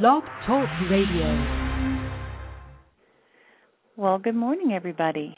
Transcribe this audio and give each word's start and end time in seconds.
Blog 0.00 0.22
Talk 0.46 0.70
Radio. 0.90 1.76
Well, 3.98 4.18
good 4.18 4.34
morning, 4.34 4.72
everybody. 4.72 5.36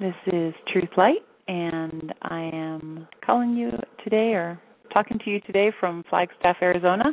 This 0.00 0.14
is 0.26 0.54
Truth 0.72 0.88
Light, 0.96 1.20
and 1.48 2.14
I 2.22 2.48
am 2.50 3.06
calling 3.26 3.54
you 3.54 3.72
today 4.02 4.32
or 4.32 4.58
talking 4.90 5.18
to 5.22 5.30
you 5.30 5.42
today 5.42 5.70
from 5.78 6.02
Flagstaff, 6.08 6.56
Arizona, 6.62 7.12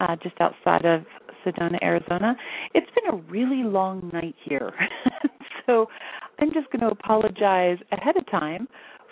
uh, 0.00 0.16
just 0.22 0.40
outside 0.40 0.86
of 0.86 1.02
Sedona, 1.44 1.76
Arizona. 1.82 2.34
It's 2.72 2.90
been 2.94 3.20
a 3.20 3.22
really 3.30 3.62
long 3.62 4.08
night 4.10 4.36
here, 4.42 4.72
so 5.66 5.84
I'm 6.38 6.50
just 6.54 6.70
going 6.72 6.80
to 6.80 6.98
apologize 6.98 7.76
ahead 7.92 8.16
of 8.16 8.24
time 8.30 8.68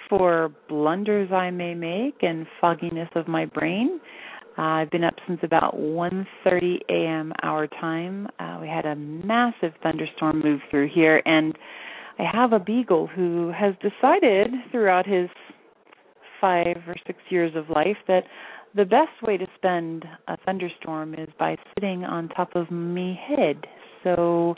for 0.09 0.51
blunders 0.71 1.31
I 1.33 1.51
may 1.51 1.75
make 1.75 2.23
and 2.23 2.47
fogginess 2.63 3.11
of 3.15 3.29
my 3.29 3.45
brain. 3.45 4.01
Uh, 4.59 4.63
I've 4.63 4.91
been 4.91 5.05
up 5.05 5.15
since 5.27 5.41
about 5.43 5.77
1:30 5.77 6.81
a.m. 6.89 7.33
our 7.43 7.67
time. 7.67 8.29
Uh, 8.39 8.59
we 8.61 8.69
had 8.69 8.85
a 8.85 8.95
massive 8.95 9.73
thunderstorm 9.83 10.41
move 10.45 10.61
through 10.71 10.89
here, 10.89 11.23
and 11.25 11.57
I 12.19 12.25
have 12.31 12.53
a 12.53 12.59
beagle 12.59 13.07
who 13.07 13.51
has 13.51 13.75
decided 13.81 14.51
throughout 14.71 15.07
his 15.07 15.29
five 16.41 16.77
or 16.87 16.97
six 17.07 17.19
years 17.31 17.53
of 17.57 17.71
life 17.71 17.97
that 18.09 18.25
the 18.75 18.85
best 18.85 19.23
way 19.23 19.37
to 19.37 19.47
spend 19.57 20.05
a 20.29 20.37
thunderstorm 20.45 21.15
is 21.15 21.29
by 21.39 21.57
sitting 21.75 22.05
on 22.05 22.29
top 22.29 22.55
of 22.55 22.71
me 22.71 23.19
head. 23.29 23.67
So 24.03 24.55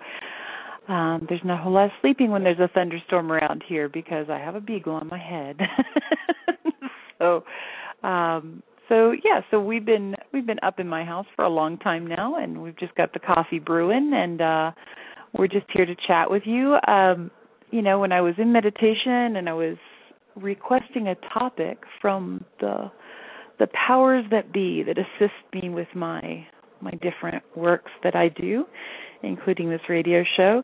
um 0.88 1.26
there's 1.28 1.40
not 1.44 1.60
a 1.60 1.62
whole 1.62 1.72
lot 1.72 1.86
of 1.86 1.90
sleeping 2.00 2.30
when 2.30 2.42
there's 2.42 2.58
a 2.58 2.68
thunderstorm 2.74 3.30
around 3.30 3.62
here 3.66 3.88
because 3.88 4.26
I 4.28 4.38
have 4.38 4.54
a 4.54 4.60
beagle 4.60 4.94
on 4.94 5.08
my 5.08 5.18
head. 5.18 5.58
so 7.18 7.44
um 8.02 8.62
so 8.88 9.12
yeah, 9.12 9.40
so 9.50 9.60
we've 9.60 9.84
been 9.84 10.14
we've 10.32 10.46
been 10.46 10.60
up 10.62 10.78
in 10.78 10.88
my 10.88 11.04
house 11.04 11.26
for 11.36 11.44
a 11.44 11.48
long 11.48 11.78
time 11.78 12.06
now 12.06 12.36
and 12.36 12.62
we've 12.62 12.78
just 12.78 12.94
got 12.94 13.12
the 13.12 13.18
coffee 13.18 13.58
brewing 13.58 14.12
and 14.14 14.40
uh 14.40 14.72
we're 15.36 15.48
just 15.48 15.66
here 15.72 15.86
to 15.86 15.94
chat 16.06 16.30
with 16.30 16.42
you. 16.46 16.76
Um 16.86 17.30
you 17.70 17.82
know, 17.82 17.98
when 17.98 18.12
I 18.12 18.20
was 18.20 18.34
in 18.38 18.52
meditation 18.52 19.36
and 19.36 19.48
I 19.48 19.52
was 19.52 19.76
requesting 20.36 21.08
a 21.08 21.16
topic 21.32 21.78
from 22.00 22.44
the 22.60 22.90
the 23.58 23.68
powers 23.86 24.24
that 24.30 24.52
be 24.52 24.82
that 24.82 24.98
assist 24.98 25.34
me 25.52 25.68
with 25.70 25.88
my 25.94 26.46
my 26.80 26.92
different 27.02 27.42
works 27.56 27.90
that 28.02 28.14
I 28.14 28.28
do, 28.28 28.66
including 29.22 29.70
this 29.70 29.80
radio 29.88 30.22
show, 30.36 30.62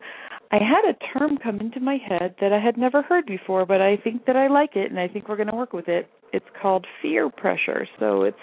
I 0.50 0.56
had 0.56 0.84
a 0.84 1.18
term 1.18 1.38
come 1.42 1.60
into 1.60 1.80
my 1.80 1.96
head 1.96 2.34
that 2.40 2.52
I 2.52 2.58
had 2.58 2.76
never 2.76 3.02
heard 3.02 3.24
before, 3.26 3.64
but 3.64 3.80
I 3.80 3.96
think 3.96 4.26
that 4.26 4.36
I 4.36 4.48
like 4.48 4.74
it 4.74 4.90
and 4.90 4.98
I 4.98 5.08
think 5.08 5.28
we're 5.28 5.36
going 5.36 5.48
to 5.50 5.56
work 5.56 5.72
with 5.72 5.88
it. 5.88 6.10
It's 6.32 6.46
called 6.60 6.86
fear 7.02 7.28
pressure. 7.30 7.86
So 7.98 8.22
it's 8.22 8.38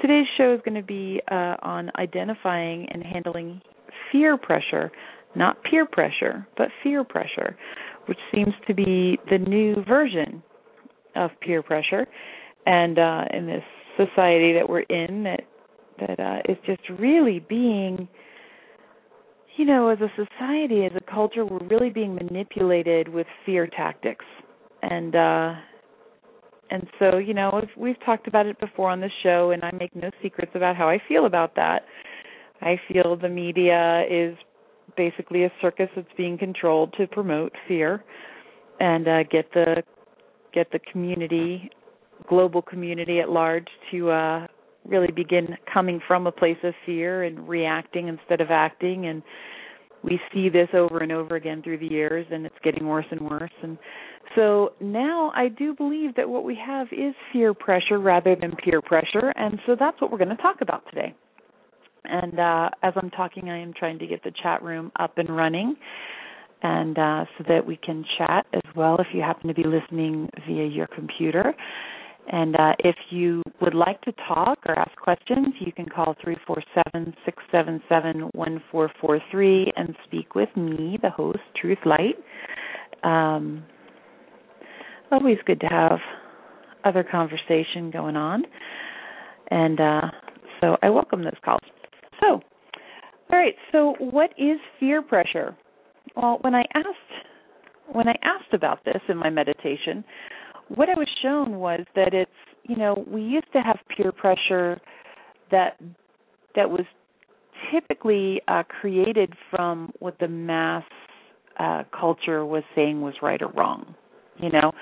today's 0.00 0.26
show 0.36 0.54
is 0.54 0.60
going 0.64 0.80
to 0.80 0.86
be 0.86 1.20
uh, 1.30 1.56
on 1.62 1.90
identifying 1.96 2.86
and 2.90 3.02
handling 3.02 3.60
fear 4.10 4.36
pressure, 4.36 4.90
not 5.34 5.62
peer 5.64 5.86
pressure, 5.86 6.46
but 6.56 6.68
fear 6.82 7.04
pressure, 7.04 7.56
which 8.06 8.18
seems 8.34 8.54
to 8.66 8.74
be 8.74 9.18
the 9.30 9.38
new 9.38 9.84
version 9.84 10.42
of 11.16 11.30
peer 11.40 11.62
pressure. 11.62 12.06
And 12.66 12.98
uh, 12.98 13.24
in 13.32 13.46
this 13.46 13.64
society 13.96 14.52
that 14.54 14.68
we're 14.68 14.80
in, 14.80 15.24
that 15.24 15.40
that 15.98 16.18
uh, 16.18 16.38
is 16.48 16.56
just 16.64 16.80
really 16.98 17.40
being 17.40 18.08
you 19.56 19.66
know, 19.66 19.88
as 19.88 19.98
a 20.00 20.08
society, 20.16 20.86
as 20.86 20.92
a 20.96 21.12
culture, 21.12 21.44
we're 21.44 21.66
really 21.66 21.90
being 21.90 22.14
manipulated 22.14 23.08
with 23.08 23.26
fear 23.44 23.66
tactics, 23.66 24.24
and 24.82 25.14
uh, 25.14 25.54
and 26.70 26.86
so 26.98 27.18
you 27.18 27.34
know, 27.34 27.50
we've, 27.54 27.76
we've 27.76 28.04
talked 28.04 28.26
about 28.26 28.46
it 28.46 28.58
before 28.60 28.90
on 28.90 29.00
the 29.00 29.10
show, 29.22 29.50
and 29.50 29.62
I 29.64 29.70
make 29.72 29.94
no 29.94 30.10
secrets 30.22 30.52
about 30.54 30.76
how 30.76 30.88
I 30.88 31.00
feel 31.08 31.26
about 31.26 31.54
that. 31.56 31.82
I 32.60 32.80
feel 32.88 33.16
the 33.16 33.28
media 33.28 34.04
is 34.10 34.36
basically 34.96 35.44
a 35.44 35.52
circus 35.60 35.88
that's 35.96 36.08
being 36.16 36.36
controlled 36.36 36.94
to 36.98 37.06
promote 37.06 37.52
fear 37.66 38.04
and 38.80 39.08
uh, 39.08 39.22
get 39.24 39.52
the 39.54 39.82
get 40.52 40.70
the 40.72 40.80
community, 40.90 41.70
global 42.28 42.60
community 42.60 43.20
at 43.20 43.30
large, 43.30 43.68
to 43.92 44.10
uh, 44.10 44.46
really 44.84 45.12
begin 45.12 45.56
coming 45.72 46.00
from 46.06 46.26
a 46.26 46.32
place 46.32 46.56
of 46.64 46.74
fear 46.84 47.22
and 47.22 47.48
reacting 47.48 48.08
instead 48.08 48.40
of 48.40 48.50
acting 48.50 49.06
and 49.06 49.22
we 50.02 50.20
see 50.32 50.48
this 50.48 50.68
over 50.74 50.98
and 50.98 51.12
over 51.12 51.36
again 51.36 51.62
through 51.62 51.78
the 51.78 51.86
years 51.86 52.26
and 52.30 52.46
it's 52.46 52.54
getting 52.62 52.86
worse 52.86 53.06
and 53.10 53.20
worse 53.20 53.50
and 53.62 53.78
so 54.36 54.72
now 54.80 55.32
I 55.34 55.48
do 55.48 55.74
believe 55.74 56.14
that 56.16 56.28
what 56.28 56.44
we 56.44 56.56
have 56.64 56.86
is 56.92 57.14
fear 57.32 57.52
pressure 57.52 57.98
rather 57.98 58.36
than 58.36 58.52
peer 58.56 58.80
pressure 58.80 59.32
and 59.36 59.58
so 59.66 59.76
that's 59.78 60.00
what 60.00 60.10
we're 60.12 60.18
going 60.18 60.36
to 60.36 60.42
talk 60.42 60.60
about 60.60 60.84
today. 60.88 61.14
And 62.04 62.38
uh 62.38 62.70
as 62.82 62.94
I'm 62.96 63.10
talking 63.10 63.50
I 63.50 63.58
am 63.58 63.72
trying 63.72 63.98
to 63.98 64.06
get 64.06 64.22
the 64.22 64.32
chat 64.42 64.62
room 64.62 64.92
up 64.98 65.18
and 65.18 65.34
running 65.36 65.76
and 66.62 66.98
uh 66.98 67.24
so 67.36 67.44
that 67.48 67.66
we 67.66 67.76
can 67.76 68.04
chat 68.18 68.46
as 68.54 68.62
well 68.76 68.96
if 69.00 69.08
you 69.12 69.20
happen 69.20 69.48
to 69.48 69.54
be 69.54 69.64
listening 69.64 70.28
via 70.46 70.66
your 70.66 70.86
computer. 70.86 71.54
And 72.32 72.54
uh, 72.54 72.72
if 72.78 72.94
you 73.10 73.42
would 73.60 73.74
like 73.74 74.00
to 74.02 74.12
talk 74.28 74.58
or 74.66 74.78
ask 74.78 74.96
questions, 74.96 75.48
you 75.58 75.72
can 75.72 75.86
call 75.86 76.14
347 76.22 77.14
677 77.24 78.30
1443 78.32 79.72
and 79.76 79.96
speak 80.04 80.36
with 80.36 80.48
me, 80.56 80.96
the 81.02 81.10
host, 81.10 81.40
Truth 81.60 81.78
Light. 81.84 82.14
Um, 83.02 83.64
always 85.10 85.38
good 85.44 85.58
to 85.60 85.66
have 85.66 85.98
other 86.84 87.04
conversation 87.04 87.90
going 87.92 88.14
on. 88.16 88.44
And 89.50 89.80
uh, 89.80 90.10
so 90.60 90.76
I 90.82 90.90
welcome 90.90 91.24
those 91.24 91.32
calls. 91.44 91.60
So, 92.20 92.26
all 92.26 93.38
right, 93.38 93.54
so 93.72 93.96
what 93.98 94.30
is 94.38 94.58
fear 94.78 95.02
pressure? 95.02 95.56
Well, 96.14 96.38
when 96.42 96.54
I 96.54 96.62
asked 96.74 96.96
when 97.92 98.06
I 98.06 98.14
asked 98.22 98.54
about 98.54 98.84
this 98.84 99.00
in 99.08 99.16
my 99.16 99.30
meditation, 99.30 100.04
what 100.74 100.88
I 100.88 100.94
was 100.94 101.08
shown 101.22 101.58
was 101.58 101.80
that 101.94 102.14
it's 102.14 102.30
you 102.64 102.76
know 102.76 103.04
we 103.06 103.22
used 103.22 103.52
to 103.52 103.60
have 103.60 103.78
peer 103.94 104.12
pressure 104.12 104.80
that 105.50 105.78
that 106.54 106.70
was 106.70 106.84
typically 107.72 108.40
uh, 108.48 108.62
created 108.80 109.32
from 109.50 109.92
what 109.98 110.18
the 110.18 110.28
mass 110.28 110.84
uh, 111.58 111.82
culture 111.98 112.46
was 112.46 112.62
saying 112.74 113.00
was 113.00 113.14
right 113.22 113.42
or 113.42 113.48
wrong, 113.48 113.94
you 114.38 114.50
know, 114.50 114.72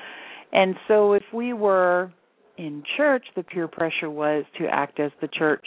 and 0.52 0.76
so 0.86 1.12
if 1.12 1.24
we 1.32 1.52
were 1.52 2.12
in 2.56 2.82
church, 2.96 3.24
the 3.36 3.42
peer 3.42 3.68
pressure 3.68 4.10
was 4.10 4.44
to 4.58 4.66
act 4.66 5.00
as 5.00 5.10
the 5.20 5.28
church 5.28 5.64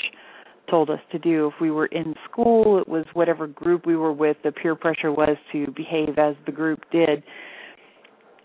told 0.69 0.89
us 0.89 0.99
to 1.11 1.19
do. 1.19 1.47
If 1.47 1.53
we 1.61 1.71
were 1.71 1.87
in 1.87 2.13
school, 2.29 2.79
it 2.79 2.87
was 2.87 3.05
whatever 3.13 3.47
group 3.47 3.85
we 3.85 3.95
were 3.95 4.13
with, 4.13 4.37
the 4.43 4.51
peer 4.51 4.75
pressure 4.75 5.11
was 5.11 5.37
to 5.51 5.67
behave 5.75 6.17
as 6.17 6.35
the 6.45 6.51
group 6.51 6.79
did 6.91 7.23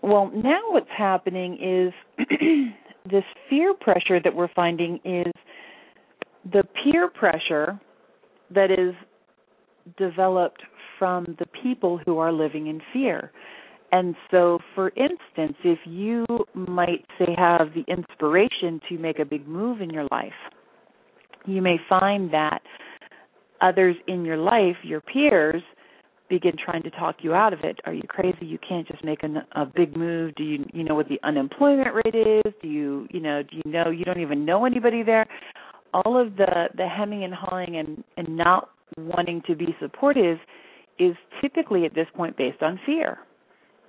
well, 0.07 0.31
now 0.33 0.61
what's 0.69 0.89
happening 0.95 1.93
is 2.19 2.27
this 3.09 3.23
fear 3.49 3.73
pressure 3.73 4.19
that 4.23 4.33
we're 4.33 4.53
finding 4.55 4.99
is 5.03 5.31
the 6.51 6.63
peer 6.83 7.09
pressure 7.09 7.79
that 8.53 8.71
is 8.71 8.93
developed 9.97 10.61
from 10.97 11.35
the 11.39 11.45
people 11.61 11.99
who 12.05 12.17
are 12.17 12.31
living 12.31 12.67
in 12.67 12.81
fear. 12.93 13.31
And 13.91 14.15
so, 14.31 14.59
for 14.75 14.89
instance, 14.89 15.57
if 15.63 15.79
you 15.85 16.25
might 16.53 17.05
say 17.17 17.33
have 17.37 17.69
the 17.73 17.85
inspiration 17.87 18.81
to 18.89 18.97
make 18.97 19.19
a 19.19 19.25
big 19.25 19.47
move 19.47 19.81
in 19.81 19.89
your 19.89 20.07
life, 20.11 20.33
you 21.45 21.61
may 21.61 21.77
find 21.87 22.31
that 22.33 22.61
others 23.61 23.95
in 24.07 24.25
your 24.25 24.37
life, 24.37 24.75
your 24.83 25.01
peers, 25.01 25.63
begin 26.29 26.53
trying 26.63 26.83
to 26.83 26.89
talk 26.91 27.17
you 27.21 27.33
out 27.33 27.53
of 27.53 27.59
it. 27.63 27.79
Are 27.85 27.93
you 27.93 28.03
crazy? 28.07 28.45
You 28.45 28.57
can't 28.67 28.87
just 28.87 29.03
make 29.03 29.23
a, 29.23 29.59
a 29.59 29.65
big 29.65 29.95
move. 29.95 30.35
Do 30.35 30.43
you 30.43 30.65
you 30.73 30.83
know 30.83 30.95
what 30.95 31.07
the 31.07 31.19
unemployment 31.23 31.93
rate 31.93 32.15
is? 32.15 32.53
Do 32.61 32.67
you 32.67 33.07
you 33.11 33.19
know 33.19 33.43
do 33.43 33.57
you 33.63 33.71
know 33.71 33.89
you 33.89 34.05
don't 34.05 34.21
even 34.21 34.45
know 34.45 34.65
anybody 34.65 35.03
there? 35.03 35.25
All 35.93 36.19
of 36.19 36.35
the 36.35 36.67
the 36.75 36.87
hemming 36.87 37.23
and 37.23 37.33
hawing 37.33 37.77
and 37.77 38.03
and 38.17 38.35
not 38.35 38.69
wanting 38.97 39.41
to 39.47 39.55
be 39.55 39.75
supportive 39.79 40.37
is 40.99 41.15
typically 41.41 41.85
at 41.85 41.93
this 41.93 42.07
point 42.15 42.37
based 42.37 42.61
on 42.61 42.79
fear. 42.85 43.19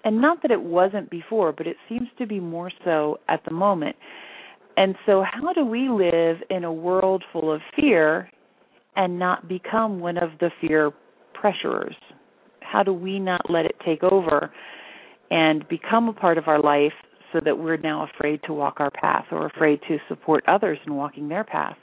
And 0.05 0.21
not 0.21 0.43
that 0.43 0.51
it 0.51 0.63
wasn't 0.63 1.11
before, 1.11 1.53
but 1.53 1.67
it 1.67 1.77
seems 1.89 2.09
to 2.19 2.27
be 2.27 2.41
more 2.41 2.71
so 2.85 3.19
at 3.29 3.45
the 3.45 3.53
moment. 3.53 3.97
And 4.77 4.95
so 5.07 5.25
how 5.29 5.53
do 5.53 5.65
we 5.65 5.89
live 5.89 6.37
in 6.51 6.65
a 6.65 6.73
world 6.73 7.25
full 7.33 7.53
of 7.53 7.61
fear 7.75 8.31
and 8.95 9.19
not 9.19 9.49
become 9.49 9.99
one 9.99 10.17
of 10.17 10.31
the 10.41 10.51
fear 10.61 10.93
pressurers? 11.35 11.97
How 12.71 12.83
do 12.83 12.93
we 12.93 13.19
not 13.19 13.51
let 13.51 13.65
it 13.65 13.77
take 13.85 14.03
over 14.03 14.51
and 15.31 15.67
become 15.69 16.09
a 16.09 16.13
part 16.13 16.39
of 16.39 16.49
our 16.49 16.61
life 16.61 16.93
so 17.33 17.41
that 17.45 17.59
we're 17.59 17.77
now 17.77 18.09
afraid 18.15 18.41
to 18.47 18.53
walk 18.53 18.77
our 18.79 18.91
path 18.91 19.27
or 19.31 19.47
afraid 19.47 19.81
to 19.89 19.99
support 20.09 20.45
others 20.49 20.79
in 20.87 20.95
walking 20.95 21.29
their 21.29 21.45
path? 21.45 21.77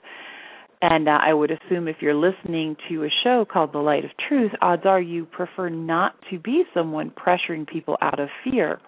And 0.81 1.07
uh, 1.07 1.17
I 1.21 1.33
would 1.33 1.51
assume 1.51 1.87
if 1.87 1.97
you're 2.01 2.13
listening 2.15 2.75
to 2.89 3.05
a 3.05 3.09
show 3.23 3.45
called 3.51 3.73
The 3.73 3.79
Light 3.79 4.05
of 4.05 4.11
Truth, 4.27 4.51
odds 4.61 4.83
are 4.85 5.01
you 5.01 5.25
prefer 5.25 5.69
not 5.69 6.13
to 6.29 6.39
be 6.39 6.63
someone 6.73 7.11
pressuring 7.11 7.67
people 7.67 7.97
out 8.01 8.19
of 8.19 8.29
fear, 8.43 8.79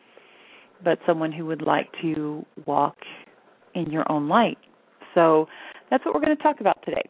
but 0.83 0.99
someone 1.07 1.31
who 1.31 1.45
would 1.45 1.61
like 1.61 1.87
to 2.01 2.45
walk 2.65 2.97
in 3.73 3.89
your 3.89 4.09
own 4.11 4.27
light. 4.27 4.57
So 5.15 5.47
that's 5.89 6.05
what 6.05 6.13
we're 6.13 6.21
going 6.21 6.37
to 6.37 6.43
talk 6.43 6.59
about 6.59 6.77
today. 6.85 7.09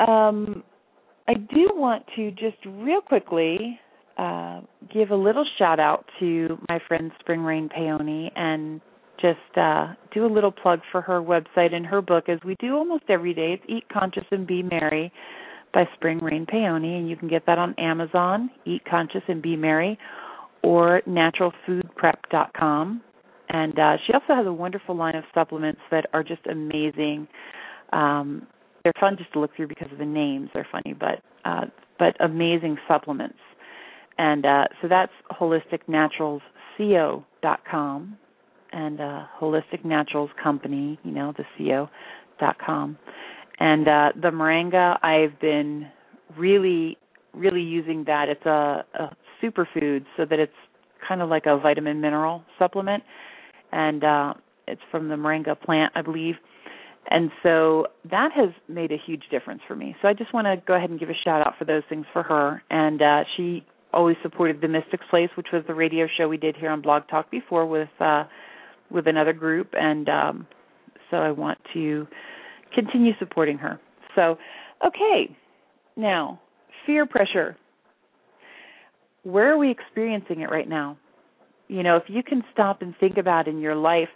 um, 0.00 0.62
I 1.28 1.34
do 1.34 1.68
want 1.74 2.04
to 2.16 2.30
just 2.30 2.56
real 2.66 3.02
quickly 3.02 3.78
uh, 4.16 4.62
give 4.92 5.10
a 5.10 5.16
little 5.16 5.44
shout 5.58 5.78
out 5.78 6.06
to 6.20 6.58
my 6.70 6.78
friend 6.88 7.12
Spring 7.20 7.42
Rain 7.42 7.68
Peony 7.68 8.32
and 8.34 8.80
just 9.20 9.38
uh, 9.56 9.92
do 10.14 10.24
a 10.24 10.32
little 10.32 10.50
plug 10.50 10.80
for 10.90 11.02
her 11.02 11.20
website 11.20 11.74
and 11.74 11.84
her 11.84 12.00
book 12.00 12.30
as 12.30 12.38
we 12.46 12.56
do 12.60 12.74
almost 12.76 13.04
every 13.10 13.34
day. 13.34 13.58
It's 13.60 13.62
Eat 13.68 13.84
Conscious 13.92 14.24
and 14.30 14.46
Be 14.46 14.62
Merry 14.62 15.12
by 15.74 15.84
Spring 15.96 16.18
Rain 16.18 16.46
Peony, 16.46 16.96
and 16.96 17.10
you 17.10 17.16
can 17.16 17.28
get 17.28 17.44
that 17.46 17.58
on 17.58 17.74
Amazon, 17.78 18.50
Eat 18.64 18.82
Conscious 18.88 19.22
and 19.28 19.42
Be 19.42 19.54
Merry, 19.54 19.98
or 20.62 21.02
naturalfoodprep.com. 21.06 23.02
And 23.50 23.78
uh, 23.78 23.96
she 24.06 24.14
also 24.14 24.34
has 24.34 24.46
a 24.46 24.52
wonderful 24.52 24.96
line 24.96 25.14
of 25.14 25.24
supplements 25.34 25.80
that 25.90 26.06
are 26.14 26.22
just 26.22 26.46
amazing. 26.46 27.28
Um, 27.92 28.46
they're 28.84 28.92
fun 29.00 29.16
just 29.16 29.32
to 29.32 29.40
look 29.40 29.56
through 29.56 29.68
because 29.68 29.90
of 29.92 29.98
the 29.98 30.06
names; 30.06 30.50
they're 30.54 30.66
funny, 30.70 30.94
but 30.98 31.22
uh, 31.44 31.66
but 31.98 32.16
amazing 32.20 32.78
supplements. 32.86 33.38
And 34.18 34.44
uh, 34.44 34.64
so 34.82 34.88
that's 34.88 35.12
holisticnaturalsco.com 35.40 38.18
and 38.72 39.00
uh, 39.00 39.22
Holistic 39.40 39.84
Naturals 39.84 40.30
Company, 40.42 40.98
you 41.04 41.12
know, 41.12 41.32
the 41.36 41.44
CO 41.56 41.88
dot 42.38 42.56
com. 42.64 42.98
And 43.60 43.88
uh, 43.88 44.12
the 44.14 44.30
moringa, 44.30 44.98
I've 45.02 45.40
been 45.40 45.88
really, 46.36 46.96
really 47.34 47.62
using 47.62 48.04
that. 48.06 48.28
It's 48.28 48.46
a, 48.46 48.84
a 48.94 49.16
superfood, 49.42 50.04
so 50.16 50.24
that 50.24 50.38
it's 50.38 50.52
kind 51.06 51.22
of 51.22 51.28
like 51.28 51.46
a 51.46 51.58
vitamin 51.58 52.00
mineral 52.00 52.44
supplement, 52.58 53.02
and 53.72 54.04
uh, 54.04 54.34
it's 54.66 54.80
from 54.90 55.08
the 55.08 55.16
moringa 55.16 55.60
plant, 55.60 55.92
I 55.96 56.02
believe. 56.02 56.36
And 57.10 57.30
so 57.42 57.86
that 58.10 58.32
has 58.34 58.50
made 58.68 58.92
a 58.92 58.98
huge 59.04 59.24
difference 59.30 59.62
for 59.66 59.74
me. 59.74 59.96
So 60.02 60.08
I 60.08 60.12
just 60.12 60.34
want 60.34 60.46
to 60.46 60.62
go 60.66 60.74
ahead 60.74 60.90
and 60.90 61.00
give 61.00 61.08
a 61.08 61.18
shout 61.24 61.46
out 61.46 61.54
for 61.58 61.64
those 61.64 61.82
things 61.88 62.04
for 62.12 62.22
her. 62.22 62.62
And 62.70 63.00
uh, 63.00 63.24
she 63.36 63.64
always 63.92 64.16
supported 64.22 64.60
the 64.60 64.68
Mystics 64.68 65.04
Place, 65.10 65.30
which 65.36 65.48
was 65.52 65.62
the 65.66 65.74
radio 65.74 66.06
show 66.18 66.28
we 66.28 66.36
did 66.36 66.56
here 66.56 66.70
on 66.70 66.82
Blog 66.82 67.04
Talk 67.08 67.30
before 67.30 67.66
with 67.66 67.88
uh, 68.00 68.24
with 68.90 69.06
another 69.06 69.32
group, 69.34 69.68
and 69.74 70.08
um, 70.08 70.46
so 71.10 71.18
I 71.18 71.30
want 71.30 71.58
to 71.74 72.06
continue 72.74 73.12
supporting 73.18 73.58
her. 73.58 73.78
So, 74.14 74.38
okay, 74.86 75.36
now 75.96 76.40
fear 76.86 77.06
pressure. 77.06 77.56
Where 79.24 79.52
are 79.52 79.58
we 79.58 79.70
experiencing 79.70 80.40
it 80.40 80.50
right 80.50 80.68
now? 80.68 80.96
You 81.68 81.82
know, 81.82 81.96
if 81.96 82.04
you 82.08 82.22
can 82.22 82.42
stop 82.52 82.80
and 82.80 82.94
think 82.98 83.18
about 83.18 83.46
in 83.46 83.60
your 83.60 83.74
life, 83.74 84.08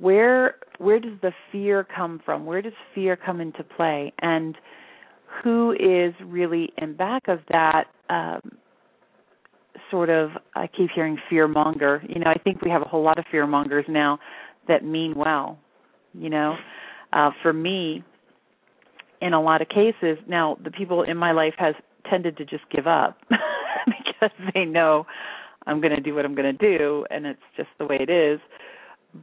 where 0.00 0.56
where 0.78 0.98
does 0.98 1.18
the 1.22 1.32
fear 1.52 1.84
come 1.84 2.20
from? 2.24 2.44
Where 2.44 2.60
does 2.60 2.72
fear 2.94 3.16
come 3.16 3.40
into 3.40 3.62
play? 3.62 4.12
And 4.20 4.56
who 5.42 5.72
is 5.72 6.14
really 6.24 6.72
in 6.78 6.96
back 6.96 7.28
of 7.28 7.40
that 7.50 7.84
um, 8.10 8.40
sort 9.90 10.10
of 10.10 10.30
I 10.54 10.66
keep 10.66 10.90
hearing 10.94 11.18
fear 11.30 11.48
monger. 11.48 12.02
You 12.08 12.20
know, 12.20 12.30
I 12.30 12.38
think 12.38 12.62
we 12.62 12.70
have 12.70 12.82
a 12.82 12.86
whole 12.88 13.02
lot 13.02 13.18
of 13.18 13.24
fear 13.30 13.46
mongers 13.46 13.84
now 13.88 14.18
that 14.68 14.84
mean 14.84 15.14
well. 15.16 15.58
You 16.12 16.30
know, 16.30 16.56
uh, 17.12 17.30
for 17.42 17.52
me, 17.52 18.02
in 19.20 19.32
a 19.32 19.40
lot 19.40 19.62
of 19.62 19.68
cases, 19.68 20.18
now 20.26 20.56
the 20.62 20.70
people 20.70 21.02
in 21.02 21.16
my 21.16 21.32
life 21.32 21.54
has 21.58 21.74
tended 22.10 22.36
to 22.38 22.44
just 22.44 22.64
give 22.70 22.86
up 22.86 23.18
because 23.86 24.30
they 24.54 24.64
know 24.64 25.06
I'm 25.66 25.80
going 25.80 25.94
to 25.94 26.00
do 26.00 26.14
what 26.14 26.24
I'm 26.24 26.34
going 26.34 26.56
to 26.56 26.76
do, 26.78 27.04
and 27.10 27.26
it's 27.26 27.40
just 27.56 27.68
the 27.78 27.86
way 27.86 27.98
it 28.00 28.10
is. 28.10 28.40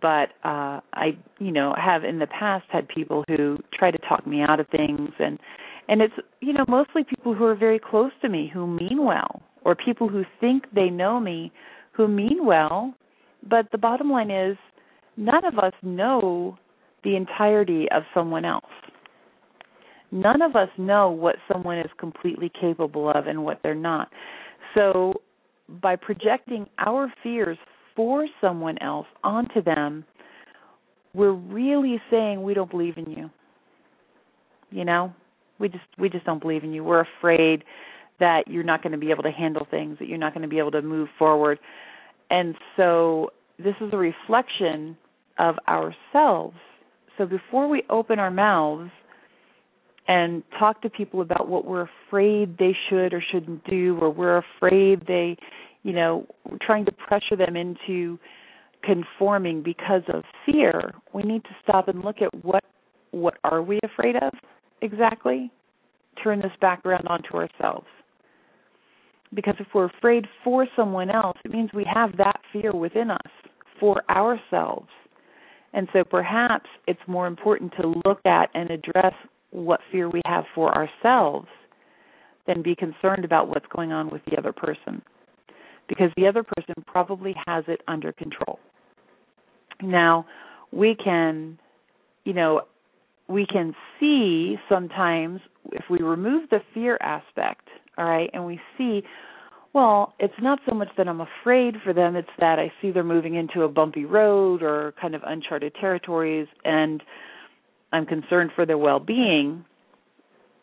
But 0.02 0.30
uh 0.44 0.80
I, 0.94 1.18
you 1.40 1.52
know, 1.52 1.74
have 1.78 2.04
in 2.04 2.20
the 2.20 2.28
past 2.28 2.66
had 2.70 2.88
people 2.88 3.24
who 3.28 3.58
try 3.74 3.92
to 3.92 3.98
talk 3.98 4.26
me 4.26 4.42
out 4.42 4.60
of 4.60 4.68
things, 4.70 5.10
and 5.20 5.40
and 5.88 6.02
it's 6.02 6.14
you 6.42 6.54
know 6.54 6.66
mostly 6.68 7.04
people 7.04 7.34
who 7.34 7.46
are 7.46 7.56
very 7.56 7.80
close 7.80 8.12
to 8.22 8.30
me 8.30 8.50
who 8.54 8.68
mean 8.68 9.04
well 9.04 9.42
or 9.66 9.76
people 9.76 10.08
who 10.10 10.24
think 10.40 10.66
they 10.74 10.90
know 10.90 11.20
me 11.20 11.52
who 11.94 12.08
mean 12.08 12.46
well, 12.46 12.94
but 13.48 13.72
the 13.72 13.78
bottom 13.78 14.10
line 14.10 14.32
is 14.32 14.58
none 15.16 15.46
of 15.46 15.58
us 15.60 15.74
know 15.82 16.58
the 17.04 17.16
entirety 17.16 17.88
of 17.92 18.04
someone 18.14 18.46
else. 18.46 18.64
None 20.12 20.42
of 20.42 20.56
us 20.56 20.70
know 20.78 21.10
what 21.10 21.36
someone 21.52 21.80
is 21.80 21.90
completely 22.00 22.52
capable 22.60 23.10
of 23.10 23.28
and 23.28 23.44
what 23.44 23.60
they're 23.64 23.74
not. 23.76 24.10
So, 24.76 25.14
by 25.82 25.96
projecting 25.96 26.68
our 26.78 27.12
fears 27.24 27.58
for 27.96 28.28
someone 28.42 28.78
else 28.80 29.08
onto 29.24 29.62
them, 29.62 30.06
we're 31.14 31.32
really 31.32 32.02
saying 32.10 32.42
we 32.42 32.54
don't 32.54 32.72
believe 32.72 32.98
in 32.98 33.10
you. 33.12 33.30
You 34.72 34.86
know, 34.86 35.14
we 35.60 35.70
just 35.70 35.84
we 36.00 36.10
just 36.10 36.26
don't 36.26 36.42
believe 36.42 36.64
in 36.64 36.74
you. 36.74 36.84
We're 36.84 37.06
afraid 37.20 37.64
that 38.20 38.48
you're 38.48 38.64
not 38.64 38.82
going 38.82 38.94
to 38.94 38.98
be 38.98 39.12
able 39.12 39.24
to 39.24 39.32
handle 39.32 39.68
things, 39.70 39.98
that 40.00 40.08
you're 40.08 40.18
not 40.18 40.34
going 40.34 40.42
to 40.42 40.48
be 40.48 40.60
able 40.60 40.72
to 40.72 40.82
move 40.82 41.10
forward. 41.20 41.60
And 42.30 42.56
so 42.78 43.32
this 43.58 43.76
is 43.82 43.90
a 43.94 43.98
reflection 43.98 44.98
of 45.38 45.56
ourselves. 45.68 46.56
So 47.18 47.26
before 47.26 47.68
we 47.68 47.84
open 47.90 48.20
our 48.20 48.32
mouths 48.32 48.92
and 50.08 50.44
talk 50.60 50.82
to 50.82 50.90
people 50.90 51.22
about 51.22 51.48
what 51.48 51.66
we're 51.66 51.88
afraid 52.08 52.58
they 52.58 52.76
should 52.90 53.14
or 53.14 53.24
shouldn't 53.32 53.64
do, 53.70 53.98
or 54.02 54.10
we're 54.10 54.38
afraid 54.58 55.06
they, 55.08 55.38
you 55.84 55.94
know, 55.94 56.26
trying 56.62 56.86
to 56.86 56.92
pressure 56.92 57.36
them 57.38 57.56
into 57.56 58.18
conforming 58.84 59.64
because 59.64 60.04
of 60.14 60.24
fear, 60.46 60.94
we 61.14 61.24
need 61.24 61.44
to 61.44 61.56
stop 61.62 61.88
and 61.88 62.04
look 62.04 62.18
at 62.22 62.44
what 62.44 62.64
what 63.12 63.36
are 63.44 63.62
we 63.62 63.80
afraid 63.84 64.16
of 64.16 64.34
exactly? 64.82 65.52
Turn 66.24 66.40
this 66.40 66.52
back 66.60 66.86
around 66.86 67.08
onto 67.08 67.36
ourselves 67.36 67.86
because 69.36 69.56
if 69.60 69.68
we're 69.74 69.86
afraid 69.86 70.28
for 70.44 70.68
someone 70.76 71.10
else, 71.10 71.38
it 71.44 71.52
means 71.52 71.70
we 71.74 71.86
have 71.92 72.18
that 72.18 72.40
fear 72.52 72.74
within 72.74 73.12
us 73.12 73.32
for 73.80 74.02
ourselves. 74.10 74.90
And 75.74 75.88
so 75.92 76.04
perhaps 76.04 76.70
it's 76.88 77.00
more 77.08 77.28
important 77.28 77.74
to 77.80 77.94
look 78.06 78.20
at 78.26 78.50
and 78.54 78.70
address 78.70 79.14
what 79.52 79.80
fear 79.92 80.10
we 80.10 80.22
have 80.26 80.46
for 80.54 80.74
ourselves 80.76 81.48
than 82.46 82.62
be 82.62 82.76
concerned 82.76 83.26
about 83.26 83.48
what's 83.48 83.66
going 83.76 83.92
on 83.92 84.10
with 84.10 84.22
the 84.26 84.38
other 84.38 84.52
person. 84.52 85.02
Because 85.88 86.12
the 86.18 86.28
other 86.28 86.44
person 86.44 86.76
probably 86.86 87.36
has 87.48 87.64
it 87.68 87.82
under 87.88 88.12
control. 88.12 88.60
Now, 89.82 90.26
we 90.72 90.96
can, 90.96 91.60
you 92.24 92.34
know, 92.34 92.62
we 93.28 93.46
can 93.46 93.74
see 94.00 94.58
sometimes 94.70 95.42
if 95.72 95.84
we 95.90 96.00
remove 96.00 96.50
the 96.50 96.60
fear 96.74 96.98
aspect 97.02 97.68
all 97.98 98.06
right 98.06 98.30
and 98.34 98.46
we 98.46 98.60
see 98.78 99.02
well 99.74 100.14
it's 100.20 100.34
not 100.42 100.60
so 100.68 100.76
much 100.76 100.90
that 100.98 101.08
i'm 101.08 101.22
afraid 101.22 101.76
for 101.84 101.94
them 101.94 102.16
it's 102.16 102.28
that 102.40 102.60
i 102.60 102.72
see 102.82 102.92
they're 102.92 103.04
moving 103.04 103.36
into 103.36 103.64
a 103.64 103.70
bumpy 103.70 104.06
road 104.06 104.62
or 104.62 104.94
kind 105.00 105.16
of 105.16 105.22
uncharted 105.26 105.74
territories 105.80 106.48
and 106.66 107.02
i'm 107.92 108.06
concerned 108.06 108.52
for 108.56 108.66
their 108.66 108.78
well 108.78 109.00
being 109.00 109.64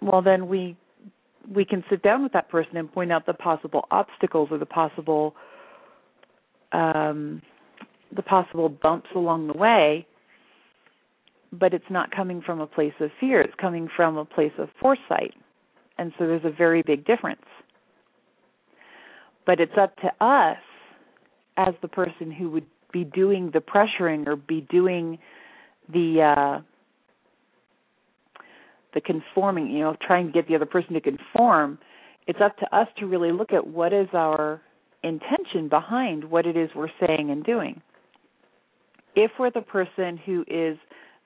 well 0.02 0.23
then 0.23 0.49
we 0.49 0.76
we 1.52 1.64
can 1.64 1.85
sit 1.90 2.02
down 2.02 2.23
with 2.23 2.32
that 2.32 2.49
person 2.49 2.76
and 2.76 2.92
point 2.92 3.12
out 3.12 3.26
the 3.26 3.35
possible 3.35 3.87
obstacles 3.90 4.49
or 4.50 4.59
the 4.59 4.66
possible 4.66 5.35
um 6.73 7.42
the 8.14 8.23
possible 8.23 8.68
bumps 8.68 9.09
along 9.14 9.47
the 9.47 9.52
way 9.52 10.06
but 11.52 11.75
it's 11.75 11.90
not 11.90 12.11
coming 12.11 12.40
from 12.44 12.61
a 12.61 12.66
place 12.66 12.92
of 13.00 13.11
fear 13.18 13.40
it's 13.40 13.54
coming 13.61 13.88
from 13.97 14.16
a 14.16 14.25
place 14.25 14.52
of 14.59 14.68
foresight 14.80 15.35
and 16.00 16.14
so 16.18 16.26
there's 16.26 16.44
a 16.47 16.50
very 16.50 16.82
big 16.82 17.04
difference. 17.04 17.44
But 19.44 19.61
it's 19.61 19.76
up 19.78 19.94
to 19.97 20.25
us 20.25 20.56
as 21.59 21.75
the 21.82 21.88
person 21.88 22.32
who 22.32 22.49
would 22.50 22.66
be 22.90 23.04
doing 23.04 23.50
the 23.52 23.61
pressuring 23.61 24.26
or 24.26 24.35
be 24.35 24.62
doing 24.70 25.18
the 25.92 26.23
uh 26.23 26.62
the 28.94 29.00
conforming, 29.00 29.70
you 29.70 29.80
know, 29.80 29.97
trying 30.04 30.26
to 30.26 30.32
get 30.32 30.49
the 30.49 30.54
other 30.54 30.66
person 30.66 30.94
to 30.94 31.00
conform, 31.00 31.78
it's 32.26 32.40
up 32.42 32.56
to 32.59 32.76
us 32.76 32.88
to 32.99 33.06
really 33.06 33.32
look 33.32 33.52
at 33.52 33.66
what 33.66 33.92
is 33.92 34.09
our 34.12 34.61
intention 35.02 35.68
behind 35.68 36.25
what 36.25 36.47
it 36.47 36.56
is 36.56 36.70
we're 36.75 36.88
saying 37.06 37.30
and 37.30 37.44
doing. 37.44 37.80
If 39.16 39.32
we're 39.38 39.50
the 39.50 39.62
person 39.62 40.18
who 40.25 40.44
is 40.47 40.76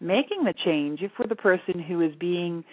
making 0.00 0.44
the 0.44 0.54
change, 0.64 1.00
if 1.02 1.12
we're 1.18 1.26
the 1.26 1.36
person 1.36 1.80
who 1.80 2.00
is 2.00 2.14
being 2.18 2.64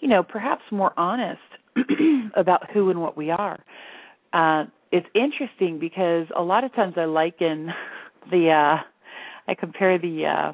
you 0.00 0.08
know, 0.08 0.22
perhaps 0.22 0.62
more 0.70 0.92
honest 0.96 1.40
about 2.36 2.70
who 2.70 2.90
and 2.90 3.00
what 3.00 3.16
we 3.16 3.30
are. 3.30 3.58
Uh, 4.32 4.64
it's 4.92 5.06
interesting 5.14 5.78
because 5.78 6.26
a 6.36 6.42
lot 6.42 6.64
of 6.64 6.74
times 6.74 6.94
I 6.96 7.04
liken 7.04 7.70
the 8.30 8.50
uh 8.50 8.82
I 9.48 9.54
compare 9.54 9.98
the 9.98 10.26
uh 10.26 10.52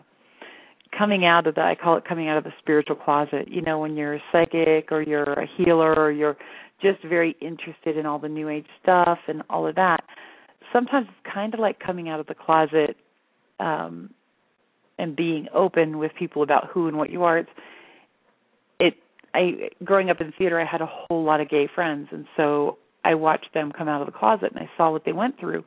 coming 0.97 1.25
out 1.25 1.47
of 1.47 1.55
the 1.55 1.61
I 1.61 1.75
call 1.75 1.97
it 1.97 2.05
coming 2.09 2.29
out 2.29 2.39
of 2.39 2.45
the 2.45 2.53
spiritual 2.61 2.97
closet. 2.97 3.49
You 3.49 3.63
know, 3.63 3.79
when 3.79 3.97
you're 3.97 4.15
a 4.15 4.23
psychic 4.31 4.93
or 4.93 5.03
you're 5.03 5.33
a 5.33 5.47
healer 5.57 5.95
or 5.95 6.11
you're 6.11 6.37
just 6.81 7.03
very 7.05 7.37
interested 7.41 7.97
in 7.97 8.07
all 8.07 8.19
the 8.19 8.29
new 8.29 8.49
age 8.49 8.67
stuff 8.83 9.19
and 9.29 9.43
all 9.49 9.67
of 9.67 9.77
that. 9.77 10.01
Sometimes 10.73 11.07
it's 11.09 11.35
kind 11.35 11.55
of 11.55 11.61
like 11.61 11.79
coming 11.79 12.09
out 12.09 12.21
of 12.21 12.27
the 12.27 12.35
closet 12.35 12.97
um 13.61 14.11
and 14.99 15.17
being 15.17 15.49
open 15.55 15.99
with 15.99 16.13
people 16.19 16.43
about 16.43 16.69
who 16.73 16.89
and 16.89 16.97
what 16.97 17.11
you 17.11 17.25
are. 17.25 17.39
It's 17.39 17.51
it 18.79 18.95
I 19.35 19.71
growing 19.85 20.11
up 20.11 20.21
in 20.21 20.33
theater, 20.37 20.61
I 20.61 20.65
had 20.71 20.81
a 20.81 20.89
whole 20.91 21.25
lot 21.25 21.41
of 21.41 21.49
gay 21.49 21.69
friends, 21.75 22.09
and 22.13 22.27
so 22.37 22.79
I 23.05 23.15
watched 23.15 23.55
them 23.55 23.73
come 23.77 23.89
out 23.89 24.01
of 24.01 24.07
the 24.07 24.17
closet, 24.17 24.53
and 24.55 24.61
I 24.61 24.71
saw 24.77 24.91
what 24.91 25.05
they 25.05 25.13
went 25.13 25.41
through, 25.41 25.65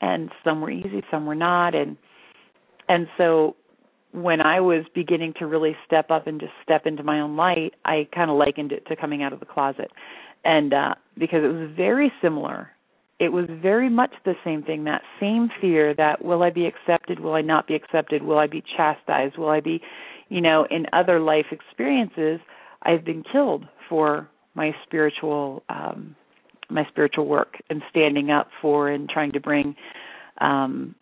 and 0.00 0.30
some 0.44 0.60
were 0.60 0.70
easy, 0.70 1.02
some 1.10 1.26
were 1.26 1.34
not, 1.34 1.74
and 1.74 1.96
and 2.88 3.06
so 3.18 3.56
when 4.14 4.40
I 4.40 4.60
was 4.60 4.84
beginning 4.94 5.34
to 5.38 5.46
really 5.46 5.76
step 5.86 6.10
up 6.10 6.26
and 6.26 6.40
just 6.40 6.52
step 6.62 6.86
into 6.86 7.02
my 7.02 7.20
own 7.20 7.36
light, 7.36 7.74
I 7.84 8.08
kind 8.14 8.30
of 8.30 8.36
likened 8.36 8.72
it 8.72 8.86
to 8.86 8.96
coming 8.96 9.22
out 9.22 9.32
of 9.32 9.40
the 9.40 9.46
closet, 9.46 9.90
and 10.44 10.72
uh, 10.72 10.94
because 11.18 11.42
it 11.42 11.48
was 11.48 11.70
very 11.76 12.12
similar 12.22 12.70
it 13.20 13.32
was 13.32 13.46
very 13.62 13.88
much 13.88 14.12
the 14.24 14.34
same 14.44 14.62
thing 14.62 14.84
that 14.84 15.02
same 15.20 15.48
fear 15.60 15.94
that 15.94 16.24
will 16.24 16.42
i 16.42 16.50
be 16.50 16.66
accepted? 16.66 17.20
Will 17.20 17.34
i 17.34 17.40
not 17.40 17.66
be 17.66 17.74
accepted? 17.74 18.22
Will 18.22 18.38
i 18.38 18.46
be 18.46 18.62
chastised? 18.76 19.38
Will 19.38 19.50
i 19.50 19.60
be 19.60 19.80
you 20.28 20.40
know 20.40 20.66
in 20.70 20.86
other 20.92 21.20
life 21.20 21.46
experiences 21.50 22.40
i've 22.82 23.04
been 23.04 23.22
killed 23.30 23.64
for 23.88 24.28
my 24.54 24.74
spiritual 24.86 25.62
um 25.68 26.14
my 26.70 26.84
spiritual 26.90 27.26
work 27.26 27.54
and 27.70 27.82
standing 27.90 28.30
up 28.30 28.48
for 28.60 28.88
and 28.88 29.08
trying 29.08 29.32
to 29.32 29.40
bring 29.40 29.76
um 30.40 30.94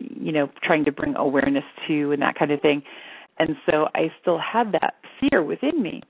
you 0.00 0.32
know 0.32 0.48
trying 0.62 0.84
to 0.84 0.92
bring 0.92 1.14
awareness 1.16 1.64
to 1.86 2.12
and 2.12 2.22
that 2.22 2.36
kind 2.38 2.50
of 2.50 2.60
thing. 2.60 2.82
And 3.38 3.56
so 3.70 3.86
i 3.94 4.12
still 4.20 4.38
had 4.38 4.72
that 4.72 4.94
fear 5.20 5.42
within 5.42 5.82
me. 5.82 6.02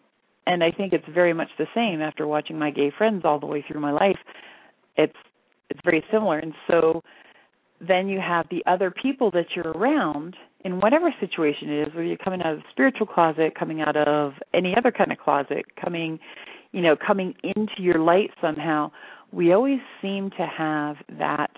And 0.47 0.65
i 0.65 0.71
think 0.71 0.93
it's 0.93 1.05
very 1.13 1.33
much 1.33 1.49
the 1.59 1.67
same 1.75 2.01
after 2.01 2.27
watching 2.27 2.59
my 2.59 2.71
gay 2.71 2.93
friends 2.97 3.23
all 3.25 3.39
the 3.39 3.47
way 3.47 3.65
through 3.67 3.81
my 3.81 3.93
life. 3.93 4.19
It's 4.97 5.17
it's 5.69 5.81
very 5.85 6.05
similar. 6.11 6.39
And 6.39 6.53
so 6.69 7.03
then 7.81 8.09
you 8.09 8.21
have 8.21 8.47
the 8.51 8.63
other 8.67 8.91
people 8.91 9.31
that 9.31 9.47
you're 9.55 9.73
around 9.73 10.37
in 10.65 10.81
whatever 10.81 11.15
situation 11.19 11.71
it 11.71 11.89
is 11.89 11.95
whether 11.95 12.05
you're 12.05 12.19
coming 12.19 12.43
out 12.43 12.53
of 12.53 12.59
the 12.59 12.65
spiritual 12.71 13.07
closet 13.07 13.55
coming 13.59 13.81
out 13.81 13.97
of 13.97 14.33
any 14.53 14.75
other 14.77 14.91
kind 14.91 15.11
of 15.11 15.19
closet 15.19 15.65
coming 15.81 16.19
you 16.73 16.83
know 16.83 16.95
coming 16.97 17.35
into 17.43 17.81
your 17.81 17.99
light 17.99 18.31
somehow. 18.41 18.91
We 19.33 19.53
always 19.53 19.79
seem 20.03 20.31
to 20.31 20.47
have 20.47 20.97
that 21.19 21.53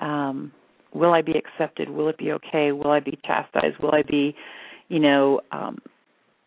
um 0.00 0.52
will 0.94 1.12
i 1.12 1.22
be 1.22 1.32
accepted 1.32 1.88
will 1.88 2.08
it 2.08 2.18
be 2.18 2.32
okay 2.32 2.72
will 2.72 2.90
i 2.90 3.00
be 3.00 3.18
chastised 3.24 3.76
will 3.82 3.94
i 3.94 4.02
be 4.02 4.34
you 4.88 4.98
know 4.98 5.40
um 5.52 5.78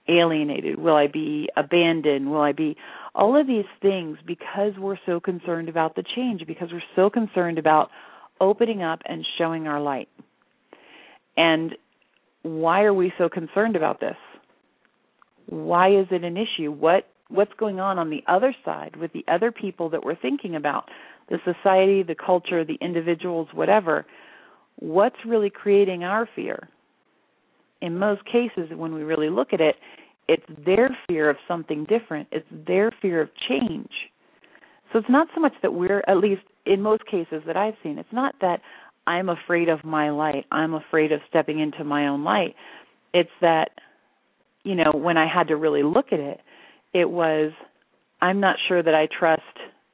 alienated 0.07 0.79
will 0.79 0.95
i 0.95 1.07
be 1.07 1.49
abandoned 1.55 2.29
will 2.29 2.41
i 2.41 2.51
be 2.51 2.75
all 3.15 3.39
of 3.39 3.47
these 3.47 3.65
things 3.81 4.17
because 4.25 4.73
we're 4.77 4.99
so 5.05 5.19
concerned 5.19 5.69
about 5.69 5.95
the 5.95 6.03
change, 6.15 6.45
because 6.47 6.69
we're 6.71 6.81
so 6.95 7.09
concerned 7.09 7.57
about 7.57 7.89
opening 8.39 8.81
up 8.81 9.01
and 9.05 9.25
showing 9.37 9.67
our 9.67 9.81
light. 9.81 10.07
And 11.35 11.75
why 12.43 12.83
are 12.83 12.93
we 12.93 13.11
so 13.17 13.29
concerned 13.29 13.75
about 13.75 13.99
this? 13.99 14.15
Why 15.47 15.89
is 15.89 16.07
it 16.11 16.23
an 16.23 16.37
issue? 16.37 16.71
What 16.71 17.07
what's 17.27 17.51
going 17.59 17.79
on 17.79 17.99
on 17.99 18.09
the 18.09 18.23
other 18.27 18.55
side 18.65 18.95
with 18.95 19.13
the 19.13 19.23
other 19.27 19.51
people 19.51 19.89
that 19.89 20.03
we're 20.03 20.15
thinking 20.15 20.55
about? 20.55 20.85
The 21.29 21.37
society, 21.43 22.03
the 22.03 22.15
culture, 22.15 22.63
the 22.63 22.77
individuals, 22.81 23.49
whatever. 23.53 24.05
What's 24.79 25.15
really 25.25 25.49
creating 25.49 26.03
our 26.03 26.27
fear? 26.35 26.69
In 27.81 27.97
most 27.97 28.25
cases 28.25 28.69
when 28.75 28.93
we 28.93 29.03
really 29.03 29.29
look 29.29 29.53
at 29.53 29.61
it, 29.61 29.75
it's 30.27 30.43
their 30.65 30.95
fear 31.07 31.29
of 31.29 31.37
something 31.47 31.85
different. 31.85 32.27
It's 32.31 32.45
their 32.51 32.91
fear 33.01 33.21
of 33.21 33.29
change. 33.47 33.89
So 34.91 34.99
it's 34.99 35.09
not 35.09 35.27
so 35.33 35.41
much 35.41 35.53
that 35.61 35.73
we're, 35.73 36.03
at 36.07 36.17
least 36.17 36.41
in 36.65 36.81
most 36.81 37.05
cases 37.05 37.41
that 37.47 37.57
I've 37.57 37.75
seen, 37.83 37.97
it's 37.97 38.13
not 38.13 38.35
that 38.41 38.61
I'm 39.07 39.29
afraid 39.29 39.69
of 39.69 39.83
my 39.83 40.11
light. 40.11 40.45
I'm 40.51 40.73
afraid 40.73 41.11
of 41.11 41.21
stepping 41.29 41.59
into 41.59 41.83
my 41.83 42.07
own 42.07 42.23
light. 42.23 42.55
It's 43.13 43.29
that, 43.41 43.71
you 44.63 44.75
know, 44.75 44.91
when 44.93 45.17
I 45.17 45.27
had 45.27 45.47
to 45.47 45.55
really 45.55 45.83
look 45.83 46.07
at 46.11 46.19
it, 46.19 46.39
it 46.93 47.09
was, 47.09 47.51
I'm 48.21 48.39
not 48.39 48.57
sure 48.67 48.83
that 48.83 48.93
I 48.93 49.07
trust 49.07 49.41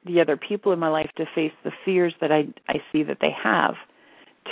the 0.04 0.20
other 0.20 0.36
people 0.36 0.72
in 0.72 0.78
my 0.78 0.88
life 0.88 1.10
to 1.16 1.24
face 1.34 1.52
the 1.64 1.72
fears 1.84 2.14
that 2.20 2.30
I 2.30 2.44
I 2.68 2.76
see 2.92 3.02
that 3.04 3.18
they 3.20 3.30
have, 3.42 3.74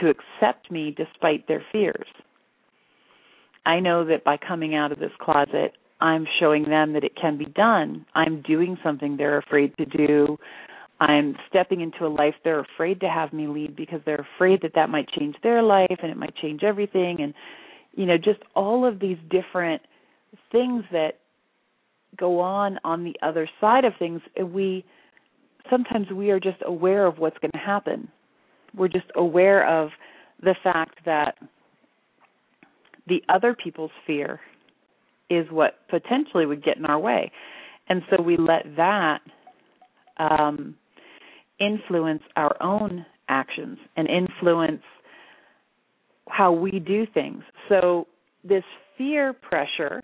to 0.00 0.10
accept 0.10 0.70
me 0.70 0.94
despite 0.96 1.46
their 1.48 1.64
fears. 1.72 2.06
I 3.66 3.80
know 3.80 4.04
that 4.04 4.24
by 4.24 4.36
coming 4.36 4.74
out 4.74 4.92
of 4.92 4.98
this 4.98 5.12
closet, 5.20 5.72
I'm 6.00 6.26
showing 6.38 6.64
them 6.64 6.92
that 6.92 7.04
it 7.04 7.16
can 7.20 7.38
be 7.38 7.46
done. 7.46 8.04
I'm 8.14 8.42
doing 8.42 8.76
something 8.84 9.16
they're 9.16 9.38
afraid 9.38 9.74
to 9.78 9.86
do. 9.86 10.36
I'm 11.00 11.34
stepping 11.48 11.80
into 11.80 12.06
a 12.06 12.08
life 12.08 12.34
they're 12.44 12.60
afraid 12.60 13.00
to 13.00 13.08
have 13.08 13.32
me 13.32 13.46
lead 13.46 13.74
because 13.74 14.00
they're 14.04 14.26
afraid 14.36 14.62
that 14.62 14.72
that 14.74 14.88
might 14.88 15.08
change 15.08 15.36
their 15.42 15.62
life 15.62 15.98
and 16.02 16.10
it 16.10 16.16
might 16.16 16.36
change 16.36 16.62
everything 16.62 17.16
and 17.20 17.34
you 17.94 18.06
know 18.06 18.16
just 18.16 18.40
all 18.54 18.86
of 18.86 19.00
these 19.00 19.18
different 19.28 19.82
things 20.52 20.84
that 20.92 21.18
go 22.16 22.38
on 22.38 22.78
on 22.84 23.02
the 23.02 23.14
other 23.22 23.48
side 23.60 23.84
of 23.84 23.92
things 23.98 24.20
and 24.36 24.52
we 24.52 24.84
sometimes 25.68 26.10
we 26.12 26.30
are 26.30 26.38
just 26.38 26.58
aware 26.64 27.06
of 27.06 27.18
what's 27.18 27.38
going 27.38 27.50
to 27.50 27.58
happen 27.58 28.08
we're 28.76 28.88
just 28.88 29.07
aware 29.16 29.66
of 29.66 29.90
the 30.43 30.54
fact 30.62 30.99
that 31.04 31.37
the 33.07 33.23
other 33.28 33.54
people's 33.54 33.90
fear 34.07 34.40
is 35.31 35.47
what 35.50 35.75
potentially 35.88 36.47
would 36.47 36.64
get 36.64 36.76
in 36.76 36.85
our 36.87 36.99
way. 36.99 37.31
And 37.88 38.02
so 38.11 38.23
we 38.23 38.37
let 38.37 38.64
that 38.76 39.21
um, 40.19 40.75
influence 41.61 42.23
our 42.37 42.57
own 42.62 43.04
actions 43.28 43.78
and 43.97 44.09
influence 44.09 44.83
how 46.28 46.52
we 46.52 46.78
do 46.78 47.07
things. 47.12 47.43
So 47.69 48.07
this 48.43 48.64
fear 48.97 49.33
pressure, 49.33 50.02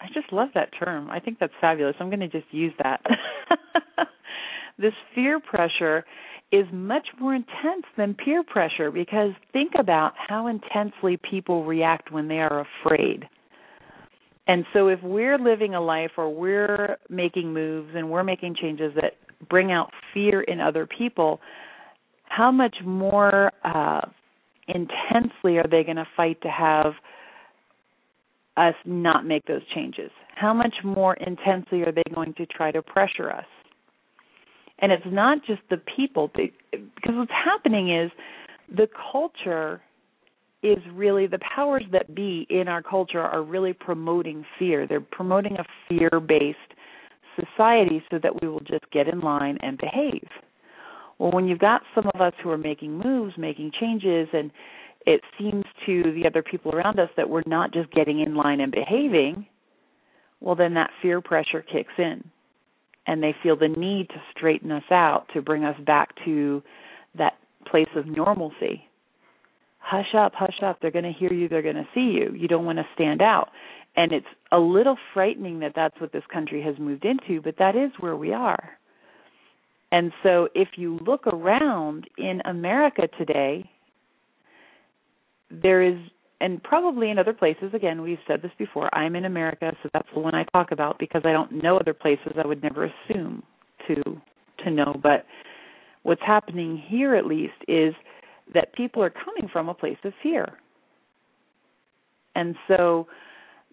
I 0.00 0.06
just 0.14 0.32
love 0.32 0.48
that 0.54 0.70
term. 0.82 1.10
I 1.10 1.20
think 1.20 1.38
that's 1.38 1.52
fabulous. 1.60 1.96
I'm 2.00 2.08
going 2.08 2.20
to 2.20 2.28
just 2.28 2.46
use 2.50 2.72
that. 2.82 3.00
this 4.78 4.92
fear 5.14 5.40
pressure 5.40 6.04
is 6.52 6.66
much 6.72 7.08
more 7.18 7.34
intense 7.34 7.84
than 7.96 8.14
peer 8.14 8.42
pressure 8.44 8.90
because 8.90 9.30
think 9.52 9.72
about 9.78 10.12
how 10.28 10.46
intensely 10.46 11.18
people 11.28 11.64
react 11.64 12.12
when 12.12 12.28
they 12.28 12.38
are 12.38 12.64
afraid. 12.84 13.24
And 14.46 14.64
so 14.72 14.88
if 14.88 15.02
we're 15.02 15.38
living 15.38 15.74
a 15.74 15.80
life 15.80 16.12
or 16.16 16.32
we're 16.32 16.98
making 17.08 17.52
moves 17.52 17.90
and 17.94 18.10
we're 18.10 18.22
making 18.22 18.54
changes 18.60 18.92
that 18.94 19.14
bring 19.48 19.72
out 19.72 19.90
fear 20.14 20.40
in 20.42 20.60
other 20.60 20.86
people, 20.86 21.40
how 22.24 22.52
much 22.52 22.76
more 22.84 23.52
uh, 23.64 24.02
intensely 24.68 25.58
are 25.58 25.66
they 25.68 25.82
going 25.82 25.96
to 25.96 26.06
fight 26.16 26.40
to 26.42 26.48
have 26.48 26.92
us 28.56 28.74
not 28.84 29.26
make 29.26 29.44
those 29.46 29.62
changes? 29.74 30.10
How 30.36 30.54
much 30.54 30.74
more 30.84 31.14
intensely 31.14 31.82
are 31.82 31.92
they 31.92 32.02
going 32.14 32.34
to 32.34 32.46
try 32.46 32.70
to 32.70 32.82
pressure 32.82 33.32
us? 33.32 33.46
And 34.78 34.92
it's 34.92 35.06
not 35.06 35.38
just 35.46 35.62
the 35.70 35.80
people. 35.96 36.30
Because 36.34 37.14
what's 37.14 37.30
happening 37.32 37.94
is 37.94 38.10
the 38.74 38.88
culture 39.12 39.80
is 40.62 40.78
really 40.92 41.26
the 41.26 41.38
powers 41.38 41.84
that 41.92 42.14
be 42.14 42.46
in 42.50 42.68
our 42.68 42.82
culture 42.82 43.20
are 43.20 43.42
really 43.42 43.72
promoting 43.72 44.44
fear. 44.58 44.86
They're 44.86 45.00
promoting 45.00 45.56
a 45.56 45.64
fear 45.88 46.20
based 46.20 46.58
society 47.36 48.02
so 48.10 48.18
that 48.22 48.40
we 48.40 48.48
will 48.48 48.60
just 48.60 48.90
get 48.92 49.08
in 49.08 49.20
line 49.20 49.58
and 49.60 49.78
behave. 49.78 50.26
Well 51.18 51.30
when 51.30 51.46
you've 51.46 51.58
got 51.58 51.82
some 51.94 52.10
of 52.14 52.20
us 52.20 52.32
who 52.42 52.50
are 52.50 52.58
making 52.58 52.98
moves 52.98 53.34
making 53.38 53.72
changes 53.78 54.28
and 54.32 54.50
it 55.06 55.20
seems 55.38 55.64
to 55.86 56.02
the 56.02 56.26
other 56.26 56.42
people 56.42 56.74
around 56.74 56.98
us 56.98 57.10
that 57.16 57.28
we're 57.28 57.42
not 57.46 57.72
just 57.72 57.90
getting 57.92 58.20
in 58.20 58.34
line 58.34 58.60
and 58.60 58.72
behaving 58.72 59.46
well 60.40 60.54
then 60.54 60.74
that 60.74 60.90
fear 61.00 61.20
pressure 61.20 61.62
kicks 61.62 61.92
in 61.98 62.22
and 63.06 63.22
they 63.22 63.34
feel 63.42 63.56
the 63.56 63.68
need 63.68 64.08
to 64.08 64.22
straighten 64.36 64.72
us 64.72 64.84
out 64.90 65.26
to 65.34 65.42
bring 65.42 65.64
us 65.64 65.78
back 65.86 66.10
to 66.24 66.62
that 67.16 67.34
place 67.70 67.88
of 67.96 68.06
normalcy. 68.06 68.84
Hush 69.78 70.14
up, 70.16 70.32
hush 70.34 70.62
up. 70.64 70.78
They're 70.80 70.90
going 70.90 71.04
to 71.04 71.12
hear 71.12 71.32
you, 71.32 71.48
they're 71.48 71.62
going 71.62 71.76
to 71.76 71.88
see 71.94 72.00
you. 72.00 72.34
You 72.36 72.48
don't 72.48 72.64
want 72.64 72.78
to 72.78 72.86
stand 72.94 73.22
out. 73.22 73.50
And 73.96 74.12
it's 74.12 74.26
a 74.52 74.58
little 74.58 74.96
frightening 75.14 75.60
that 75.60 75.72
that's 75.74 75.98
what 76.00 76.12
this 76.12 76.24
country 76.32 76.62
has 76.62 76.74
moved 76.78 77.04
into, 77.04 77.40
but 77.40 77.56
that 77.58 77.76
is 77.76 77.90
where 77.98 78.16
we 78.16 78.32
are. 78.32 78.70
And 79.92 80.12
so 80.22 80.48
if 80.54 80.68
you 80.76 80.98
look 81.06 81.26
around 81.26 82.08
in 82.18 82.42
America 82.44 83.08
today, 83.16 83.70
there 85.50 85.80
is 85.82 85.96
and 86.40 86.62
probably 86.62 87.10
in 87.10 87.18
other 87.18 87.32
places 87.32 87.72
again 87.74 88.02
we've 88.02 88.18
said 88.26 88.42
this 88.42 88.52
before 88.58 88.94
i'm 88.94 89.16
in 89.16 89.24
america 89.24 89.72
so 89.82 89.88
that's 89.92 90.08
the 90.14 90.20
one 90.20 90.34
i 90.34 90.44
talk 90.52 90.72
about 90.72 90.98
because 90.98 91.22
i 91.24 91.32
don't 91.32 91.52
know 91.52 91.76
other 91.76 91.94
places 91.94 92.32
i 92.42 92.46
would 92.46 92.62
never 92.62 92.84
assume 92.84 93.42
to 93.86 94.20
to 94.64 94.70
know. 94.70 94.98
But 95.02 95.26
what's 96.02 96.22
happening 96.26 96.82
here 96.88 97.14
at 97.14 97.26
least 97.26 97.54
is 97.68 97.94
that 98.54 98.74
people 98.74 99.02
are 99.02 99.10
coming 99.10 99.48
from 99.52 99.68
a 99.68 99.74
place 99.74 99.98
of 100.04 100.12
fear. 100.22 100.58
And 102.34 102.54
so 102.68 103.06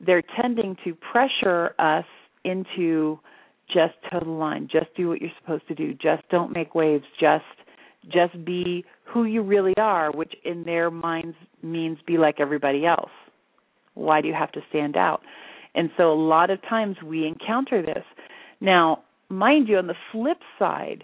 they're 0.03 0.23
tending 0.41 0.77
to 0.83 0.95
pressure 0.95 1.75
us 1.79 2.05
into 2.43 3.19
just 3.73 3.93
toe 4.11 4.19
the 4.19 4.29
line 4.29 4.67
just 4.69 4.87
do 4.95 5.07
what 5.07 5.21
you're 5.21 5.31
supposed 5.39 5.65
to 5.69 5.73
do 5.73 5.93
just 5.93 6.21
don't 6.29 6.53
make 6.53 6.75
waves 6.75 7.05
just 7.17 7.45
just 8.11 8.43
be 8.45 8.85
who 9.05 9.25
you 9.25 9.41
really 9.41 9.73
are, 9.77 10.11
which 10.11 10.33
in 10.43 10.63
their 10.63 10.89
minds 10.91 11.35
means 11.61 11.97
be 12.05 12.17
like 12.17 12.39
everybody 12.39 12.85
else. 12.85 13.11
Why 13.93 14.21
do 14.21 14.27
you 14.27 14.33
have 14.33 14.51
to 14.53 14.61
stand 14.69 14.97
out? 14.97 15.21
And 15.75 15.89
so 15.97 16.11
a 16.11 16.15
lot 16.15 16.49
of 16.49 16.61
times 16.63 16.97
we 17.03 17.27
encounter 17.27 17.81
this. 17.81 18.03
Now, 18.59 19.03
mind 19.29 19.67
you, 19.67 19.77
on 19.77 19.87
the 19.87 19.95
flip 20.11 20.37
side, 20.59 21.03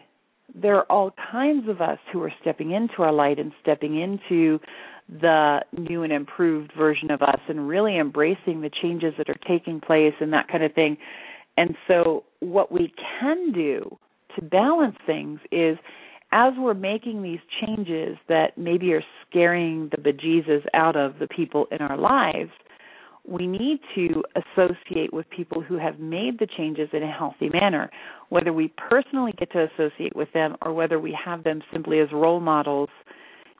there 0.54 0.76
are 0.76 0.86
all 0.92 1.14
kinds 1.32 1.70
of 1.70 1.82
us 1.82 2.00
who 2.12 2.22
are 2.24 2.34
stepping 2.42 2.72
into 2.72 3.04
our 3.04 3.12
light 3.12 3.40
and 3.40 3.52
stepping 3.62 4.00
into 4.00 4.60
the 5.10 5.60
new 5.78 6.04
and 6.04 6.14
improved 6.14 6.72
version 6.78 7.12
of 7.12 7.22
us 7.22 7.40
and 7.48 7.68
really 7.68 7.98
embracing 7.98 8.62
the 8.62 8.70
changes 8.82 9.14
that 9.18 9.30
are 9.30 9.40
taking 9.48 9.80
place 9.80 10.14
and 10.20 10.34
that 10.34 10.48
kind 10.48 10.64
of 10.64 10.74
thing. 10.74 10.98
And 11.58 11.76
so, 11.88 12.24
what 12.40 12.72
we 12.72 12.94
can 13.20 13.52
do 13.52 13.98
to 14.36 14.42
balance 14.42 14.96
things 15.06 15.40
is 15.52 15.78
as 16.32 16.54
we're 16.58 16.74
making 16.74 17.24
these 17.24 17.40
changes 17.62 18.18
that 18.28 18.58
maybe 18.58 18.94
are 18.94 19.04
scaring 19.28 19.90
the 19.92 19.98
bejesus 19.98 20.64
out 20.74 20.96
of 20.96 21.20
the 21.20 21.28
people 21.28 21.68
in 21.72 21.80
our 21.80 21.98
lives, 21.98 22.52
we 23.28 23.48
need 23.48 23.80
to 23.96 24.24
associate 24.36 25.14
with 25.14 25.30
people 25.30 25.62
who 25.62 25.78
have 25.78 26.00
made 26.00 26.40
the 26.40 26.48
changes 26.58 26.90
in 26.94 27.04
a 27.04 27.12
healthy 27.12 27.50
manner, 27.50 27.90
whether 28.30 28.54
we 28.54 28.74
personally 28.90 29.34
get 29.38 29.52
to 29.52 29.68
associate 29.74 30.16
with 30.16 30.32
them 30.34 30.56
or 30.62 30.74
whether 30.74 31.00
we 31.00 31.18
have 31.26 31.44
them 31.44 31.62
simply 31.72 32.00
as 32.00 32.08
role 32.12 32.40
models. 32.40 32.90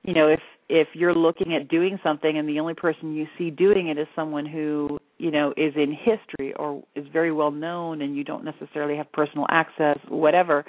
You 0.04 0.14
know, 0.14 0.28
if 0.28 0.40
if 0.70 0.88
you're 0.94 1.16
looking 1.16 1.56
at 1.56 1.68
doing 1.68 2.00
something 2.04 2.38
and 2.38 2.48
the 2.48 2.60
only 2.60 2.76
person 2.76 3.16
you 3.16 3.26
see 3.38 3.50
doing 3.50 3.88
it 3.88 3.98
is 3.98 4.08
someone 4.16 4.46
who, 4.46 5.00
you 5.18 5.32
know, 5.32 5.52
is 5.58 5.74
in 5.76 5.92
history 5.92 6.54
or 6.54 6.84
is 6.96 7.06
very 7.12 7.32
well 7.32 7.50
known 7.50 8.04
and 8.04 8.16
you 8.16 8.24
don't 8.24 8.46
necessarily 8.46 8.96
have 8.96 9.12
personal 9.12 9.48
access, 9.50 9.98
whatever, 10.08 10.64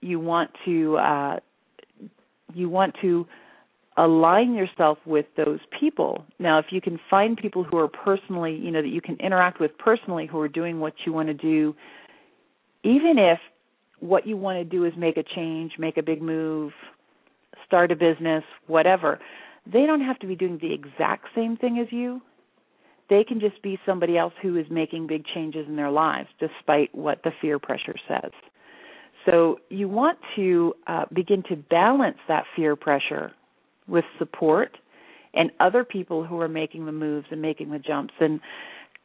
you 0.00 0.20
want 0.20 0.50
to 0.64 0.96
uh 0.96 1.38
you 2.54 2.68
want 2.68 2.94
to 3.02 3.26
align 3.98 4.54
yourself 4.54 4.98
with 5.04 5.26
those 5.36 5.58
people. 5.78 6.24
Now, 6.38 6.60
if 6.60 6.66
you 6.70 6.80
can 6.80 7.00
find 7.10 7.36
people 7.36 7.64
who 7.64 7.76
are 7.78 7.88
personally, 7.88 8.54
you 8.54 8.70
know, 8.70 8.80
that 8.80 8.88
you 8.88 9.00
can 9.00 9.16
interact 9.16 9.60
with 9.60 9.76
personally 9.76 10.26
who 10.26 10.38
are 10.40 10.48
doing 10.48 10.78
what 10.78 10.94
you 11.04 11.12
want 11.12 11.28
to 11.28 11.34
do, 11.34 11.74
even 12.84 13.18
if 13.18 13.40
what 13.98 14.26
you 14.26 14.36
want 14.36 14.58
to 14.58 14.64
do 14.64 14.84
is 14.84 14.92
make 14.96 15.16
a 15.16 15.24
change, 15.24 15.72
make 15.78 15.96
a 15.96 16.02
big 16.02 16.22
move, 16.22 16.72
start 17.66 17.90
a 17.90 17.96
business, 17.96 18.44
whatever, 18.68 19.18
they 19.66 19.84
don't 19.84 20.00
have 20.00 20.18
to 20.20 20.26
be 20.26 20.36
doing 20.36 20.58
the 20.60 20.72
exact 20.72 21.26
same 21.34 21.56
thing 21.56 21.78
as 21.78 21.88
you. 21.90 22.22
They 23.10 23.24
can 23.24 23.40
just 23.40 23.60
be 23.62 23.80
somebody 23.84 24.16
else 24.16 24.34
who 24.40 24.56
is 24.56 24.66
making 24.70 25.08
big 25.08 25.24
changes 25.34 25.66
in 25.66 25.76
their 25.76 25.90
lives 25.90 26.28
despite 26.38 26.94
what 26.94 27.22
the 27.24 27.32
fear 27.40 27.58
pressure 27.58 27.96
says. 28.06 28.30
So 29.28 29.58
you 29.68 29.88
want 29.88 30.18
to 30.36 30.74
uh, 30.86 31.04
begin 31.12 31.42
to 31.50 31.56
balance 31.56 32.18
that 32.28 32.44
fear 32.56 32.76
pressure 32.76 33.32
with 33.86 34.04
support 34.18 34.76
and 35.34 35.50
other 35.60 35.84
people 35.84 36.24
who 36.24 36.40
are 36.40 36.48
making 36.48 36.86
the 36.86 36.92
moves 36.92 37.26
and 37.30 37.42
making 37.42 37.70
the 37.70 37.78
jumps 37.78 38.14
and 38.20 38.40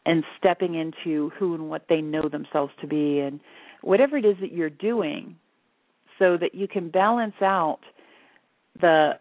and 0.05 0.23
stepping 0.37 0.75
into 0.75 1.29
who 1.39 1.53
and 1.55 1.69
what 1.69 1.85
they 1.87 2.01
know 2.01 2.27
themselves 2.27 2.73
to 2.81 2.87
be 2.87 3.19
and 3.19 3.39
whatever 3.81 4.17
it 4.17 4.25
is 4.25 4.35
that 4.41 4.51
you're 4.51 4.69
doing 4.69 5.35
so 6.19 6.37
that 6.37 6.53
you 6.53 6.67
can 6.67 6.89
balance 6.89 7.35
out 7.41 7.79
the 8.79 9.11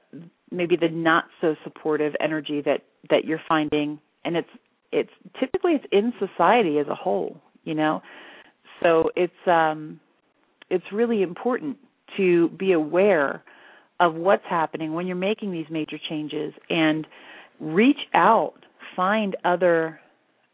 maybe 0.51 0.77
the 0.77 0.89
not 0.89 1.25
so 1.41 1.55
supportive 1.65 2.15
energy 2.21 2.61
that 2.61 2.83
that 3.11 3.25
you're 3.25 3.43
finding. 3.49 3.99
And 4.25 4.37
it's 4.37 4.49
it's 4.93 5.11
typically 5.41 5.73
it's 5.73 5.85
in 5.91 6.13
society 6.19 6.79
as 6.79 6.87
a 6.89 6.95
whole 6.95 7.41
you 7.65 7.75
know? 7.75 8.03
So 8.83 9.11
it's 9.17 9.33
um 9.47 10.01
it's 10.73 10.91
really 10.91 11.23
important 11.23 11.77
to 12.17 12.49
be 12.49 12.73
aware 12.73 13.45
of 14.01 14.15
what's 14.15 14.45
happening 14.49 14.95
when 14.95 15.07
you're 15.07 15.15
making 15.15 15.53
these 15.53 15.67
major 15.71 15.99
changes 16.09 16.53
and 16.69 17.07
reach 17.61 18.01
out 18.15 18.55
find 18.97 19.37
other 19.45 20.01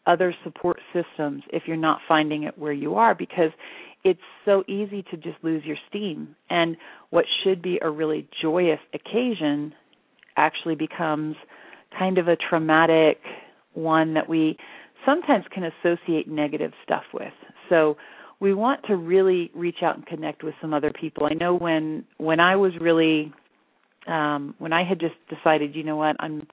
other 0.07 0.35
support 0.43 0.79
systems 0.93 1.43
if 1.53 1.65
you're 1.67 1.77
not 1.77 2.01
finding 2.09 2.43
it 2.43 2.59
where 2.59 2.73
you 2.73 2.95
are 2.95 3.15
because 3.15 3.51
it's 4.05 4.21
so 4.45 4.65
easy 4.67 5.03
to 5.11 5.17
just 5.17 5.37
lose 5.43 5.63
your 5.65 5.77
steam. 5.89 6.35
And 6.49 6.77
what 7.11 7.27
should 7.43 7.61
be 7.61 7.79
a 7.83 7.91
really 7.91 8.27
joyous 8.41 8.79
occasion 8.95 9.75
actually 10.37 10.77
becomes 10.77 11.37
kind 11.99 12.17
of 12.17 12.27
a 12.29 12.37
traumatic 12.37 13.19
one 13.75 14.15
that 14.15 14.29
we 14.29 14.57
sometimes 15.05 15.45
can 15.53 15.65
associate 15.65 16.27
negative 16.29 16.73
stuff 16.85 17.05
with. 17.13 17.33
So 17.69 17.97
we 18.41 18.55
want 18.55 18.85
to 18.85 18.97
really 18.97 19.51
reach 19.55 19.83
out 19.83 19.97
and 19.97 20.07
connect 20.07 20.43
with 20.43 20.55
some 20.61 20.73
other 20.73 20.93
people. 20.93 21.27
I 21.31 21.35
know 21.35 21.55
when 21.55 22.05
when 22.19 22.41
I 22.41 22.57
was 22.57 22.73
really 22.81 23.33
um 24.07 24.55
when 24.59 24.73
I 24.73 24.85
had 24.85 25.01
just 25.01 25.15
decided, 25.29 25.75
you 25.75 25.83
know 25.83 25.97
what, 25.97 26.17
I'm 26.21 26.47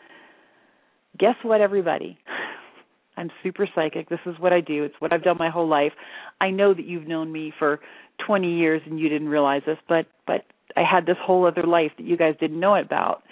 guess 1.17 1.35
what 1.43 1.61
everybody 1.61 2.17
I'm 3.17 3.31
super 3.43 3.67
psychic. 3.73 4.09
This 4.09 4.19
is 4.25 4.35
what 4.39 4.51
I 4.51 4.61
do. 4.61 4.83
It's 4.83 4.95
what 4.99 5.13
I've 5.13 5.23
done 5.23 5.37
my 5.37 5.49
whole 5.49 5.67
life. 5.67 5.93
I 6.41 6.49
know 6.49 6.73
that 6.73 6.85
you've 6.85 7.07
known 7.07 7.31
me 7.31 7.53
for 7.57 7.79
20 8.25 8.57
years 8.57 8.81
and 8.85 8.99
you 8.99 9.07
didn't 9.07 9.29
realize 9.29 9.61
this, 9.65 9.77
but 9.87 10.07
but 10.27 10.45
I 10.75 10.83
had 10.83 11.05
this 11.05 11.17
whole 11.21 11.45
other 11.45 11.63
life 11.63 11.91
that 11.97 12.05
you 12.05 12.17
guys 12.17 12.35
didn't 12.39 12.59
know 12.59 12.75
about. 12.75 13.23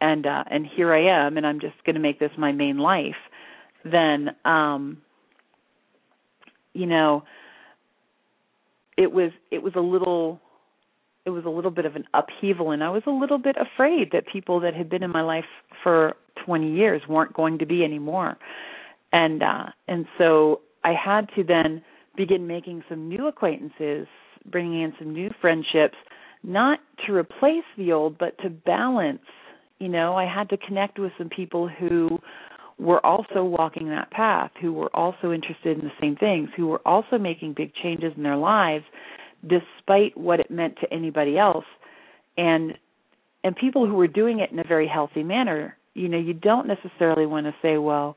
And 0.00 0.26
uh 0.26 0.44
and 0.50 0.66
here 0.66 0.92
I 0.92 1.26
am 1.26 1.36
and 1.36 1.46
I'm 1.46 1.60
just 1.60 1.82
going 1.84 1.94
to 1.94 2.00
make 2.00 2.20
this 2.20 2.30
my 2.36 2.52
main 2.52 2.78
life. 2.78 3.16
Then 3.84 4.30
um 4.44 4.98
you 6.74 6.86
know, 6.86 7.22
it 8.96 9.12
was 9.12 9.30
it 9.50 9.62
was 9.62 9.74
a 9.76 9.80
little 9.80 10.40
it 11.24 11.30
was 11.30 11.44
a 11.44 11.50
little 11.50 11.70
bit 11.70 11.86
of 11.86 11.96
an 11.96 12.04
upheaval 12.14 12.70
and 12.70 12.84
I 12.84 12.90
was 12.90 13.02
a 13.06 13.10
little 13.10 13.38
bit 13.38 13.56
afraid 13.56 14.10
that 14.12 14.26
people 14.30 14.60
that 14.60 14.74
had 14.74 14.90
been 14.90 15.02
in 15.02 15.10
my 15.10 15.22
life 15.22 15.44
for 15.82 16.14
20 16.44 16.72
years 16.72 17.02
weren't 17.08 17.32
going 17.32 17.58
to 17.58 17.66
be 17.66 17.82
anymore. 17.82 18.36
And 19.12 19.42
uh 19.42 19.66
and 19.88 20.06
so 20.18 20.60
I 20.82 20.92
had 20.92 21.28
to 21.36 21.44
then 21.44 21.82
begin 22.16 22.46
making 22.46 22.84
some 22.88 23.08
new 23.08 23.26
acquaintances, 23.26 24.06
bringing 24.50 24.82
in 24.82 24.92
some 24.98 25.12
new 25.12 25.30
friendships, 25.40 25.96
not 26.42 26.78
to 27.06 27.14
replace 27.14 27.64
the 27.76 27.92
old 27.92 28.18
but 28.18 28.36
to 28.38 28.50
balance. 28.50 29.22
You 29.78 29.88
know, 29.88 30.14
I 30.14 30.24
had 30.24 30.48
to 30.50 30.56
connect 30.56 30.98
with 30.98 31.12
some 31.18 31.28
people 31.28 31.68
who 31.68 32.20
were 32.78 33.04
also 33.04 33.44
walking 33.44 33.88
that 33.88 34.10
path, 34.10 34.50
who 34.60 34.72
were 34.72 34.94
also 34.94 35.32
interested 35.32 35.78
in 35.78 35.84
the 35.84 35.92
same 36.00 36.16
things, 36.16 36.48
who 36.56 36.66
were 36.66 36.80
also 36.86 37.18
making 37.18 37.54
big 37.54 37.72
changes 37.74 38.12
in 38.16 38.22
their 38.22 38.36
lives 38.36 38.84
despite 39.42 40.16
what 40.16 40.40
it 40.40 40.50
meant 40.50 40.76
to 40.80 40.92
anybody 40.92 41.38
else. 41.38 41.66
And 42.36 42.74
and 43.44 43.54
people 43.54 43.86
who 43.86 43.94
were 43.94 44.08
doing 44.08 44.40
it 44.40 44.50
in 44.50 44.58
a 44.58 44.64
very 44.64 44.88
healthy 44.88 45.22
manner. 45.22 45.76
You 45.92 46.08
know, 46.08 46.18
you 46.18 46.32
don't 46.32 46.66
necessarily 46.66 47.26
want 47.26 47.46
to 47.46 47.54
say, 47.60 47.76
well, 47.76 48.16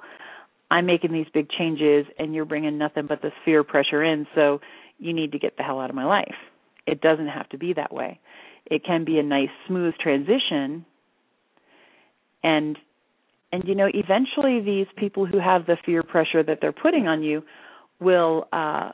I'm 0.71 0.85
making 0.85 1.11
these 1.11 1.27
big 1.33 1.49
changes 1.49 2.05
and 2.17 2.33
you're 2.33 2.45
bringing 2.45 2.77
nothing 2.77 3.07
but 3.07 3.21
this 3.21 3.33
fear 3.43 3.63
pressure 3.63 4.01
in, 4.01 4.25
so 4.33 4.61
you 4.99 5.13
need 5.13 5.33
to 5.33 5.39
get 5.39 5.57
the 5.57 5.63
hell 5.63 5.79
out 5.79 5.89
of 5.89 5.95
my 5.95 6.05
life. 6.05 6.35
It 6.85 7.01
doesn't 7.01 7.27
have 7.27 7.49
to 7.49 7.57
be 7.57 7.73
that 7.73 7.93
way. 7.93 8.19
It 8.65 8.85
can 8.85 9.03
be 9.03 9.19
a 9.19 9.23
nice 9.23 9.49
smooth 9.67 9.93
transition 10.01 10.85
and 12.43 12.77
and 13.57 13.67
you 13.67 13.75
know 13.75 13.89
eventually 13.93 14.59
these 14.61 14.87
people 14.95 15.25
who 15.25 15.39
have 15.39 15.65
the 15.65 15.77
fear 15.83 16.03
pressure 16.03 16.43
that 16.43 16.59
they're 16.61 16.71
putting 16.71 17.07
on 17.07 17.23
you 17.23 17.43
will 17.99 18.47
uh 18.53 18.91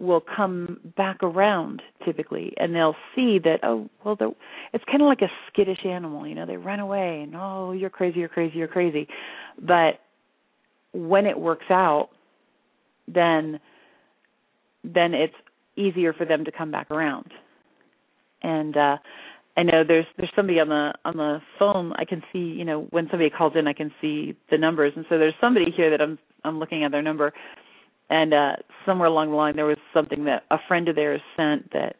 will 0.00 0.20
come 0.20 0.80
back 0.96 1.22
around 1.22 1.80
typically 2.04 2.52
and 2.56 2.74
they'll 2.74 2.96
see 3.14 3.38
that 3.38 3.60
oh 3.62 3.88
well 4.04 4.16
it's 4.72 4.84
kind 4.86 5.00
of 5.00 5.06
like 5.06 5.22
a 5.22 5.30
skittish 5.48 5.86
animal 5.86 6.26
you 6.26 6.34
know 6.34 6.44
they 6.46 6.56
run 6.56 6.80
away 6.80 7.20
and 7.22 7.34
oh 7.36 7.70
you're 7.70 7.90
crazy 7.90 8.18
you're 8.18 8.28
crazy 8.28 8.58
you're 8.58 8.68
crazy. 8.68 9.06
But 9.60 10.00
when 10.92 11.26
it 11.26 11.38
works 11.38 11.66
out 11.70 12.08
then 13.06 13.60
then 14.82 15.14
it's 15.14 15.34
easier 15.76 16.12
for 16.12 16.24
them 16.24 16.44
to 16.44 16.50
come 16.50 16.72
back 16.72 16.90
around. 16.90 17.30
And 18.42 18.76
uh 18.76 18.96
I 19.56 19.62
know 19.62 19.82
there's 19.86 20.06
there's 20.16 20.32
somebody 20.34 20.60
on 20.60 20.68
the 20.68 20.92
on 21.04 21.16
the 21.16 21.38
phone. 21.58 21.92
I 21.96 22.04
can 22.04 22.22
see 22.32 22.38
you 22.38 22.64
know 22.64 22.86
when 22.90 23.08
somebody 23.10 23.30
calls 23.30 23.52
in, 23.56 23.66
I 23.66 23.74
can 23.74 23.92
see 24.00 24.36
the 24.50 24.58
numbers, 24.58 24.92
and 24.96 25.04
so 25.08 25.18
there's 25.18 25.34
somebody 25.40 25.66
here 25.76 25.90
that 25.90 26.00
I'm 26.00 26.18
I'm 26.44 26.58
looking 26.58 26.84
at 26.84 26.90
their 26.90 27.02
number, 27.02 27.32
and 28.08 28.32
uh 28.32 28.52
somewhere 28.86 29.08
along 29.08 29.30
the 29.30 29.36
line 29.36 29.56
there 29.56 29.66
was 29.66 29.78
something 29.92 30.24
that 30.24 30.44
a 30.50 30.56
friend 30.68 30.88
of 30.88 30.96
theirs 30.96 31.20
sent 31.36 31.70
that 31.72 31.96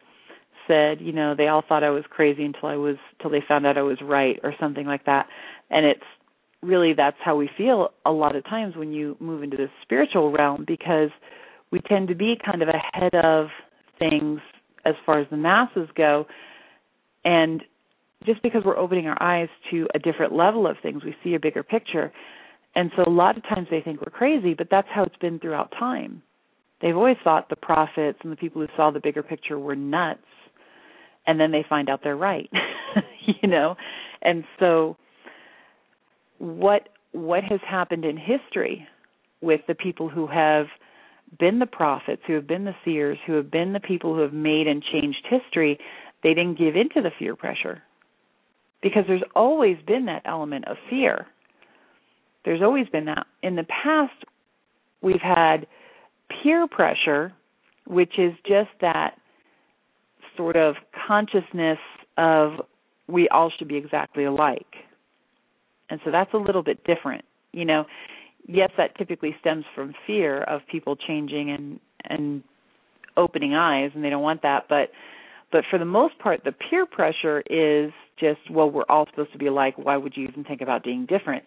said 0.66 1.00
you 1.00 1.12
know 1.12 1.34
they 1.36 1.48
all 1.48 1.62
thought 1.68 1.84
I 1.84 1.90
was 1.90 2.04
crazy 2.08 2.44
until 2.44 2.68
I 2.68 2.76
was 2.76 2.96
till 3.20 3.30
they 3.30 3.42
found 3.46 3.66
out 3.66 3.76
I 3.76 3.82
was 3.82 3.98
right 4.02 4.38
or 4.42 4.54
something 4.58 4.86
like 4.86 5.04
that, 5.04 5.26
and 5.70 5.84
it's 5.84 6.00
really 6.62 6.94
that's 6.96 7.16
how 7.22 7.36
we 7.36 7.50
feel 7.58 7.90
a 8.06 8.12
lot 8.12 8.34
of 8.34 8.44
times 8.44 8.76
when 8.76 8.92
you 8.92 9.16
move 9.20 9.42
into 9.42 9.58
the 9.58 9.68
spiritual 9.82 10.32
realm 10.32 10.64
because 10.66 11.10
we 11.70 11.80
tend 11.80 12.08
to 12.08 12.14
be 12.14 12.34
kind 12.42 12.62
of 12.62 12.68
ahead 12.68 13.14
of 13.14 13.48
things 13.98 14.40
as 14.84 14.94
far 15.04 15.20
as 15.20 15.26
the 15.30 15.36
masses 15.36 15.88
go 15.96 16.24
and 17.24 17.62
just 18.24 18.42
because 18.42 18.62
we're 18.64 18.76
opening 18.76 19.06
our 19.06 19.20
eyes 19.20 19.48
to 19.70 19.88
a 19.94 19.98
different 19.98 20.32
level 20.32 20.66
of 20.66 20.76
things, 20.82 21.04
we 21.04 21.14
see 21.24 21.34
a 21.34 21.40
bigger 21.40 21.62
picture. 21.62 22.12
And 22.74 22.90
so 22.96 23.04
a 23.06 23.10
lot 23.10 23.36
of 23.36 23.42
times 23.42 23.68
they 23.70 23.80
think 23.80 24.00
we're 24.00 24.10
crazy, 24.10 24.54
but 24.54 24.68
that's 24.70 24.88
how 24.92 25.02
it's 25.04 25.16
been 25.16 25.38
throughout 25.38 25.72
time. 25.78 26.22
They've 26.80 26.96
always 26.96 27.16
thought 27.22 27.48
the 27.48 27.56
prophets 27.56 28.18
and 28.22 28.32
the 28.32 28.36
people 28.36 28.62
who 28.62 28.68
saw 28.76 28.90
the 28.90 29.00
bigger 29.00 29.22
picture 29.22 29.58
were 29.58 29.76
nuts, 29.76 30.20
and 31.26 31.38
then 31.38 31.52
they 31.52 31.64
find 31.68 31.88
out 31.88 32.00
they're 32.02 32.16
right. 32.16 32.50
you 33.42 33.48
know? 33.48 33.76
And 34.22 34.44
so 34.58 34.96
what 36.38 36.88
what 37.12 37.44
has 37.44 37.60
happened 37.68 38.04
in 38.04 38.16
history 38.16 38.86
with 39.42 39.60
the 39.68 39.74
people 39.74 40.08
who 40.08 40.26
have 40.26 40.66
been 41.38 41.58
the 41.58 41.66
prophets, 41.66 42.22
who 42.26 42.34
have 42.34 42.46
been 42.46 42.64
the 42.64 42.74
seers, 42.84 43.18
who 43.26 43.34
have 43.34 43.50
been 43.50 43.72
the 43.72 43.80
people 43.80 44.14
who 44.14 44.20
have 44.20 44.32
made 44.32 44.66
and 44.66 44.82
changed 44.82 45.26
history, 45.28 45.78
they 46.22 46.34
didn't 46.34 46.58
give 46.58 46.76
into 46.76 47.00
the 47.02 47.10
fear 47.18 47.36
pressure. 47.36 47.82
Because 48.82 49.04
there's 49.06 49.22
always 49.36 49.76
been 49.86 50.06
that 50.06 50.22
element 50.24 50.66
of 50.66 50.76
fear. 50.90 51.26
There's 52.44 52.62
always 52.62 52.88
been 52.88 53.04
that. 53.04 53.26
In 53.42 53.56
the 53.56 53.64
past, 53.64 54.24
we've 55.00 55.20
had 55.20 55.66
peer 56.42 56.66
pressure, 56.66 57.32
which 57.86 58.18
is 58.18 58.32
just 58.46 58.70
that 58.80 59.14
sort 60.36 60.56
of 60.56 60.74
consciousness 61.06 61.78
of 62.16 62.52
we 63.08 63.28
all 63.28 63.50
should 63.56 63.68
be 63.68 63.76
exactly 63.76 64.24
alike. 64.24 64.74
And 65.90 66.00
so 66.04 66.10
that's 66.10 66.32
a 66.34 66.38
little 66.38 66.62
bit 66.62 66.84
different. 66.84 67.24
You 67.52 67.64
know, 67.64 67.84
yes, 68.48 68.70
that 68.78 68.96
typically 68.96 69.36
stems 69.40 69.64
from 69.74 69.94
fear 70.06 70.42
of 70.42 70.62
people 70.70 70.96
changing 70.96 71.50
and 71.50 71.80
and 72.04 72.42
opening 73.16 73.54
eyes 73.54 73.90
and 73.94 74.02
they 74.02 74.10
don't 74.10 74.22
want 74.22 74.42
that, 74.42 74.64
but 74.68 74.90
but 75.52 75.64
for 75.70 75.78
the 75.78 75.84
most 75.84 76.18
part 76.18 76.42
the 76.44 76.52
peer 76.52 76.86
pressure 76.86 77.42
is 77.48 77.92
just 78.18 78.40
well 78.50 78.70
we're 78.70 78.84
all 78.88 79.06
supposed 79.06 79.32
to 79.32 79.38
be 79.38 79.46
alike. 79.46 79.74
Why 79.76 79.96
would 79.96 80.16
you 80.16 80.26
even 80.26 80.44
think 80.44 80.60
about 80.60 80.82
being 80.82 81.06
different? 81.06 81.44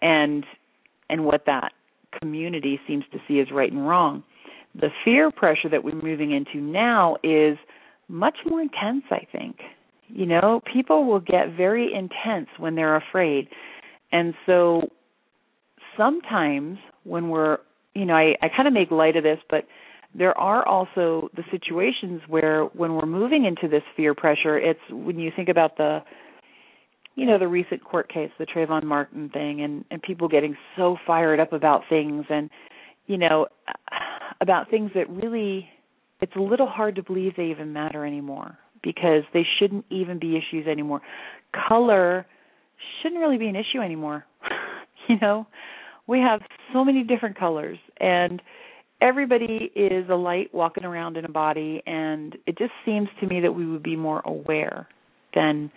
And 0.00 0.44
and 1.10 1.24
what 1.24 1.44
that 1.46 1.72
community 2.20 2.80
seems 2.86 3.04
to 3.12 3.18
see 3.28 3.40
as 3.40 3.50
right 3.52 3.70
and 3.70 3.86
wrong. 3.86 4.22
The 4.74 4.88
fear 5.04 5.30
pressure 5.30 5.68
that 5.68 5.84
we're 5.84 5.94
moving 5.94 6.32
into 6.32 6.58
now 6.60 7.16
is 7.22 7.58
much 8.08 8.36
more 8.46 8.60
intense 8.60 9.04
i 9.10 9.26
think. 9.32 9.56
You 10.08 10.26
know, 10.26 10.60
people 10.70 11.06
will 11.06 11.20
get 11.20 11.56
very 11.56 11.92
intense 11.92 12.48
when 12.58 12.74
they're 12.74 12.96
afraid. 12.96 13.48
And 14.12 14.34
so 14.46 14.88
sometimes 15.96 16.78
when 17.04 17.30
we're, 17.30 17.58
you 17.94 18.04
know, 18.04 18.14
I, 18.14 18.34
I 18.42 18.48
kind 18.54 18.68
of 18.68 18.74
make 18.74 18.90
light 18.90 19.16
of 19.16 19.24
this, 19.24 19.38
but 19.48 19.64
there 20.14 20.36
are 20.38 20.66
also 20.66 21.28
the 21.34 21.42
situations 21.50 22.22
where 22.28 22.64
when 22.64 22.94
we're 22.94 23.06
moving 23.06 23.44
into 23.44 23.68
this 23.68 23.82
fear 23.96 24.14
pressure, 24.14 24.58
it's 24.58 24.80
when 24.90 25.18
you 25.18 25.32
think 25.34 25.48
about 25.48 25.76
the, 25.76 26.00
you 27.16 27.26
know, 27.26 27.38
the 27.38 27.48
recent 27.48 27.82
court 27.82 28.12
case, 28.12 28.30
the 28.38 28.46
Trayvon 28.46 28.84
Martin 28.84 29.28
thing, 29.28 29.62
and, 29.62 29.84
and 29.90 30.00
people 30.00 30.28
getting 30.28 30.56
so 30.76 30.96
fired 31.06 31.40
up 31.40 31.52
about 31.52 31.82
things 31.88 32.24
and, 32.30 32.48
you 33.06 33.18
know, 33.18 33.46
about 34.40 34.70
things 34.70 34.92
that 34.94 35.10
really, 35.10 35.68
it's 36.20 36.36
a 36.36 36.40
little 36.40 36.68
hard 36.68 36.94
to 36.96 37.02
believe 37.02 37.32
they 37.36 37.46
even 37.46 37.72
matter 37.72 38.06
anymore 38.06 38.56
because 38.82 39.22
they 39.32 39.44
shouldn't 39.58 39.84
even 39.90 40.18
be 40.18 40.36
issues 40.36 40.66
anymore. 40.68 41.00
Color 41.68 42.26
shouldn't 43.02 43.20
really 43.20 43.38
be 43.38 43.48
an 43.48 43.56
issue 43.56 43.80
anymore. 43.80 44.24
you 45.08 45.16
know, 45.20 45.46
we 46.06 46.18
have 46.20 46.40
so 46.72 46.84
many 46.84 47.02
different 47.02 47.36
colors 47.38 47.78
and 47.98 48.42
everybody 49.04 49.70
is 49.76 50.08
a 50.08 50.14
light 50.14 50.52
walking 50.54 50.84
around 50.84 51.16
in 51.18 51.26
a 51.26 51.30
body 51.30 51.82
and 51.86 52.36
it 52.46 52.56
just 52.56 52.72
seems 52.86 53.08
to 53.20 53.26
me 53.26 53.38
that 53.40 53.52
we 53.52 53.66
would 53.66 53.82
be 53.82 53.94
more 53.94 54.22
aware 54.24 54.88
than 55.34 55.70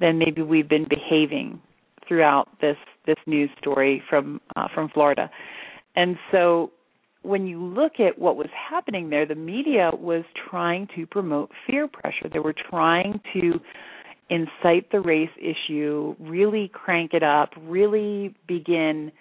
than 0.00 0.18
maybe 0.18 0.40
we've 0.40 0.68
been 0.68 0.86
behaving 0.88 1.60
throughout 2.08 2.48
this 2.60 2.76
this 3.06 3.18
news 3.26 3.50
story 3.60 4.02
from 4.08 4.40
uh, 4.56 4.66
from 4.74 4.88
Florida. 4.88 5.30
And 5.94 6.16
so 6.32 6.70
when 7.22 7.46
you 7.46 7.62
look 7.62 8.00
at 8.00 8.18
what 8.18 8.36
was 8.36 8.48
happening 8.70 9.10
there, 9.10 9.26
the 9.26 9.34
media 9.34 9.90
was 9.92 10.24
trying 10.48 10.88
to 10.96 11.06
promote 11.06 11.50
fear 11.66 11.86
pressure. 11.86 12.30
They 12.32 12.38
were 12.38 12.54
trying 12.70 13.20
to 13.34 13.60
incite 14.30 14.90
the 14.90 15.00
race 15.00 15.28
issue, 15.38 16.14
really 16.18 16.70
crank 16.72 17.12
it 17.12 17.22
up, 17.22 17.50
really 17.60 18.34
begin 18.48 19.12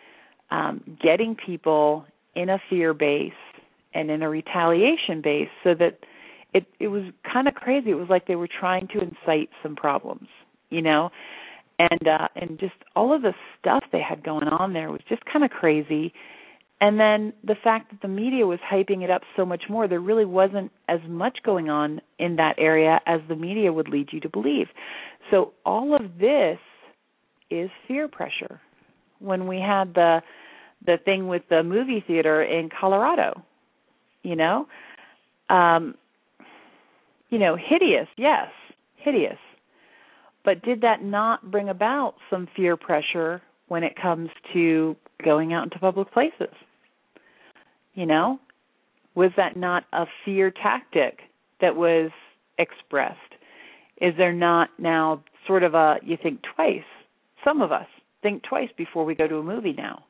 um, 0.49 0.97
getting 1.03 1.35
people 1.35 2.05
in 2.35 2.49
a 2.49 2.59
fear 2.69 2.93
base 2.93 3.31
and 3.93 4.09
in 4.11 4.21
a 4.21 4.29
retaliation 4.29 5.21
base 5.21 5.49
so 5.63 5.73
that 5.75 5.99
it 6.53 6.65
it 6.79 6.87
was 6.87 7.03
kind 7.31 7.47
of 7.47 7.55
crazy. 7.55 7.91
It 7.91 7.95
was 7.95 8.09
like 8.09 8.27
they 8.27 8.35
were 8.35 8.49
trying 8.49 8.87
to 8.89 8.99
incite 8.99 9.49
some 9.61 9.75
problems, 9.75 10.27
you 10.69 10.81
know? 10.81 11.09
And 11.77 12.07
uh 12.07 12.27
and 12.35 12.59
just 12.59 12.73
all 12.95 13.15
of 13.15 13.21
the 13.21 13.33
stuff 13.59 13.83
they 13.91 14.01
had 14.01 14.23
going 14.23 14.47
on 14.47 14.73
there 14.73 14.91
was 14.91 15.01
just 15.09 15.23
kind 15.25 15.43
of 15.45 15.51
crazy 15.51 16.13
and 16.81 16.99
then 16.99 17.33
the 17.43 17.55
fact 17.61 17.91
that 17.91 18.01
the 18.01 18.07
media 18.07 18.47
was 18.47 18.59
hyping 18.59 19.03
it 19.03 19.09
up 19.09 19.21
so 19.35 19.45
much 19.45 19.63
more, 19.69 19.87
there 19.87 19.99
really 19.99 20.25
wasn't 20.25 20.71
as 20.87 20.99
much 21.07 21.39
going 21.43 21.69
on 21.69 21.99
in 22.19 22.37
that 22.37 22.55
area 22.57 23.01
as 23.05 23.19
the 23.27 23.35
media 23.35 23.73
would 23.73 23.89
lead 23.89 24.09
you 24.13 24.21
to 24.21 24.29
believe. 24.29 24.67
So 25.29 25.53
all 25.65 25.93
of 25.93 26.19
this 26.19 26.57
is 27.49 27.69
fear 27.87 28.07
pressure. 28.07 28.61
When 29.19 29.45
we 29.47 29.59
had 29.59 29.93
the 29.93 30.21
the 30.85 30.97
thing 31.03 31.27
with 31.27 31.43
the 31.49 31.63
movie 31.63 32.03
theater 32.05 32.41
in 32.43 32.69
Colorado, 32.69 33.43
you 34.23 34.35
know, 34.35 34.67
um, 35.49 35.95
you 37.29 37.37
know, 37.37 37.55
hideous, 37.55 38.07
yes, 38.17 38.47
hideous. 38.95 39.37
But 40.43 40.63
did 40.63 40.81
that 40.81 41.03
not 41.03 41.51
bring 41.51 41.69
about 41.69 42.15
some 42.29 42.47
fear 42.55 42.77
pressure 42.77 43.41
when 43.67 43.83
it 43.83 43.95
comes 44.01 44.29
to 44.53 44.95
going 45.23 45.53
out 45.53 45.65
into 45.65 45.79
public 45.79 46.11
places? 46.11 46.53
You 47.93 48.05
know, 48.05 48.39
was 49.15 49.31
that 49.37 49.57
not 49.57 49.83
a 49.91 50.05
fear 50.23 50.51
tactic 50.51 51.19
that 51.61 51.75
was 51.75 52.11
expressed? 52.57 53.17
Is 54.01 54.13
there 54.17 54.33
not 54.33 54.69
now 54.77 55.23
sort 55.45 55.63
of 55.63 55.73
a 55.73 55.97
you 56.03 56.17
think 56.21 56.39
twice? 56.55 56.83
Some 57.43 57.61
of 57.61 57.71
us 57.71 57.87
think 58.21 58.43
twice 58.43 58.69
before 58.77 59.05
we 59.05 59.15
go 59.15 59.27
to 59.27 59.37
a 59.37 59.43
movie 59.43 59.73
now. 59.73 60.03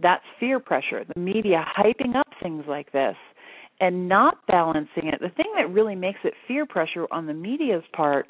That's 0.00 0.24
fear 0.40 0.60
pressure. 0.60 1.04
The 1.14 1.20
media 1.20 1.64
hyping 1.76 2.16
up 2.16 2.28
things 2.42 2.64
like 2.66 2.90
this 2.92 3.16
and 3.80 4.08
not 4.08 4.46
balancing 4.46 5.08
it. 5.08 5.20
The 5.20 5.30
thing 5.30 5.52
that 5.56 5.70
really 5.70 5.94
makes 5.94 6.20
it 6.24 6.34
fear 6.46 6.66
pressure 6.66 7.06
on 7.10 7.26
the 7.26 7.34
media's 7.34 7.84
part 7.92 8.26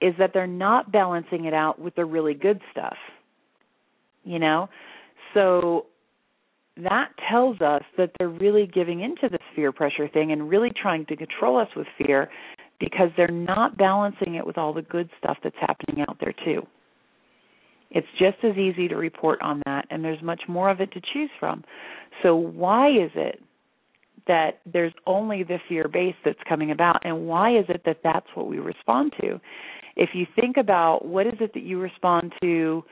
is 0.00 0.14
that 0.18 0.30
they're 0.34 0.46
not 0.46 0.92
balancing 0.92 1.44
it 1.44 1.54
out 1.54 1.78
with 1.78 1.94
the 1.94 2.04
really 2.04 2.34
good 2.34 2.60
stuff. 2.70 2.96
You 4.24 4.38
know? 4.38 4.68
So 5.32 5.86
that 6.76 7.10
tells 7.30 7.60
us 7.60 7.82
that 7.96 8.10
they're 8.18 8.28
really 8.28 8.66
giving 8.66 9.00
into 9.00 9.28
this 9.30 9.40
fear 9.54 9.72
pressure 9.72 10.08
thing 10.08 10.32
and 10.32 10.48
really 10.48 10.70
trying 10.70 11.06
to 11.06 11.16
control 11.16 11.56
us 11.58 11.68
with 11.76 11.86
fear 11.98 12.28
because 12.80 13.10
they're 13.16 13.28
not 13.28 13.76
balancing 13.76 14.34
it 14.34 14.46
with 14.46 14.58
all 14.58 14.72
the 14.72 14.82
good 14.82 15.08
stuff 15.18 15.38
that's 15.42 15.56
happening 15.60 16.04
out 16.08 16.16
there 16.20 16.34
too. 16.44 16.66
It's 17.90 18.06
just 18.18 18.38
as 18.42 18.56
easy 18.56 18.88
to 18.88 18.96
report 18.96 19.40
on 19.40 19.62
and 19.90 20.04
there's 20.04 20.22
much 20.22 20.42
more 20.48 20.70
of 20.70 20.80
it 20.80 20.92
to 20.92 21.00
choose 21.12 21.30
from. 21.38 21.64
So 22.22 22.34
why 22.34 22.90
is 22.90 23.10
it 23.14 23.40
that 24.26 24.60
there's 24.64 24.92
only 25.06 25.42
the 25.42 25.58
fear 25.68 25.86
base 25.88 26.14
that's 26.24 26.38
coming 26.48 26.70
about 26.70 27.04
and 27.04 27.26
why 27.26 27.58
is 27.58 27.66
it 27.68 27.82
that 27.84 27.98
that's 28.02 28.26
what 28.34 28.46
we 28.46 28.58
respond 28.58 29.12
to? 29.20 29.40
If 29.96 30.10
you 30.14 30.26
think 30.34 30.56
about 30.56 31.04
what 31.04 31.26
is 31.26 31.34
it 31.40 31.52
that 31.54 31.62
you 31.62 31.80
respond 31.80 32.32
to 32.42 32.84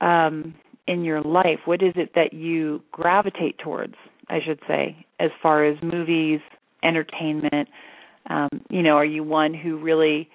um 0.00 0.54
in 0.86 1.04
your 1.04 1.22
life? 1.22 1.60
What 1.64 1.82
is 1.82 1.92
it 1.96 2.12
that 2.14 2.32
you 2.32 2.82
gravitate 2.92 3.58
towards, 3.58 3.94
I 4.28 4.38
should 4.44 4.60
say, 4.68 5.04
as 5.18 5.30
far 5.42 5.64
as 5.64 5.76
movies, 5.82 6.40
entertainment? 6.82 7.68
Um, 8.28 8.48
you 8.70 8.82
know, 8.82 8.96
are 8.96 9.04
you 9.04 9.22
one 9.22 9.54
who 9.54 9.78
really 9.78 10.28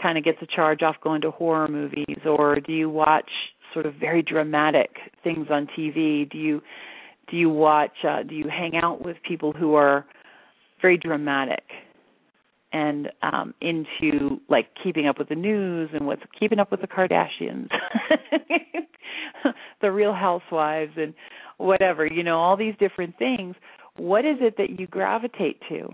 kind 0.00 0.18
of 0.18 0.24
gets 0.24 0.38
a 0.42 0.46
charge 0.46 0.82
off 0.82 0.96
going 1.02 1.20
to 1.22 1.30
horror 1.30 1.68
movies 1.68 2.18
or 2.26 2.56
do 2.56 2.72
you 2.72 2.90
watch 2.90 3.30
sort 3.74 3.84
of 3.84 3.94
very 3.96 4.22
dramatic 4.22 4.96
things 5.22 5.48
on 5.50 5.68
TV? 5.78 6.30
Do 6.30 6.38
you 6.38 6.62
do 7.30 7.36
you 7.36 7.50
watch 7.50 8.04
uh 8.08 8.22
do 8.22 8.34
you 8.34 8.48
hang 8.48 8.76
out 8.76 9.04
with 9.04 9.16
people 9.26 9.52
who 9.52 9.74
are 9.74 10.06
very 10.80 10.96
dramatic 10.96 11.64
and 12.72 13.10
um 13.22 13.52
into 13.60 14.40
like 14.48 14.68
keeping 14.82 15.06
up 15.06 15.18
with 15.18 15.28
the 15.28 15.34
news 15.34 15.90
and 15.92 16.06
what's 16.06 16.22
keeping 16.38 16.58
up 16.58 16.70
with 16.70 16.80
the 16.80 16.86
Kardashians 16.86 17.68
the 19.80 19.92
real 19.92 20.14
housewives 20.14 20.92
and 20.96 21.14
whatever 21.58 22.06
you 22.06 22.22
know 22.22 22.38
all 22.38 22.56
these 22.56 22.74
different 22.78 23.18
things? 23.18 23.54
What 23.96 24.24
is 24.24 24.38
it 24.40 24.56
that 24.56 24.78
you 24.78 24.86
gravitate 24.86 25.60
to? 25.68 25.88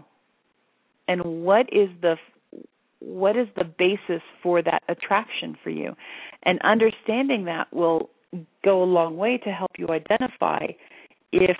And 1.06 1.44
what 1.44 1.66
is 1.72 1.88
the 2.00 2.16
what 3.00 3.36
is 3.36 3.48
the 3.56 3.64
basis 3.64 4.22
for 4.42 4.62
that 4.62 4.82
attraction 4.88 5.56
for 5.62 5.70
you 5.70 5.94
and 6.42 6.58
understanding 6.62 7.44
that 7.44 7.72
will 7.72 8.10
go 8.64 8.82
a 8.82 8.84
long 8.84 9.16
way 9.16 9.38
to 9.38 9.50
help 9.50 9.72
you 9.78 9.88
identify 9.88 10.66
if 11.32 11.56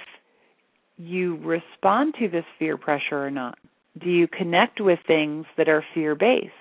you 0.97 1.37
respond 1.39 2.15
to 2.19 2.29
this 2.29 2.45
fear 2.59 2.77
pressure 2.77 3.25
or 3.25 3.31
not 3.31 3.59
do 4.03 4.11
you 4.11 4.29
connect 4.29 4.81
with 4.81 4.99
things 5.07 5.47
that 5.57 5.69
are 5.69 5.85
fear 5.95 6.15
based 6.15 6.53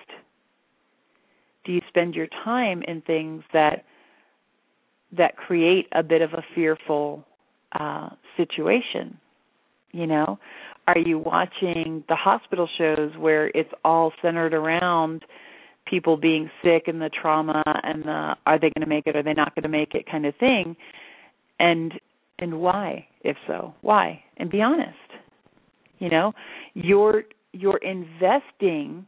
do 1.64 1.72
you 1.72 1.80
spend 1.88 2.14
your 2.14 2.26
time 2.44 2.82
in 2.88 3.00
things 3.02 3.42
that 3.52 3.84
that 5.16 5.36
create 5.36 5.88
a 5.92 6.02
bit 6.02 6.22
of 6.22 6.32
a 6.32 6.44
fearful 6.54 7.24
uh, 7.78 8.10
situation. 8.36 9.18
You 9.92 10.06
know, 10.06 10.38
are 10.86 10.98
you 10.98 11.18
watching 11.18 12.04
the 12.08 12.14
hospital 12.14 12.68
shows 12.78 13.10
where 13.18 13.48
it's 13.48 13.70
all 13.84 14.12
centered 14.22 14.54
around 14.54 15.24
people 15.86 16.16
being 16.16 16.50
sick 16.62 16.84
and 16.86 17.00
the 17.00 17.10
trauma 17.10 17.62
and 17.66 18.04
the 18.04 18.36
are 18.46 18.58
they 18.58 18.70
going 18.70 18.82
to 18.82 18.86
make 18.86 19.06
it, 19.06 19.16
are 19.16 19.22
they 19.22 19.34
not 19.34 19.54
going 19.54 19.64
to 19.64 19.68
make 19.68 19.94
it 19.94 20.06
kind 20.10 20.26
of 20.26 20.34
thing, 20.36 20.76
and 21.58 21.92
And 22.42 22.60
why, 22.60 23.06
if 23.22 23.36
so? 23.46 23.74
Why? 23.82 24.22
And 24.38 24.50
be 24.50 24.62
honest. 24.62 24.96
You 25.98 26.08
know, 26.08 26.32
you're 26.72 27.24
you're 27.52 27.82
investing 27.82 29.04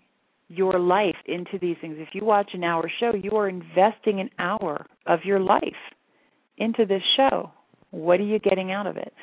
your 0.48 0.78
life 0.78 1.16
into 1.26 1.58
these 1.58 1.76
things. 1.80 1.96
If 1.98 2.08
you 2.12 2.24
watch 2.26 2.50
an 2.52 2.62
hour 2.62 2.90
show, 3.00 3.14
you 3.14 3.30
are 3.38 3.48
investing 3.48 4.20
an 4.20 4.28
hour 4.38 4.84
of 5.06 5.20
your 5.24 5.40
life 5.40 5.62
into 6.58 6.84
this 6.84 7.02
show. 7.16 7.50
What 7.90 8.20
are 8.20 8.24
you 8.24 8.38
getting 8.38 8.70
out 8.70 8.86
of 8.86 8.98
it? 8.98 9.14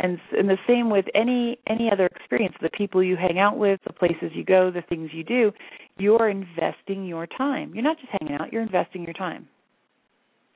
And, 0.00 0.18
and 0.36 0.48
the 0.48 0.58
same 0.66 0.90
with 0.90 1.04
any 1.14 1.58
any 1.68 1.88
other 1.92 2.06
experience, 2.06 2.56
the 2.60 2.70
people 2.70 3.00
you 3.04 3.16
hang 3.16 3.38
out 3.38 3.56
with, 3.56 3.78
the 3.86 3.92
places 3.92 4.32
you 4.34 4.44
go, 4.44 4.72
the 4.72 4.82
things 4.82 5.10
you 5.12 5.22
do, 5.22 5.52
you're 5.98 6.28
investing 6.28 7.06
your 7.06 7.26
time. 7.26 7.72
You're 7.74 7.84
not 7.84 7.98
just 7.98 8.10
hanging 8.18 8.36
out, 8.36 8.52
you're 8.52 8.62
investing 8.62 9.04
your 9.04 9.12
time. 9.12 9.48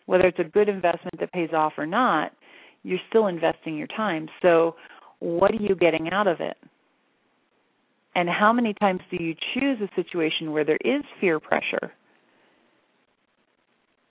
Whether 0.07 0.27
it's 0.27 0.39
a 0.39 0.45
good 0.45 0.69
investment 0.69 1.21
that 1.21 1.33
pays 1.33 1.51
off 1.53 1.75
or 1.77 1.87
not, 1.87 2.33
you're 2.83 2.99
still 3.09 3.27
investing 3.27 3.77
your 3.77 3.87
time. 3.89 4.29
So, 4.43 4.77
what 5.21 5.51
are 5.51 5.63
you 5.63 5.75
getting 5.75 6.11
out 6.11 6.27
of 6.27 6.41
it? 6.41 6.57
And 8.15 8.29
how 8.29 8.53
many 8.53 8.75
times 8.75 9.01
do 9.11 9.23
you 9.23 9.35
choose 9.55 9.79
a 9.81 9.89
situation 9.95 10.53
where 10.53 10.65
there 10.65 10.79
is 10.85 11.03
fear 11.21 11.39
pressure? 11.39 11.93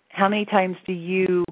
How 0.10 0.30
many 0.30 0.46
times 0.46 0.76
do 0.86 0.94
you 0.94 1.44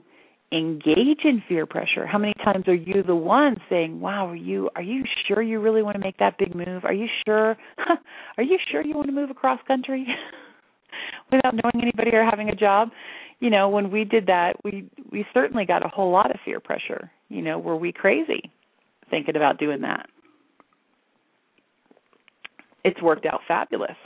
engage 0.52 1.24
in 1.24 1.44
fear 1.48 1.66
pressure? 1.66 2.06
How 2.06 2.18
many 2.18 2.34
times 2.44 2.68
are 2.68 2.76
you 2.76 3.04
the 3.04 3.16
one 3.16 3.58
saying, 3.70 4.00
"Wow, 4.00 4.28
are 4.28 4.36
you 4.36 4.70
are 4.76 4.82
you 4.82 5.04
sure 5.28 5.42
you 5.42 5.60
really 5.60 5.82
want 5.82 5.96
to 5.96 6.00
make 6.00 6.18
that 6.18 6.38
big 6.38 6.56
move? 6.56 6.86
Are 6.86 6.94
you 6.94 7.08
sure? 7.26 7.58
are 8.38 8.44
you 8.44 8.58
sure 8.72 8.82
you 8.84 8.96
want 8.96 9.08
to 9.08 9.14
move 9.14 9.30
across 9.30 9.60
country 9.68 10.08
without 11.32 11.56
knowing 11.56 11.82
anybody 11.82 12.16
or 12.16 12.24
having 12.24 12.50
a 12.50 12.56
job?" 12.56 12.90
You 13.40 13.50
know, 13.50 13.68
when 13.70 13.92
we 13.92 14.06
did 14.06 14.28
that, 14.28 14.64
we 14.64 14.90
we 15.12 15.26
certainly 15.34 15.66
got 15.66 15.86
a 15.86 15.90
whole 15.90 16.12
lot 16.12 16.32
of 16.32 16.40
fear 16.46 16.60
pressure. 16.60 17.12
You 17.30 17.42
know, 17.42 17.60
were 17.60 17.76
we 17.76 17.92
crazy 17.92 18.52
thinking 19.10 19.36
about 19.36 19.60
doing 19.60 19.82
that? 19.82 20.08
It's 22.84 23.02
worked 23.02 23.26
out 23.26 23.42
fabulous. 23.48 23.98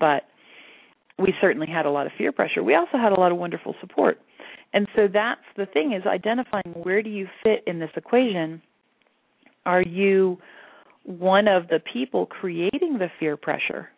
But 0.00 0.24
we 1.18 1.34
certainly 1.40 1.68
had 1.68 1.86
a 1.86 1.90
lot 1.90 2.06
of 2.06 2.12
fear 2.18 2.32
pressure. 2.32 2.62
We 2.62 2.74
also 2.74 2.98
had 2.98 3.12
a 3.12 3.20
lot 3.20 3.30
of 3.30 3.38
wonderful 3.38 3.74
support 3.80 4.18
and 4.72 4.86
so 4.96 5.08
that's 5.12 5.40
the 5.56 5.66
thing 5.66 5.92
is 5.92 6.06
identifying 6.06 6.72
where 6.82 7.02
do 7.02 7.10
you 7.10 7.28
fit 7.42 7.62
in 7.66 7.78
this 7.78 7.90
equation? 7.96 8.62
Are 9.66 9.82
you 9.82 10.38
one 11.04 11.46
of 11.46 11.68
the 11.68 11.80
people 11.92 12.26
creating 12.26 12.98
the 12.98 13.08
fear 13.20 13.36
pressure? 13.36 13.88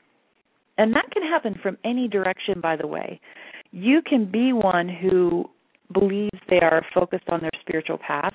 And 0.76 0.92
that 0.94 1.10
can 1.12 1.22
happen 1.22 1.54
from 1.62 1.78
any 1.84 2.08
direction 2.08 2.60
by 2.60 2.76
the 2.76 2.86
way. 2.86 3.20
You 3.70 4.02
can 4.02 4.30
be 4.30 4.52
one 4.52 4.88
who 4.88 5.48
believes 5.92 6.38
they 6.48 6.60
are 6.60 6.82
focused 6.92 7.28
on 7.28 7.40
their 7.40 7.50
spiritual 7.60 7.98
path 7.98 8.34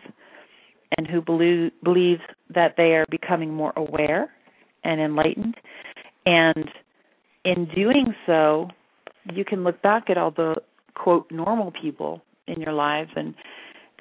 and 0.98 1.08
who 1.08 1.22
believe, 1.22 1.72
believes 1.84 2.22
that 2.54 2.76
they 2.78 2.94
are 2.96 3.06
becoming 3.10 3.54
more 3.54 3.74
aware 3.76 4.32
and 4.84 5.02
enlightened 5.02 5.56
and 6.26 6.70
in 7.44 7.68
doing 7.76 8.14
so 8.26 8.70
you 9.34 9.44
can 9.44 9.64
look 9.64 9.82
back 9.82 10.10
at 10.10 10.18
all 10.18 10.32
the 10.32 10.56
quote 10.96 11.30
normal 11.32 11.72
people 11.82 12.22
in 12.50 12.62
your 12.62 12.74
lives. 12.74 13.12
And 13.16 13.34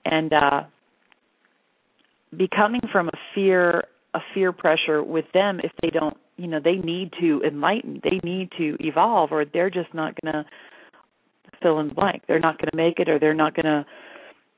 and 0.05 0.33
uh 0.33 0.63
becoming 2.37 2.83
from 2.93 3.09
a 3.09 3.19
fear 3.35 3.85
a 4.15 4.21
fear 4.35 4.53
pressure 4.53 5.03
with 5.03 5.25
them 5.35 5.61
if 5.63 5.73
they 5.83 5.91
don't 5.91 6.17
you 6.37 6.47
know 6.47 6.61
they 6.63 6.77
need 6.77 7.13
to 7.21 7.43
enlighten 7.47 8.01
they 8.05 8.21
need 8.23 8.51
to 8.57 8.77
evolve 8.81 9.33
or 9.33 9.45
they're 9.45 9.71
just 9.71 9.93
not 9.95 10.15
going 10.21 10.33
to 10.33 10.45
fill 11.63 11.81
in 11.81 11.89
the 11.89 11.95
blank. 11.95 12.23
They're 12.29 12.39
not 12.39 12.59
going 12.59 12.71
to 12.71 12.77
make 12.77 12.99
it 12.99 13.09
or 13.09 13.19
they're 13.19 13.35
not 13.35 13.55
going 13.55 13.67
to 13.67 13.87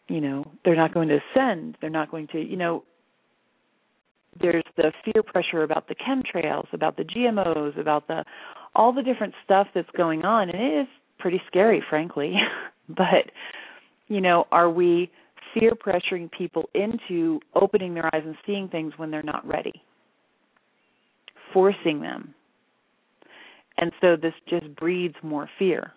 you 0.08 0.20
know 0.20 0.44
they're 0.64 0.76
not 0.76 0.92
going 0.92 1.08
to 1.08 1.18
ascend. 1.18 1.76
They're 1.80 1.90
not 1.90 2.10
going 2.10 2.28
to 2.28 2.38
you 2.40 2.56
know 2.56 2.84
there's 4.40 4.64
the 4.76 4.92
fear 5.04 5.22
pressure 5.22 5.62
about 5.62 5.88
the 5.88 5.94
chemtrails 5.94 6.72
about 6.72 6.96
the 6.96 7.02
gmos 7.02 7.76
about 7.78 8.06
the 8.06 8.24
all 8.74 8.92
the 8.92 9.02
different 9.02 9.34
stuff 9.44 9.66
that's 9.74 9.90
going 9.96 10.24
on. 10.24 10.48
And 10.50 10.60
it 10.60 10.80
is 10.82 10.86
pretty 11.18 11.40
scary 11.46 11.82
frankly. 11.88 12.34
But 12.88 13.30
you 14.10 14.20
know, 14.20 14.44
are 14.50 14.68
we 14.68 15.10
fear 15.54 15.70
pressuring 15.70 16.30
people 16.30 16.68
into 16.74 17.40
opening 17.54 17.94
their 17.94 18.12
eyes 18.14 18.22
and 18.26 18.34
seeing 18.44 18.68
things 18.68 18.92
when 18.96 19.10
they're 19.10 19.22
not 19.22 19.46
ready? 19.46 19.72
Forcing 21.54 22.00
them. 22.00 22.34
And 23.78 23.92
so 24.00 24.16
this 24.16 24.34
just 24.48 24.74
breeds 24.76 25.14
more 25.22 25.48
fear. 25.58 25.92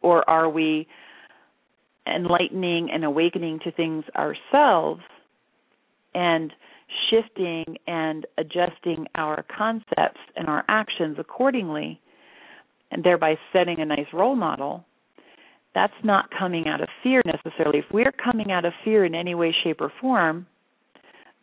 Or 0.00 0.28
are 0.28 0.48
we 0.48 0.88
enlightening 2.06 2.88
and 2.90 3.04
awakening 3.04 3.60
to 3.64 3.72
things 3.72 4.04
ourselves 4.16 5.02
and 6.14 6.50
shifting 7.10 7.76
and 7.86 8.26
adjusting 8.38 9.06
our 9.16 9.44
concepts 9.54 10.20
and 10.34 10.48
our 10.48 10.64
actions 10.68 11.16
accordingly 11.18 12.00
and 12.90 13.04
thereby 13.04 13.34
setting 13.52 13.80
a 13.80 13.84
nice 13.84 14.06
role 14.14 14.34
model 14.34 14.86
that's 15.78 15.92
not 16.02 16.28
coming 16.36 16.66
out 16.66 16.80
of 16.80 16.88
fear 17.04 17.22
necessarily. 17.24 17.78
If 17.78 17.84
we're 17.92 18.10
coming 18.10 18.50
out 18.50 18.64
of 18.64 18.72
fear 18.84 19.04
in 19.04 19.14
any 19.14 19.36
way, 19.36 19.54
shape, 19.62 19.80
or 19.80 19.92
form, 20.00 20.44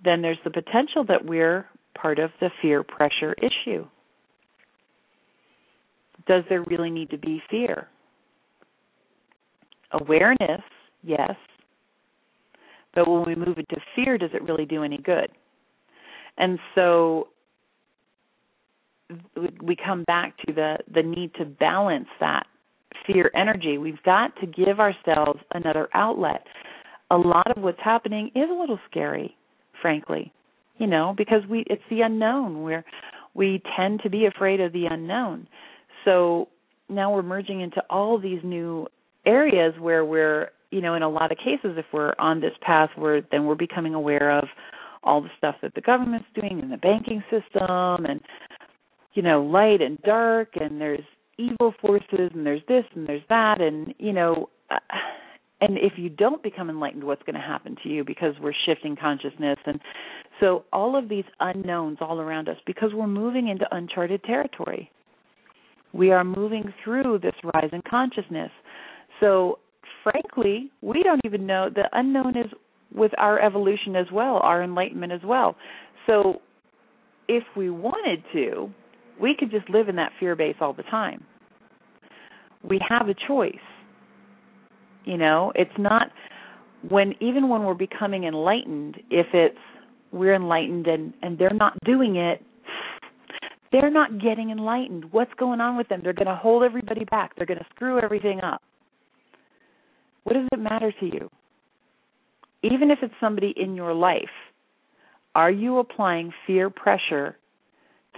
then 0.03 0.21
there's 0.21 0.37
the 0.43 0.49
potential 0.49 1.05
that 1.07 1.23
we're 1.23 1.65
part 1.97 2.19
of 2.19 2.31
the 2.41 2.49
fear 2.61 2.83
pressure 2.83 3.33
issue. 3.41 3.85
Does 6.27 6.43
there 6.49 6.65
really 6.67 6.89
need 6.89 7.11
to 7.11 7.17
be 7.17 7.41
fear? 7.49 7.87
Awareness, 9.93 10.61
yes. 11.01 11.35
But 12.93 13.09
when 13.09 13.23
we 13.25 13.35
move 13.35 13.57
into 13.57 13.77
fear, 13.95 14.17
does 14.17 14.31
it 14.33 14.43
really 14.43 14.65
do 14.65 14.83
any 14.83 14.97
good? 14.97 15.29
And 16.37 16.59
so 16.73 17.29
we 19.63 19.77
come 19.77 20.03
back 20.03 20.35
to 20.45 20.51
the 20.51 20.79
the 20.93 21.03
need 21.03 21.33
to 21.35 21.45
balance 21.45 22.07
that 22.19 22.47
fear 23.07 23.31
energy. 23.35 23.77
We've 23.77 24.01
got 24.03 24.35
to 24.41 24.47
give 24.47 24.79
ourselves 24.79 25.39
another 25.53 25.89
outlet. 25.93 26.45
A 27.11 27.17
lot 27.17 27.55
of 27.55 27.61
what's 27.61 27.79
happening 27.83 28.31
is 28.35 28.49
a 28.49 28.53
little 28.53 28.79
scary, 28.89 29.35
frankly. 29.81 30.31
You 30.77 30.87
know, 30.87 31.13
because 31.15 31.41
we 31.49 31.63
it's 31.67 31.83
the 31.89 32.01
unknown. 32.01 32.61
We're 32.63 32.83
we 33.33 33.61
tend 33.77 34.01
to 34.03 34.09
be 34.09 34.25
afraid 34.25 34.59
of 34.59 34.73
the 34.73 34.85
unknown. 34.89 35.47
So 36.03 36.49
now 36.89 37.13
we're 37.13 37.23
merging 37.23 37.61
into 37.61 37.81
all 37.89 38.19
these 38.19 38.39
new 38.43 38.87
areas 39.25 39.73
where 39.79 40.03
we're, 40.05 40.49
you 40.71 40.81
know, 40.81 40.95
in 40.95 41.01
a 41.01 41.09
lot 41.09 41.31
of 41.31 41.37
cases 41.37 41.77
if 41.77 41.85
we're 41.93 42.13
on 42.19 42.41
this 42.41 42.53
path 42.61 42.89
where 42.95 43.21
then 43.31 43.45
we're 43.45 43.55
becoming 43.55 43.93
aware 43.93 44.37
of 44.37 44.45
all 45.03 45.21
the 45.21 45.29
stuff 45.37 45.55
that 45.61 45.73
the 45.75 45.81
government's 45.81 46.27
doing 46.33 46.59
in 46.59 46.69
the 46.69 46.77
banking 46.77 47.23
system 47.29 48.05
and 48.05 48.19
you 49.13 49.21
know, 49.21 49.43
light 49.43 49.81
and 49.81 49.97
dark 50.01 50.49
and 50.59 50.79
there's 50.79 51.05
evil 51.37 51.73
forces 51.81 52.31
and 52.33 52.45
there's 52.45 52.61
this 52.67 52.85
and 52.95 53.07
there's 53.07 53.21
that 53.29 53.61
and 53.61 53.93
you 53.97 54.13
know 54.13 54.49
uh, 54.69 54.77
and 55.61 55.77
if 55.77 55.93
you 55.97 56.09
don't 56.09 56.43
become 56.43 56.69
enlightened 56.69 57.03
what's 57.03 57.23
going 57.23 57.35
to 57.35 57.39
happen 57.39 57.77
to 57.81 57.89
you? 57.89 58.03
Because 58.03 58.33
we're 58.41 58.53
shifting 58.65 58.95
consciousness 58.95 59.57
and 59.65 59.79
so 60.39 60.65
all 60.73 60.97
of 60.97 61.09
these 61.09 61.23
unknowns 61.39 61.97
all 62.01 62.19
around 62.19 62.49
us 62.49 62.57
because 62.65 62.91
we're 62.93 63.07
moving 63.07 63.47
into 63.47 63.65
uncharted 63.71 64.23
territory. 64.23 64.91
We 65.93 66.11
are 66.11 66.25
moving 66.25 66.73
through 66.83 67.19
this 67.19 67.35
rise 67.53 67.69
in 67.71 67.81
consciousness. 67.89 68.51
So 69.19 69.59
frankly 70.03 70.71
we 70.81 71.03
don't 71.03 71.21
even 71.25 71.45
know 71.45 71.69
the 71.73 71.89
unknown 71.93 72.37
is 72.37 72.51
with 72.93 73.11
our 73.17 73.41
evolution 73.41 73.95
as 73.95 74.07
well 74.11 74.37
our 74.37 74.63
enlightenment 74.63 75.11
as 75.11 75.21
well. 75.23 75.55
So 76.05 76.41
if 77.27 77.43
we 77.55 77.69
wanted 77.69 78.23
to 78.33 78.69
we 79.19 79.35
could 79.37 79.51
just 79.51 79.69
live 79.69 79.89
in 79.89 79.95
that 79.97 80.11
fear 80.19 80.35
base 80.35 80.55
all 80.59 80.73
the 80.73 80.83
time. 80.83 81.23
We 82.63 82.79
have 82.89 83.07
a 83.09 83.15
choice. 83.27 83.55
You 85.05 85.17
know, 85.17 85.51
it's 85.55 85.77
not 85.77 86.09
when 86.89 87.13
even 87.19 87.49
when 87.49 87.63
we're 87.63 87.75
becoming 87.75 88.23
enlightened, 88.23 88.97
if 89.09 89.27
it's 89.33 89.57
we're 90.11 90.33
enlightened 90.33 90.87
and 90.87 91.13
and 91.21 91.37
they're 91.37 91.53
not 91.53 91.73
doing 91.85 92.15
it, 92.15 92.41
they're 93.71 93.91
not 93.91 94.19
getting 94.19 94.49
enlightened. 94.49 95.11
What's 95.11 95.33
going 95.37 95.61
on 95.61 95.77
with 95.77 95.89
them? 95.89 96.01
They're 96.03 96.13
going 96.13 96.27
to 96.27 96.35
hold 96.35 96.63
everybody 96.63 97.05
back. 97.05 97.35
They're 97.35 97.45
going 97.45 97.59
to 97.59 97.65
screw 97.75 97.99
everything 97.99 98.41
up. 98.41 98.61
What 100.23 100.33
does 100.33 100.47
it 100.51 100.59
matter 100.59 100.91
to 100.91 101.05
you? 101.05 101.29
Even 102.63 102.89
if 102.89 102.99
it's 103.03 103.13
somebody 103.19 103.53
in 103.55 103.75
your 103.75 103.93
life, 103.93 104.23
are 105.35 105.51
you 105.51 105.77
applying 105.77 106.33
fear 106.47 106.69
pressure 106.69 107.37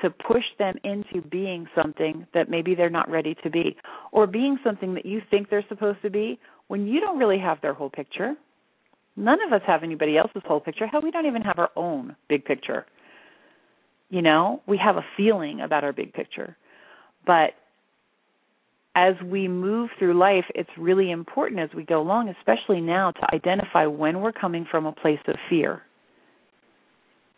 to 0.02 0.10
push 0.10 0.44
them 0.60 0.76
into 0.84 1.22
being 1.28 1.68
something 1.76 2.28
that 2.34 2.50
maybe 2.50 2.76
they're 2.76 2.90
not 2.90 3.10
ready 3.10 3.36
to 3.44 3.50
be 3.50 3.76
or 4.12 4.28
being 4.28 4.58
something 4.64 4.94
that 4.94 5.06
you 5.06 5.22
think 5.30 5.50
they're 5.50 5.66
supposed 5.70 6.02
to 6.02 6.10
be 6.10 6.40
when 6.68 6.88
you 6.88 7.00
don't 7.00 7.18
really 7.18 7.40
have 7.40 7.62
their 7.62 7.74
whole 7.74 7.90
picture. 7.90 8.36
None 9.16 9.40
of 9.42 9.52
us 9.54 9.62
have 9.66 9.84
anybody 9.84 10.18
else's 10.18 10.44
whole 10.46 10.60
picture. 10.60 10.86
Hell, 10.86 11.02
we 11.02 11.12
don't 11.12 11.26
even 11.26 11.42
have 11.42 11.60
our 11.60 11.72
own 11.76 12.16
big 12.30 12.46
picture. 12.46 12.86
You 14.10 14.22
know, 14.22 14.62
we 14.68 14.78
have 14.78 14.98
a 14.98 15.06
feeling 15.18 15.62
about 15.62 15.84
our 15.84 15.94
big 15.94 16.14
picture. 16.14 16.56
But 17.26 17.52
as 18.96 19.16
we 19.24 19.48
move 19.48 19.90
through 20.00 20.18
life, 20.18 20.46
it's 20.56 20.70
really 20.78 21.12
important 21.12 21.60
as 21.60 21.70
we 21.76 21.84
go 21.84 22.02
along, 22.02 22.30
especially 22.30 22.82
now, 22.82 23.12
to 23.12 23.34
identify 23.34 23.86
when 23.86 24.22
we're 24.22 24.32
coming 24.32 24.66
from 24.70 24.86
a 24.86 24.92
place 24.92 25.20
of 25.28 25.36
fear 25.50 25.82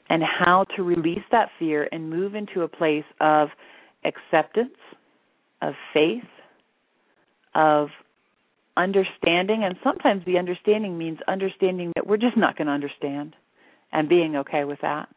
and 0.09 0.23
how 0.23 0.65
to 0.75 0.83
release 0.83 1.23
that 1.31 1.49
fear 1.59 1.87
and 1.91 2.09
move 2.09 2.35
into 2.35 2.61
a 2.61 2.67
place 2.67 3.05
of 3.21 3.49
acceptance, 4.03 4.77
of 5.61 5.73
faith, 5.93 6.23
of 7.53 7.89
understanding. 8.75 9.63
And 9.63 9.75
sometimes 9.83 10.23
the 10.25 10.37
understanding 10.37 10.97
means 10.97 11.19
understanding 11.27 11.91
that 11.95 12.07
we're 12.07 12.17
just 12.17 12.37
not 12.37 12.57
going 12.57 12.67
to 12.67 12.73
understand 12.73 13.35
and 13.91 14.09
being 14.09 14.35
okay 14.37 14.63
with 14.63 14.79
that. 14.81 15.09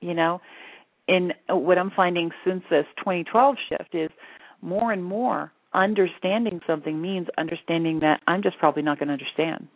You 0.00 0.14
know, 0.14 0.40
in 1.08 1.32
what 1.48 1.78
I'm 1.78 1.90
finding 1.90 2.30
since 2.44 2.62
this 2.68 2.86
2012 2.98 3.56
shift 3.68 3.94
is 3.94 4.10
more 4.60 4.92
and 4.92 5.04
more 5.04 5.52
understanding 5.72 6.60
something 6.66 7.00
means 7.00 7.26
understanding 7.36 8.00
that 8.00 8.20
I'm 8.26 8.42
just 8.42 8.58
probably 8.58 8.82
not 8.82 8.98
going 8.98 9.08
to 9.08 9.14
understand. 9.14 9.68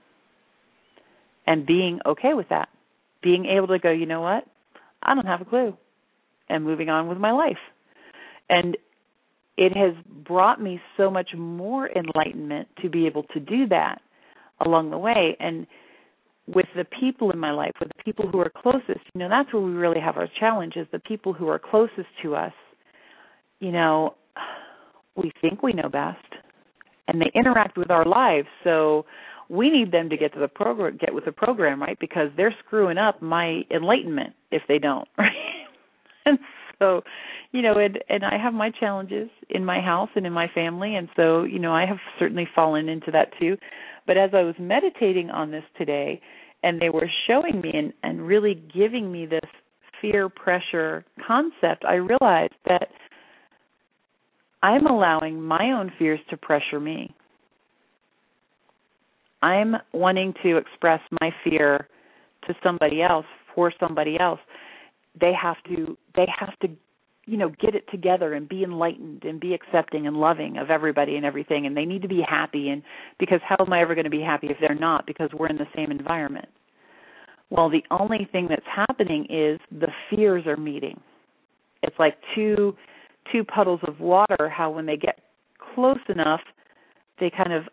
And 1.47 1.67
being 1.67 2.01
okay 2.05 2.35
with 2.35 2.51
that. 2.51 2.69
Being 3.23 3.47
able 3.47 3.69
to 3.69 3.79
go, 3.79 3.91
you 3.91 4.07
know 4.07 4.21
what? 4.21 4.47
I 5.03 5.15
don't 5.15 5.27
have 5.27 5.41
a 5.41 5.45
clue. 5.45 5.77
And 6.49 6.65
moving 6.65 6.89
on 6.89 7.09
with 7.09 7.19
my 7.19 7.33
life. 7.33 7.59
And 8.49 8.77
it 9.59 9.77
has 9.77 9.95
brought 10.27 10.63
me 10.63 10.81
so 10.97 11.11
much 11.11 11.31
more 11.37 11.89
enlightenment 11.89 12.69
to 12.83 12.89
be 12.89 13.07
able 13.07 13.25
to 13.35 13.41
do 13.41 13.67
that 13.69 14.01
along 14.65 14.91
the 14.91 14.99
way. 14.99 15.37
And 15.41 15.67
with 16.47 16.67
the 16.75 16.87
people 17.01 17.31
in 17.31 17.39
my 17.39 17.51
life, 17.51 17.73
with 17.79 17.89
the 17.89 18.03
people 18.03 18.29
who 18.31 18.41
are 18.41 18.51
closest, 18.51 19.05
you 19.15 19.21
know, 19.21 19.29
that's 19.29 19.53
where 19.53 19.63
we 19.63 19.73
really 19.73 20.01
have 20.01 20.17
our 20.17 20.29
challenge 20.41 20.75
is 20.77 20.87
the 20.93 21.01
people 21.01 21.33
who 21.33 21.49
are 21.49 21.59
closest 21.59 22.09
to 22.23 22.35
us, 22.35 22.53
you 23.61 23.73
know, 23.73 24.15
we 25.17 25.33
think 25.41 25.63
we 25.63 25.73
know 25.73 25.89
best 25.89 26.25
and 27.09 27.21
they 27.21 27.31
interact 27.35 27.77
with 27.77 27.91
our 27.91 28.05
lives. 28.05 28.47
So 28.65 29.05
we 29.49 29.71
need 29.71 29.93
them 29.93 30.11
to 30.11 30.17
get 30.17 30.33
to 30.35 30.41
the 30.41 30.49
program 30.49 30.99
get 31.01 31.15
with 31.15 31.25
the 31.25 31.33
program 31.33 31.81
right? 31.83 31.99
Because 32.01 32.29
they're 32.37 32.55
screwing 32.67 32.99
up 32.99 33.23
my 33.23 33.63
enlightenment 33.71 34.35
if 34.51 34.63
they 34.69 34.79
don't 34.79 35.09
right? 35.19 35.33
And 36.27 36.39
so 36.79 37.03
you 37.53 37.63
know 37.63 37.79
and 37.79 37.99
and 38.09 38.25
i 38.25 38.37
have 38.37 38.53
my 38.53 38.71
challenges 38.71 39.29
in 39.51 39.65
my 39.65 39.81
house 39.81 40.11
and 40.15 40.27
in 40.27 40.33
my 40.33 40.49
family 40.55 40.95
and 40.95 41.09
so 41.17 41.45
you 41.45 41.59
know 41.59 41.73
i 41.73 41.87
have 41.87 41.99
certainly 42.19 42.47
fallen 42.55 42.89
into 42.89 43.11
that 43.11 43.29
too. 43.39 43.57
But 44.07 44.17
as 44.17 44.31
i 44.33 44.43
was 44.43 44.55
meditating 44.59 45.31
on 45.31 45.51
this 45.51 45.65
today 45.77 46.21
and 46.63 46.81
they 46.81 46.91
were 46.91 47.11
showing 47.27 47.61
me 47.61 47.71
and 47.75 47.93
and 48.03 48.27
really 48.27 48.55
giving 48.55 49.11
me 49.11 49.27
this 49.27 49.49
fear 50.01 50.29
pressure 50.29 51.05
concept 51.27 51.85
i 51.85 51.95
realized 51.95 52.55
that 52.67 52.89
i'm 54.63 54.87
allowing 54.87 55.41
my 55.41 55.73
own 55.73 55.91
fears 55.99 56.21
to 56.31 56.37
pressure 56.37 56.81
me 56.81 57.15
I'm 59.43 59.77
wanting 59.93 60.35
to 60.43 60.57
express 60.57 61.01
my 61.21 61.31
fear 61.45 61.89
to 62.47 62.55
somebody 62.63 63.03
else 63.03 63.27
for 63.55 63.73
somebody 63.79 64.19
else, 64.19 64.41
they 65.21 65.33
have 65.41 65.57
to 65.65 65.97
they 66.15 66.27
have 66.39 66.59
to 66.61 66.69
you 67.27 67.37
know 67.37 67.51
get 67.61 67.75
it 67.75 67.85
together 67.91 68.35
and 68.35 68.49
be 68.49 68.63
enlightened 68.63 69.25
and 69.25 69.41
be 69.41 69.53
accepting 69.53 70.07
and 70.07 70.17
loving 70.17 70.57
of 70.57 70.71
everybody 70.71 71.17
and 71.17 71.27
everything 71.27 71.67
and 71.67 71.77
they 71.77 71.85
need 71.85 72.03
to 72.03 72.09
be 72.09 72.23
happy 72.27 72.69
and 72.71 72.83
because 73.19 73.41
how 73.47 73.57
am 73.61 73.73
I 73.73 73.83
ever 73.83 73.95
going 73.95 74.05
to 74.05 74.11
be 74.11 74.23
happy 74.23 74.49
if 74.49 74.57
they're 74.61 74.75
not 74.75 75.07
because 75.07 75.31
we're 75.37 75.49
in 75.49 75.57
the 75.57 75.67
same 75.77 75.91
environment. 75.91 76.49
Well, 77.51 77.71
the 77.71 77.83
only 77.91 78.29
thing 78.31 78.47
that's 78.49 78.63
happening 78.67 79.27
is 79.31 79.59
the 79.71 79.89
fears 80.11 80.47
are 80.47 80.57
meeting. 80.57 81.01
It's 81.83 81.97
like 81.99 82.17
two 82.35 82.77
two 83.33 83.45
puddles 83.45 83.81
of 83.87 84.01
water 84.01 84.49
how 84.49 84.71
when 84.71 84.87
they 84.87 84.97
get 84.97 85.21
close 85.75 85.99
enough 86.09 86.41
they 87.21 87.31
kind 87.31 87.53
of 87.53 87.65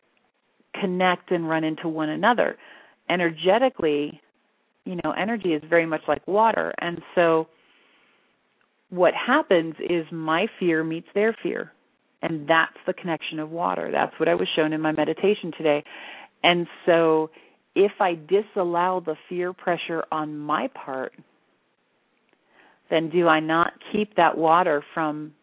connect 0.80 1.32
and 1.32 1.48
run 1.48 1.64
into 1.64 1.88
one 1.88 2.10
another. 2.10 2.58
Energetically, 3.10 4.22
you 4.86 4.96
know, 5.04 5.12
energy 5.12 5.50
is 5.50 5.64
very 5.70 5.86
much 5.86 6.02
like 6.08 6.26
water. 6.28 6.74
And 6.80 7.02
so 7.14 7.48
what 8.90 9.14
happens 9.14 9.76
is 9.80 10.06
my 10.12 10.48
fear 10.60 10.84
meets 10.84 11.08
their 11.14 11.36
fear. 11.44 11.72
And 12.22 12.48
that's 12.48 12.78
the 12.88 12.94
connection 12.94 13.40
of 13.40 13.52
water. 13.52 13.90
That's 13.92 14.14
what 14.20 14.30
I 14.30 14.36
was 14.36 14.48
shown 14.56 14.74
in 14.74 14.82
my 14.82 14.92
meditation 14.92 15.52
today. 15.58 15.84
And 16.44 16.68
so 16.86 17.30
if 17.76 17.92
I 18.00 18.16
disallow 18.16 19.02
the 19.06 19.16
fear 19.28 19.54
pressure 19.54 20.04
on 20.12 20.38
my 20.38 20.70
part, 20.74 21.14
then 22.90 23.10
do 23.10 23.28
I 23.28 23.40
not 23.40 23.74
keep 23.92 24.16
that 24.16 24.38
water 24.38 24.84
from 24.94 25.34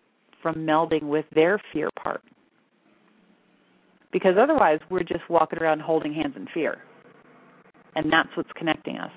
from 0.43 0.67
melding 0.67 1.05
with 1.05 1.25
their 1.35 1.61
fear 1.73 1.89
part? 2.03 2.23
Because 4.13 4.35
otherwise 4.39 4.79
we're 4.91 5.01
just 5.01 5.29
walking 5.29 5.59
around 5.59 5.81
holding 5.81 6.13
hands 6.13 6.35
in 6.37 6.47
fear. 6.53 6.79
And 7.95 8.13
that's 8.13 8.29
what's 8.37 8.51
connecting 8.57 8.99
us. 8.99 9.11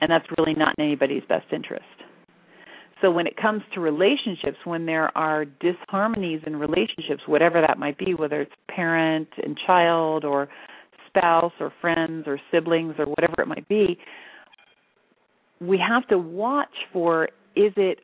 And 0.00 0.10
that's 0.10 0.26
really 0.38 0.54
not 0.54 0.74
in 0.78 0.84
anybody's 0.84 1.22
best 1.28 1.46
interest. 1.52 1.84
So 3.02 3.10
when 3.10 3.26
it 3.26 3.36
comes 3.36 3.62
to 3.74 3.80
relationships, 3.80 4.56
when 4.64 4.86
there 4.86 5.16
are 5.16 5.44
disharmonies 5.44 6.46
in 6.46 6.56
relationships, 6.56 7.22
whatever 7.26 7.60
that 7.60 7.78
might 7.78 7.98
be, 7.98 8.14
whether 8.14 8.40
it's 8.40 8.52
parent 8.74 9.28
and 9.42 9.56
child 9.66 10.24
or 10.24 10.48
spouse 11.08 11.52
or 11.60 11.72
friends 11.80 12.24
or 12.26 12.40
siblings 12.50 12.94
or 12.98 13.06
whatever 13.06 13.42
it 13.42 13.48
might 13.48 13.68
be, 13.68 13.98
we 15.60 15.78
have 15.78 16.06
to 16.08 16.18
watch 16.18 16.74
for 16.92 17.28
is 17.54 17.72
it 17.76 18.00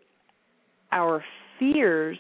our 0.93 1.25
fears 1.59 2.19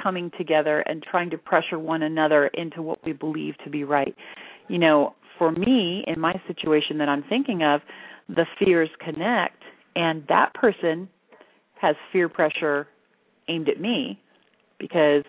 coming 0.00 0.30
together 0.36 0.80
and 0.80 1.02
trying 1.02 1.30
to 1.30 1.38
pressure 1.38 1.78
one 1.78 2.02
another 2.02 2.48
into 2.48 2.82
what 2.82 3.04
we 3.04 3.12
believe 3.12 3.54
to 3.64 3.70
be 3.70 3.84
right. 3.84 4.14
You 4.68 4.78
know, 4.78 5.14
for 5.38 5.52
me, 5.52 6.04
in 6.06 6.20
my 6.20 6.40
situation 6.46 6.98
that 6.98 7.08
I'm 7.08 7.24
thinking 7.28 7.62
of, 7.62 7.80
the 8.28 8.46
fears 8.58 8.88
connect, 9.00 9.62
and 9.96 10.24
that 10.28 10.54
person 10.54 11.08
has 11.80 11.96
fear 12.12 12.28
pressure 12.28 12.86
aimed 13.48 13.68
at 13.68 13.80
me 13.80 14.18
because 14.78 15.24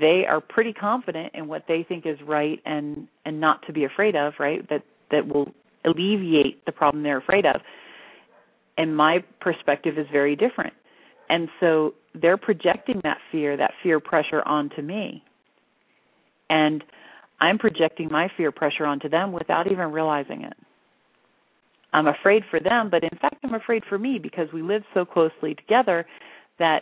they 0.00 0.24
are 0.28 0.40
pretty 0.40 0.72
confident 0.72 1.32
in 1.34 1.48
what 1.48 1.64
they 1.68 1.84
think 1.86 2.06
is 2.06 2.18
right 2.26 2.60
and 2.64 3.08
and 3.26 3.40
not 3.40 3.60
to 3.66 3.72
be 3.74 3.84
afraid 3.84 4.16
of 4.16 4.32
right? 4.38 4.66
That 4.70 4.82
that 5.10 5.28
will 5.28 5.52
alleviate 5.84 6.64
the 6.64 6.72
problem 6.72 7.02
they're 7.02 7.18
afraid 7.18 7.46
of. 7.46 7.60
And 8.78 8.96
my 8.96 9.24
perspective 9.40 9.98
is 9.98 10.06
very 10.10 10.36
different. 10.36 10.74
And 11.28 11.48
so 11.60 11.94
they're 12.20 12.36
projecting 12.36 13.00
that 13.02 13.18
fear, 13.30 13.56
that 13.56 13.72
fear 13.82 14.00
pressure 14.00 14.42
onto 14.46 14.82
me. 14.82 15.22
And 16.48 16.82
I'm 17.40 17.58
projecting 17.58 18.08
my 18.10 18.28
fear 18.36 18.52
pressure 18.52 18.86
onto 18.86 19.08
them 19.08 19.32
without 19.32 19.70
even 19.70 19.92
realizing 19.92 20.42
it. 20.42 20.54
I'm 21.92 22.06
afraid 22.06 22.42
for 22.50 22.60
them, 22.60 22.90
but 22.90 23.02
in 23.02 23.18
fact, 23.20 23.36
I'm 23.42 23.54
afraid 23.54 23.82
for 23.88 23.98
me 23.98 24.18
because 24.22 24.48
we 24.52 24.62
live 24.62 24.82
so 24.92 25.04
closely 25.04 25.54
together 25.54 26.06
that 26.58 26.80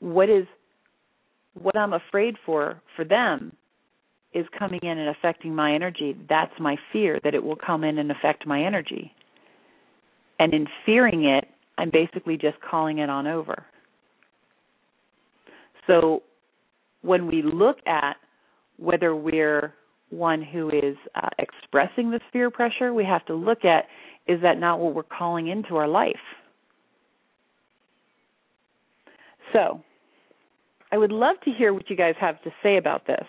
what 0.00 0.28
is 0.28 0.46
what 1.54 1.76
I'm 1.76 1.92
afraid 1.92 2.36
for 2.46 2.80
for 2.96 3.04
them 3.04 3.52
is 4.32 4.46
coming 4.58 4.80
in 4.82 4.98
and 4.98 5.08
affecting 5.08 5.54
my 5.54 5.74
energy. 5.74 6.16
That's 6.28 6.52
my 6.60 6.76
fear 6.92 7.18
that 7.24 7.34
it 7.34 7.42
will 7.42 7.56
come 7.56 7.82
in 7.82 7.98
and 7.98 8.10
affect 8.10 8.46
my 8.46 8.62
energy. 8.62 9.12
And 10.38 10.52
in 10.54 10.66
fearing 10.84 11.24
it, 11.24 11.46
I'm 11.78 11.90
basically 11.90 12.36
just 12.36 12.56
calling 12.60 12.98
it 12.98 13.08
on 13.08 13.26
over. 13.26 13.64
So 15.88 16.22
when 17.02 17.26
we 17.26 17.42
look 17.42 17.78
at 17.86 18.16
whether 18.76 19.16
we're 19.16 19.74
one 20.10 20.42
who 20.42 20.68
is 20.68 20.96
uh, 21.16 21.28
expressing 21.38 22.10
this 22.10 22.20
fear 22.32 22.50
pressure, 22.50 22.94
we 22.94 23.04
have 23.04 23.26
to 23.26 23.34
look 23.34 23.64
at 23.64 23.86
is 24.28 24.40
that 24.42 24.58
not 24.58 24.78
what 24.78 24.94
we're 24.94 25.02
calling 25.02 25.48
into 25.48 25.76
our 25.76 25.88
life? 25.88 26.16
So, 29.52 29.82
I 30.92 30.98
would 30.98 31.12
love 31.12 31.36
to 31.44 31.50
hear 31.50 31.72
what 31.72 31.88
you 31.90 31.96
guys 31.96 32.14
have 32.20 32.42
to 32.42 32.50
say 32.62 32.76
about 32.76 33.06
this 33.06 33.24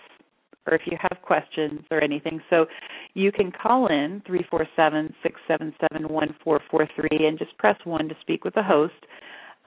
or 0.68 0.76
if 0.76 0.82
you 0.86 0.98
have 1.00 1.22
questions 1.22 1.82
or 1.92 2.02
anything. 2.02 2.42
So 2.50 2.66
you 3.14 3.32
can 3.32 3.52
call 3.52 3.88
in 3.88 4.22
347 4.26 5.14
677 5.24 6.14
1443 6.14 7.28
and 7.28 7.40
just 7.40 7.58
press 7.58 7.78
1 7.84 8.10
to 8.10 8.16
speak 8.22 8.44
with 8.44 8.54
the 8.54 8.64
host. 8.64 8.94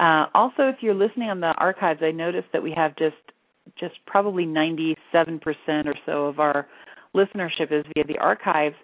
Uh, 0.01 0.26
also, 0.34 0.62
if 0.62 0.76
you're 0.80 0.95
listening 0.95 1.28
on 1.28 1.40
the 1.40 1.55
archives, 1.59 2.01
I 2.03 2.11
noticed 2.11 2.49
that 2.53 2.62
we 2.62 2.72
have 2.76 2.97
just 2.97 3.16
just 3.78 3.95
probably 4.07 4.45
97% 4.45 4.97
or 5.86 5.95
so 6.05 6.26
of 6.26 6.40
our 6.40 6.66
listenership 7.14 7.70
is 7.70 7.84
via 7.95 8.05
the 8.07 8.18
archives. 8.18 8.74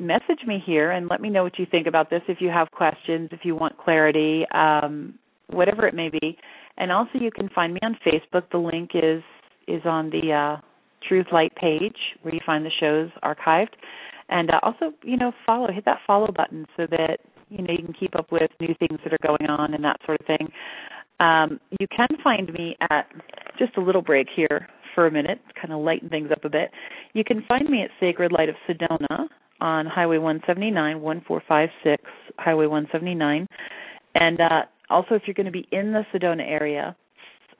Message 0.00 0.40
me 0.46 0.62
here 0.64 0.90
and 0.90 1.08
let 1.08 1.20
me 1.20 1.30
know 1.30 1.44
what 1.44 1.58
you 1.58 1.66
think 1.70 1.86
about 1.86 2.10
this. 2.10 2.22
If 2.28 2.38
you 2.40 2.48
have 2.48 2.70
questions, 2.72 3.30
if 3.32 3.40
you 3.44 3.54
want 3.54 3.78
clarity, 3.78 4.44
um, 4.52 5.18
whatever 5.48 5.86
it 5.86 5.94
may 5.94 6.08
be. 6.08 6.36
And 6.76 6.90
also, 6.92 7.12
you 7.14 7.30
can 7.30 7.48
find 7.48 7.72
me 7.72 7.80
on 7.82 7.96
Facebook. 8.06 8.50
The 8.50 8.58
link 8.58 8.90
is 8.94 9.22
is 9.66 9.82
on 9.84 10.10
the 10.10 10.32
uh, 10.32 10.60
Truth 11.06 11.26
Light 11.32 11.54
page 11.54 11.96
where 12.22 12.34
you 12.34 12.40
find 12.44 12.64
the 12.64 12.70
shows 12.80 13.10
archived. 13.22 13.74
And 14.28 14.50
uh, 14.50 14.60
also, 14.62 14.92
you 15.02 15.16
know, 15.16 15.32
follow, 15.46 15.70
hit 15.72 15.84
that 15.84 16.00
follow 16.06 16.28
button 16.34 16.66
so 16.76 16.86
that, 16.90 17.18
you 17.50 17.58
know, 17.58 17.72
you 17.72 17.84
can 17.84 17.94
keep 17.98 18.16
up 18.16 18.30
with 18.32 18.50
new 18.60 18.74
things 18.78 18.98
that 19.04 19.12
are 19.12 19.26
going 19.26 19.48
on 19.48 19.74
and 19.74 19.84
that 19.84 20.00
sort 20.04 20.20
of 20.20 20.26
thing. 20.26 20.48
Um, 21.20 21.60
you 21.80 21.86
can 21.94 22.08
find 22.22 22.52
me 22.52 22.76
at 22.90 23.06
just 23.58 23.76
a 23.76 23.80
little 23.80 24.02
break 24.02 24.28
here 24.34 24.68
for 24.94 25.06
a 25.06 25.10
minute, 25.10 25.40
kind 25.60 25.72
of 25.72 25.80
lighten 25.80 26.08
things 26.08 26.30
up 26.30 26.44
a 26.44 26.48
bit. 26.48 26.70
You 27.12 27.24
can 27.24 27.42
find 27.46 27.68
me 27.68 27.82
at 27.82 27.90
Sacred 28.00 28.32
Light 28.32 28.48
of 28.48 28.54
Sedona 28.68 29.26
on 29.60 29.86
Highway 29.86 30.18
179, 30.18 31.00
1456 31.00 32.02
Highway 32.38 32.66
179. 32.66 33.46
And 34.14 34.40
uh, 34.40 34.62
also, 34.90 35.14
if 35.14 35.22
you're 35.26 35.34
going 35.34 35.46
to 35.46 35.52
be 35.52 35.66
in 35.72 35.92
the 35.92 36.02
Sedona 36.12 36.48
area, 36.48 36.96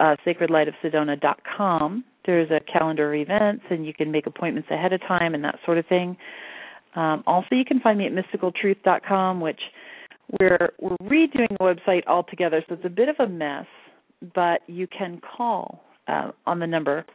uh, 0.01 0.16
sacredlightofsedona.com. 0.26 2.05
There's 2.24 2.51
a 2.51 2.61
calendar 2.70 3.14
of 3.14 3.20
events, 3.20 3.64
and 3.70 3.86
you 3.86 3.95
can 3.95 4.11
make 4.12 4.26
appointments 4.26 4.68
ahead 4.70 4.93
of 4.93 5.01
time 5.01 5.34
and 5.34 5.43
that 5.45 5.59
sort 5.64 5.78
of 5.78 5.86
thing. 5.86 6.16
Um, 6.99 7.22
also, 7.28 7.49
you 7.53 7.64
can 7.64 7.78
find 7.78 7.96
me 7.96 8.07
at 8.07 8.12
mysticaltruth.com, 8.12 9.40
which 9.40 9.61
we're 10.40 10.72
we're 10.80 10.96
redoing 10.96 11.49
the 11.51 11.59
website 11.61 12.05
altogether, 12.09 12.62
so 12.68 12.74
it's 12.74 12.84
a 12.84 12.90
bit 12.90 13.09
of 13.09 13.14
a 13.20 13.28
mess. 13.28 13.66
But 14.34 14.62
you 14.66 14.88
can 14.88 15.20
call 15.20 15.84
uh, 16.09 16.32
on 16.44 16.59
the 16.59 16.66
number 16.66 17.07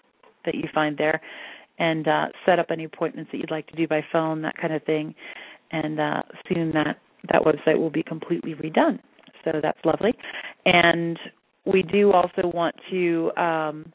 that 0.45 0.55
you 0.55 0.63
find 0.73 0.97
there 0.97 1.19
and 1.79 2.07
uh, 2.07 2.27
set 2.45 2.59
up 2.59 2.67
any 2.69 2.85
appointments 2.85 3.29
that 3.33 3.39
you'd 3.39 3.51
like 3.51 3.67
to 3.67 3.75
do 3.75 3.85
by 3.85 4.01
phone, 4.09 4.41
that 4.43 4.55
kind 4.55 4.73
of 4.73 4.83
thing. 4.83 5.13
And 5.71 5.99
uh, 5.99 6.21
soon 6.47 6.71
that 6.71 6.99
that 7.29 7.41
website 7.41 7.77
will 7.77 7.89
be 7.89 8.03
completely 8.03 8.53
redone. 8.55 8.99
So 9.43 9.59
that's 9.61 9.79
lovely. 9.83 10.13
And 10.65 11.19
we 11.65 11.83
do 11.83 12.13
also 12.13 12.49
want 12.53 12.75
to 12.89 13.31
um, 13.35 13.91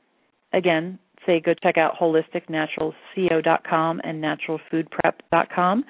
again 0.53 0.99
say 1.29 1.41
go 1.41 1.55
check 1.63 1.77
out 1.77 1.95
holisticnaturalco.com 2.01 4.01
and 4.03 4.25
naturalfoodprep.com. 4.25 5.85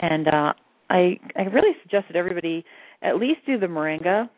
And 0.00 0.28
uh, 0.28 0.52
I 0.90 1.18
I 1.36 1.42
really 1.52 1.76
suggest 1.82 2.06
that 2.08 2.16
everybody 2.16 2.64
at 3.02 3.16
least 3.16 3.40
do 3.46 3.58
the 3.58 3.66
moringa 3.66 4.28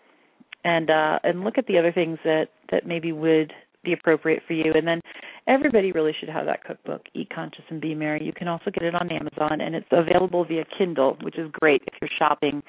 and 0.65 0.91
uh, 0.91 1.21
and 1.23 1.45
look 1.45 1.59
at 1.59 1.67
the 1.67 1.79
other 1.79 1.93
things 1.93 2.19
that 2.25 2.49
that 2.71 2.87
maybe 2.87 3.13
would 3.13 3.53
be 3.83 3.93
appropriate 3.93 4.43
for 4.47 4.53
you. 4.53 4.73
And 4.75 4.87
then 4.87 5.01
everybody 5.47 5.93
really 5.93 6.13
should 6.19 6.29
have 6.29 6.47
that 6.47 6.65
cookbook, 6.65 7.03
Eat 7.15 7.29
Conscious 7.35 7.65
and 7.71 7.81
Be 7.81 7.95
Merry. 7.95 8.23
You 8.23 8.33
can 8.33 8.49
also 8.49 8.71
get 8.71 8.83
it 8.83 8.95
on 8.95 9.11
Amazon, 9.11 9.61
and 9.61 9.75
it's 9.75 9.87
available 9.91 10.45
via 10.45 10.65
Kindle, 10.77 11.17
which 11.23 11.39
is 11.39 11.51
great 11.53 11.83
if 11.87 11.95
you're 12.01 12.11
shopping. 12.19 12.63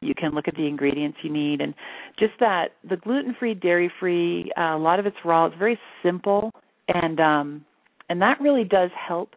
You 0.00 0.14
can 0.14 0.32
look 0.32 0.48
at 0.48 0.56
the 0.56 0.66
ingredients 0.66 1.18
you 1.22 1.32
need, 1.32 1.60
and 1.60 1.74
just 2.18 2.32
that 2.40 2.70
the 2.88 2.96
gluten-free, 2.96 3.54
dairy-free. 3.54 4.52
Uh, 4.56 4.76
a 4.76 4.78
lot 4.78 4.98
of 4.98 5.06
it's 5.06 5.16
raw. 5.24 5.46
It's 5.46 5.56
very 5.56 5.78
simple, 6.02 6.52
and 6.88 7.20
um, 7.20 7.64
and 8.08 8.20
that 8.22 8.40
really 8.40 8.64
does 8.64 8.90
help 8.94 9.34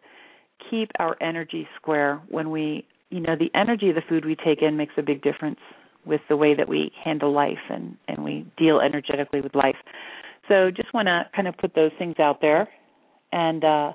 keep 0.70 0.92
our 1.00 1.16
energy 1.22 1.68
square 1.76 2.22
when 2.30 2.50
we, 2.50 2.86
you 3.10 3.20
know, 3.20 3.36
the 3.38 3.52
energy 3.58 3.90
of 3.90 3.96
the 3.96 4.02
food 4.08 4.26
we 4.26 4.36
take 4.36 4.62
in 4.62 4.78
makes 4.78 4.94
a 4.98 5.02
big 5.02 5.22
difference 5.22 5.60
with 6.06 6.22
the 6.30 6.38
way 6.38 6.54
that 6.56 6.68
we 6.68 6.92
handle 7.04 7.32
life 7.32 7.58
and 7.70 7.98
and 8.08 8.24
we 8.24 8.46
deal 8.58 8.80
energetically 8.80 9.42
with 9.42 9.56
life. 9.56 9.76
So 10.48 10.72
just 10.72 10.94
want 10.94 11.08
to 11.08 11.24
kind 11.36 11.48
of 11.48 11.58
put 11.58 11.74
those 11.76 11.92
things 11.98 12.16
out 12.20 12.42
there. 12.42 12.68
And 13.32 13.64
uh, 13.64 13.94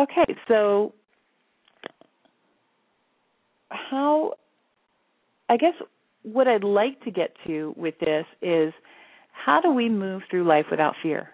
okay, 0.00 0.34
so 0.46 0.92
how? 3.70 4.34
I 5.50 5.56
guess 5.56 5.74
what 6.22 6.46
I'd 6.46 6.64
like 6.64 7.02
to 7.04 7.10
get 7.10 7.30
to 7.46 7.74
with 7.76 7.94
this 8.00 8.26
is 8.42 8.72
how 9.32 9.60
do 9.60 9.70
we 9.72 9.88
move 9.88 10.22
through 10.30 10.44
life 10.46 10.66
without 10.70 10.94
fear? 11.02 11.30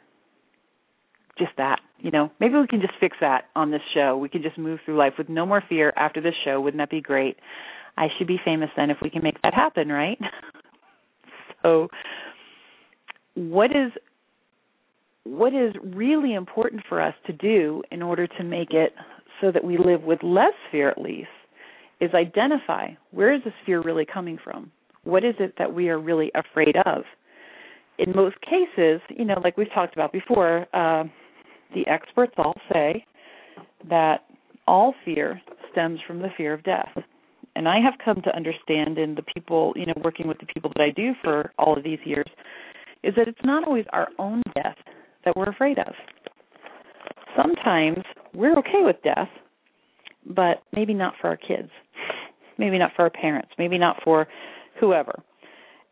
Just 1.38 1.52
that, 1.56 1.80
you 1.98 2.10
know. 2.10 2.30
Maybe 2.38 2.54
we 2.54 2.66
can 2.66 2.80
just 2.80 2.94
fix 3.00 3.16
that 3.20 3.46
on 3.56 3.70
this 3.70 3.82
show. 3.92 4.16
We 4.16 4.28
can 4.28 4.42
just 4.42 4.56
move 4.56 4.78
through 4.84 4.96
life 4.96 5.14
with 5.18 5.28
no 5.28 5.44
more 5.44 5.62
fear 5.68 5.92
after 5.96 6.20
this 6.20 6.34
show. 6.44 6.60
Wouldn't 6.60 6.80
that 6.80 6.90
be 6.90 7.00
great? 7.00 7.36
I 7.96 8.08
should 8.16 8.26
be 8.26 8.38
famous 8.44 8.70
then 8.76 8.90
if 8.90 8.98
we 9.02 9.10
can 9.10 9.22
make 9.22 9.40
that 9.42 9.54
happen, 9.54 9.88
right? 9.88 10.18
so 11.62 11.88
what 13.34 13.70
is 13.70 13.92
what 15.24 15.54
is 15.54 15.72
really 15.82 16.34
important 16.34 16.82
for 16.88 17.00
us 17.00 17.14
to 17.26 17.32
do 17.32 17.82
in 17.90 18.02
order 18.02 18.26
to 18.26 18.44
make 18.44 18.72
it 18.72 18.92
so 19.40 19.50
that 19.50 19.64
we 19.64 19.78
live 19.78 20.02
with 20.02 20.22
less 20.22 20.52
fear 20.70 20.90
at 20.90 21.00
least 21.00 21.28
is 22.00 22.10
identify 22.14 22.88
where 23.10 23.34
is 23.34 23.42
this 23.44 23.54
fear 23.64 23.80
really 23.80 24.04
coming 24.04 24.38
from? 24.42 24.70
What 25.04 25.24
is 25.24 25.34
it 25.38 25.54
that 25.58 25.72
we 25.72 25.88
are 25.88 25.98
really 25.98 26.30
afraid 26.34 26.76
of? 26.84 27.04
In 27.98 28.12
most 28.14 28.36
cases, 28.40 29.00
you 29.08 29.24
know, 29.24 29.40
like 29.42 29.56
we've 29.56 29.72
talked 29.72 29.94
about 29.94 30.12
before, 30.12 30.66
uh, 30.74 31.04
the 31.72 31.86
experts 31.86 32.34
all 32.36 32.54
say 32.72 33.04
that 33.88 34.24
all 34.66 34.94
fear 35.04 35.40
stems 35.70 36.00
from 36.06 36.20
the 36.20 36.28
fear 36.36 36.52
of 36.54 36.62
death. 36.64 36.90
And 37.56 37.68
I 37.68 37.78
have 37.80 37.94
come 38.04 38.20
to 38.22 38.34
understand 38.34 38.98
in 38.98 39.14
the 39.14 39.22
people, 39.22 39.72
you 39.76 39.86
know, 39.86 39.94
working 40.02 40.26
with 40.26 40.38
the 40.38 40.46
people 40.46 40.72
that 40.74 40.82
I 40.82 40.90
do 40.90 41.12
for 41.22 41.52
all 41.58 41.76
of 41.76 41.84
these 41.84 42.00
years, 42.04 42.26
is 43.02 43.14
that 43.16 43.28
it's 43.28 43.44
not 43.44 43.64
always 43.66 43.84
our 43.92 44.08
own 44.18 44.42
death 44.54 44.76
that 45.24 45.36
we're 45.36 45.48
afraid 45.48 45.78
of. 45.78 45.94
Sometimes 47.36 47.98
we're 48.34 48.56
okay 48.58 48.82
with 48.82 48.96
death, 49.04 49.28
but 50.26 50.62
maybe 50.74 50.94
not 50.94 51.14
for 51.20 51.28
our 51.28 51.36
kids, 51.36 51.70
maybe 52.58 52.78
not 52.78 52.92
for 52.96 53.02
our 53.02 53.10
parents, 53.10 53.50
maybe 53.58 53.78
not 53.78 53.96
for 54.02 54.26
whoever. 54.80 55.22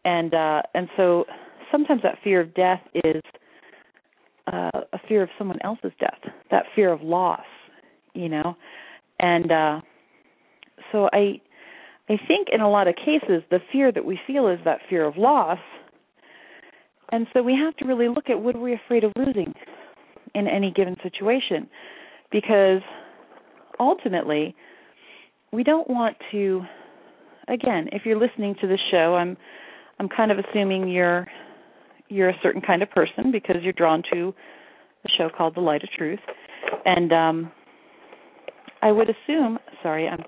And 0.05 0.35
uh 0.35 0.63
and 0.75 0.89
so 0.97 1.25
sometimes 1.71 2.03
that 2.03 2.19
fear 2.25 2.41
of 2.41 2.55
death 2.55 2.81
is 2.95 3.23
uh 4.53 4.81
a 4.93 4.99
fear 5.13 5.23
of 5.23 5.29
someone 5.37 5.59
else's 5.63 5.93
death, 6.01 6.33
that 6.51 6.65
fear 6.75 6.91
of 6.91 7.03
loss, 7.03 7.45
you 8.15 8.29
know. 8.29 8.57
And 9.21 9.53
uh 9.53 9.81
so 10.91 11.09
I 11.13 11.41
I 12.09 12.17
think 12.27 12.49
in 12.51 12.61
a 12.61 12.71
lot 12.71 12.89
of 12.89 12.95
cases 12.97 13.43
the 13.51 13.59
fear 13.71 13.93
that 13.93 14.05
we 14.05 14.19
feel 14.27 14.49
is 14.49 14.59
that 14.65 14.79
fear 14.89 15.05
of 15.05 15.17
loss 15.17 15.59
and 17.11 17.27
so 17.35 17.43
we 17.43 17.55
have 17.55 17.77
to 17.77 17.85
really 17.85 18.09
look 18.09 18.31
at 18.31 18.41
what 18.41 18.57
are 18.57 18.61
we 18.61 18.73
afraid 18.73 19.05
of 19.05 19.13
losing 19.17 19.53
in 20.35 20.49
any 20.49 20.73
given 20.75 20.97
situation 21.03 21.69
because 22.31 22.81
ultimately 23.79 24.55
we 25.53 25.63
don't 25.63 25.89
want 25.91 26.17
to 26.31 26.63
again, 27.49 27.89
if 27.93 28.03
you're 28.05 28.19
listening 28.19 28.55
to 28.61 28.67
this 28.67 28.81
show, 28.91 29.15
I'm 29.17 29.37
I'm 29.99 30.09
kind 30.09 30.33
of 30.33 30.39
assuming 30.39 30.89
you're 30.89 31.27
you're 32.09 32.31
a 32.31 32.39
certain 32.43 32.61
kind 32.61 32.83
of 32.83 32.91
person 32.91 33.31
because 33.31 33.57
you're 33.63 33.73
drawn 33.73 34.03
to 34.13 34.35
a 35.05 35.09
show 35.17 35.29
called 35.37 35.55
The 35.55 35.61
Light 35.61 35.83
of 35.83 35.91
Truth. 35.97 36.21
And 36.85 37.13
um 37.13 37.53
I 38.81 38.93
would 38.93 39.09
assume 39.09 39.59
sorry, 39.83 40.09
I'm 40.09 40.21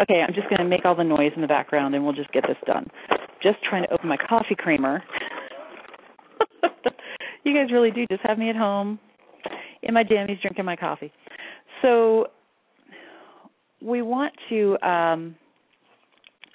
okay, 0.00 0.22
I'm 0.26 0.34
just 0.34 0.48
gonna 0.50 0.68
make 0.68 0.84
all 0.84 0.94
the 0.96 1.04
noise 1.04 1.32
in 1.34 1.42
the 1.42 1.48
background 1.48 1.94
and 1.94 2.04
we'll 2.04 2.14
just 2.14 2.32
get 2.32 2.44
this 2.46 2.56
done. 2.66 2.86
Just 3.42 3.58
trying 3.68 3.84
to 3.84 3.92
open 3.92 4.08
my 4.08 4.16
coffee 4.16 4.56
creamer 4.56 5.02
you 7.44 7.54
guys 7.54 7.72
really 7.72 7.90
do 7.90 8.06
just 8.10 8.22
have 8.24 8.38
me 8.38 8.50
at 8.50 8.56
home 8.56 8.98
in 9.82 9.94
my 9.94 10.04
jammies 10.04 10.40
drinking 10.40 10.64
my 10.64 10.76
coffee. 10.76 11.12
So 11.82 12.26
we 13.80 14.02
want 14.02 14.32
to 14.48 14.78
um, 14.86 15.34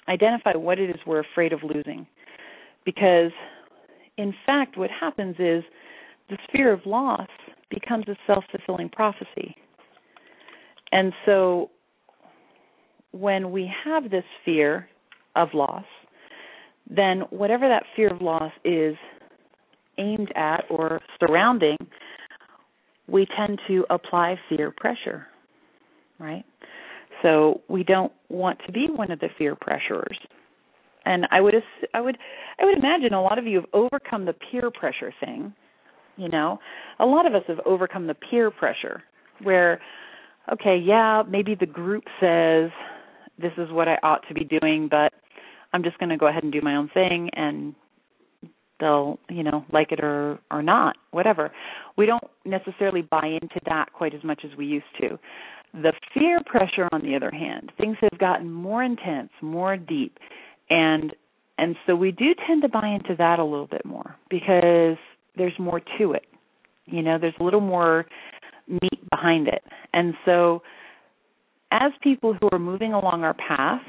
identify 0.08 0.56
what 0.56 0.78
it 0.78 0.90
is 0.90 0.96
we're 1.06 1.20
afraid 1.20 1.52
of 1.52 1.60
losing. 1.62 2.06
Because, 2.84 3.32
in 4.16 4.32
fact, 4.46 4.78
what 4.78 4.88
happens 4.90 5.36
is 5.38 5.62
the 6.28 6.38
fear 6.52 6.72
of 6.72 6.80
loss 6.86 7.28
becomes 7.70 8.06
a 8.08 8.16
self 8.26 8.44
fulfilling 8.50 8.88
prophecy. 8.88 9.54
And 10.92 11.12
so, 11.26 11.70
when 13.12 13.50
we 13.50 13.70
have 13.84 14.10
this 14.10 14.24
fear 14.44 14.88
of 15.36 15.48
loss, 15.54 15.84
then 16.88 17.22
whatever 17.30 17.68
that 17.68 17.84
fear 17.94 18.08
of 18.08 18.22
loss 18.22 18.52
is 18.64 18.96
aimed 19.98 20.32
at 20.36 20.64
or 20.70 21.00
surrounding, 21.20 21.76
we 23.08 23.26
tend 23.36 23.58
to 23.66 23.84
apply 23.90 24.38
fear 24.48 24.70
pressure, 24.70 25.26
right? 26.18 26.44
So 27.22 27.62
we 27.68 27.82
don't 27.82 28.12
want 28.28 28.58
to 28.66 28.72
be 28.72 28.86
one 28.94 29.10
of 29.10 29.18
the 29.20 29.28
fear 29.36 29.56
pressurers. 29.56 30.16
And 31.04 31.26
I 31.30 31.40
would 31.40 31.54
I 31.94 32.00
would 32.00 32.18
I 32.60 32.64
would 32.64 32.78
imagine 32.78 33.14
a 33.14 33.22
lot 33.22 33.38
of 33.38 33.46
you 33.46 33.56
have 33.56 33.70
overcome 33.72 34.26
the 34.26 34.34
peer 34.34 34.70
pressure 34.70 35.12
thing. 35.20 35.54
You 36.18 36.28
know, 36.28 36.58
a 36.98 37.06
lot 37.06 37.26
of 37.26 37.34
us 37.34 37.42
have 37.46 37.60
overcome 37.64 38.08
the 38.08 38.14
peer 38.14 38.50
pressure 38.50 39.02
where 39.42 39.80
okay, 40.52 40.76
yeah, 40.82 41.22
maybe 41.28 41.54
the 41.54 41.66
group 41.66 42.04
says 42.20 42.70
this 43.40 43.52
is 43.56 43.70
what 43.70 43.86
I 43.88 43.98
ought 44.02 44.26
to 44.28 44.34
be 44.34 44.44
doing, 44.44 44.88
but 44.90 45.12
I'm 45.72 45.82
just 45.82 45.98
going 45.98 46.08
to 46.08 46.16
go 46.16 46.26
ahead 46.26 46.42
and 46.42 46.52
do 46.52 46.60
my 46.60 46.76
own 46.76 46.90
thing 46.92 47.30
and 47.34 47.74
they'll 48.80 49.18
you 49.28 49.42
know 49.42 49.64
like 49.72 49.92
it 49.92 50.00
or 50.00 50.38
or 50.50 50.62
not 50.62 50.96
whatever. 51.10 51.52
We 51.96 52.06
don't 52.06 52.24
necessarily 52.44 53.02
buy 53.02 53.38
into 53.40 53.60
that 53.66 53.92
quite 53.92 54.14
as 54.14 54.24
much 54.24 54.42
as 54.44 54.56
we 54.56 54.66
used 54.66 54.86
to. 55.00 55.18
The 55.72 55.92
fear 56.14 56.40
pressure 56.46 56.88
on 56.92 57.02
the 57.02 57.14
other 57.14 57.30
hand 57.30 57.72
things 57.78 57.96
have 58.00 58.18
gotten 58.18 58.50
more 58.50 58.82
intense 58.82 59.30
more 59.42 59.76
deep 59.76 60.18
and 60.70 61.14
and 61.58 61.76
so 61.86 61.94
we 61.96 62.12
do 62.12 62.34
tend 62.46 62.62
to 62.62 62.68
buy 62.68 62.88
into 62.88 63.16
that 63.18 63.38
a 63.38 63.44
little 63.44 63.66
bit 63.66 63.84
more 63.84 64.16
because 64.30 64.96
there's 65.38 65.58
more 65.58 65.80
to 65.98 66.12
it 66.12 66.26
you 66.86 67.02
know 67.02 67.18
there's 67.18 67.34
a 67.40 67.42
little 67.42 67.60
more 67.60 68.06
meat 68.68 69.10
behind 69.10 69.48
it 69.48 69.62
and 69.92 70.14
so 70.24 70.62
as 71.70 71.92
people 72.02 72.34
who 72.34 72.48
are 72.52 72.58
moving 72.58 72.92
along 72.92 73.22
our 73.22 73.34
path 73.34 73.82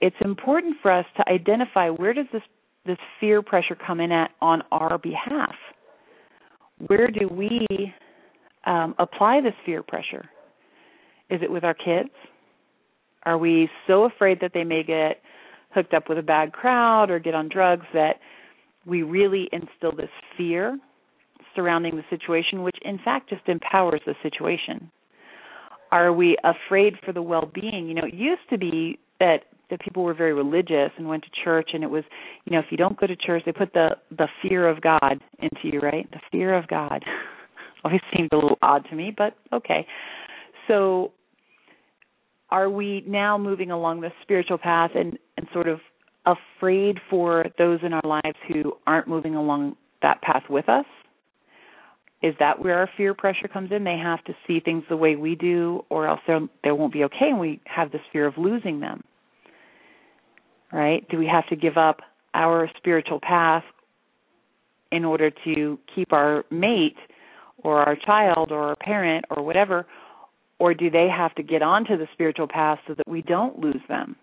it's 0.00 0.16
important 0.24 0.76
for 0.82 0.92
us 0.92 1.06
to 1.16 1.28
identify 1.28 1.88
where 1.88 2.12
does 2.12 2.26
this 2.32 2.42
this 2.86 2.98
fear 3.18 3.40
pressure 3.40 3.74
come 3.74 3.98
in 3.98 4.12
at 4.12 4.30
on 4.42 4.62
our 4.70 4.98
behalf? 4.98 5.54
where 6.86 7.08
do 7.08 7.28
we 7.28 7.66
um, 8.66 8.94
apply 8.98 9.40
this 9.40 9.54
fear 9.64 9.82
pressure? 9.82 10.28
Is 11.30 11.40
it 11.42 11.50
with 11.50 11.64
our 11.64 11.74
kids? 11.74 12.10
Are 13.24 13.38
we 13.38 13.68
so 13.86 14.04
afraid 14.04 14.38
that 14.40 14.50
they 14.54 14.64
may 14.64 14.82
get 14.82 15.20
hooked 15.74 15.94
up 15.94 16.08
with 16.08 16.18
a 16.18 16.22
bad 16.22 16.52
crowd 16.52 17.10
or 17.10 17.18
get 17.18 17.34
on 17.34 17.48
drugs 17.48 17.86
that 17.94 18.16
we 18.86 19.02
really 19.02 19.48
instill 19.52 19.92
this 19.96 20.10
fear 20.36 20.78
surrounding 21.54 21.96
the 21.96 22.04
situation, 22.10 22.62
which 22.62 22.76
in 22.82 22.98
fact 23.04 23.30
just 23.30 23.48
empowers 23.48 24.00
the 24.06 24.14
situation? 24.22 24.90
Are 25.92 26.12
we 26.12 26.36
afraid 26.42 26.94
for 27.04 27.12
the 27.12 27.22
well 27.22 27.50
being? 27.54 27.88
You 27.88 27.94
know, 27.94 28.06
it 28.06 28.14
used 28.14 28.48
to 28.50 28.58
be 28.58 28.98
that 29.20 29.44
that 29.70 29.80
people 29.80 30.04
were 30.04 30.14
very 30.14 30.34
religious 30.34 30.90
and 30.96 31.08
went 31.08 31.22
to 31.24 31.30
church 31.42 31.70
and 31.72 31.82
it 31.82 31.90
was 31.90 32.04
you 32.44 32.52
know 32.52 32.58
if 32.58 32.66
you 32.70 32.76
don't 32.76 32.98
go 32.98 33.06
to 33.06 33.16
church 33.16 33.42
they 33.46 33.52
put 33.52 33.72
the 33.72 33.90
the 34.16 34.28
fear 34.42 34.68
of 34.68 34.80
god 34.80 35.20
into 35.38 35.60
you 35.64 35.80
right 35.80 36.10
the 36.10 36.20
fear 36.30 36.54
of 36.54 36.68
god 36.68 37.02
always 37.84 38.00
seemed 38.14 38.28
a 38.32 38.36
little 38.36 38.58
odd 38.60 38.84
to 38.90 38.94
me 38.94 39.12
but 39.16 39.36
okay 39.52 39.86
so 40.68 41.12
are 42.50 42.68
we 42.68 43.02
now 43.06 43.38
moving 43.38 43.70
along 43.70 44.00
the 44.00 44.10
spiritual 44.22 44.58
path 44.58 44.90
and 44.94 45.18
and 45.36 45.48
sort 45.52 45.66
of 45.66 45.80
afraid 46.26 46.98
for 47.10 47.46
those 47.58 47.80
in 47.82 47.92
our 47.92 48.02
lives 48.04 48.36
who 48.48 48.72
aren't 48.86 49.08
moving 49.08 49.34
along 49.34 49.76
that 50.02 50.22
path 50.22 50.44
with 50.48 50.68
us? 50.68 50.86
Is 52.22 52.34
that 52.38 52.62
where 52.62 52.78
our 52.78 52.88
fear 52.96 53.12
pressure 53.12 53.48
comes 53.48 53.70
in? 53.70 53.84
They 53.84 53.98
have 53.98 54.24
to 54.24 54.34
see 54.46 54.60
things 54.60 54.84
the 54.88 54.96
way 54.96 55.14
we 55.16 55.34
do 55.34 55.84
or 55.90 56.06
else 56.06 56.20
they 56.26 56.72
won't 56.72 56.92
be 56.92 57.04
okay 57.04 57.28
and 57.28 57.38
we 57.38 57.60
have 57.66 57.92
this 57.92 58.00
fear 58.12 58.26
of 58.26 58.38
losing 58.38 58.80
them. 58.80 59.04
Right? 60.72 61.06
Do 61.10 61.18
we 61.18 61.26
have 61.26 61.46
to 61.48 61.56
give 61.56 61.76
up 61.76 62.00
our 62.32 62.70
spiritual 62.78 63.20
path 63.20 63.62
in 64.90 65.04
order 65.04 65.30
to 65.44 65.78
keep 65.94 66.12
our 66.12 66.44
mate 66.50 66.96
or 67.58 67.78
our 67.78 67.96
child 67.96 68.50
or 68.50 68.62
our 68.62 68.76
parent 68.76 69.24
or 69.30 69.42
whatever 69.42 69.86
or 70.58 70.72
do 70.72 70.88
they 70.88 71.08
have 71.14 71.34
to 71.34 71.42
get 71.42 71.62
onto 71.62 71.96
the 71.96 72.06
spiritual 72.12 72.48
path 72.48 72.78
so 72.86 72.94
that 72.94 73.08
we 73.08 73.22
don't 73.22 73.58
lose 73.58 73.80
them 73.88 74.16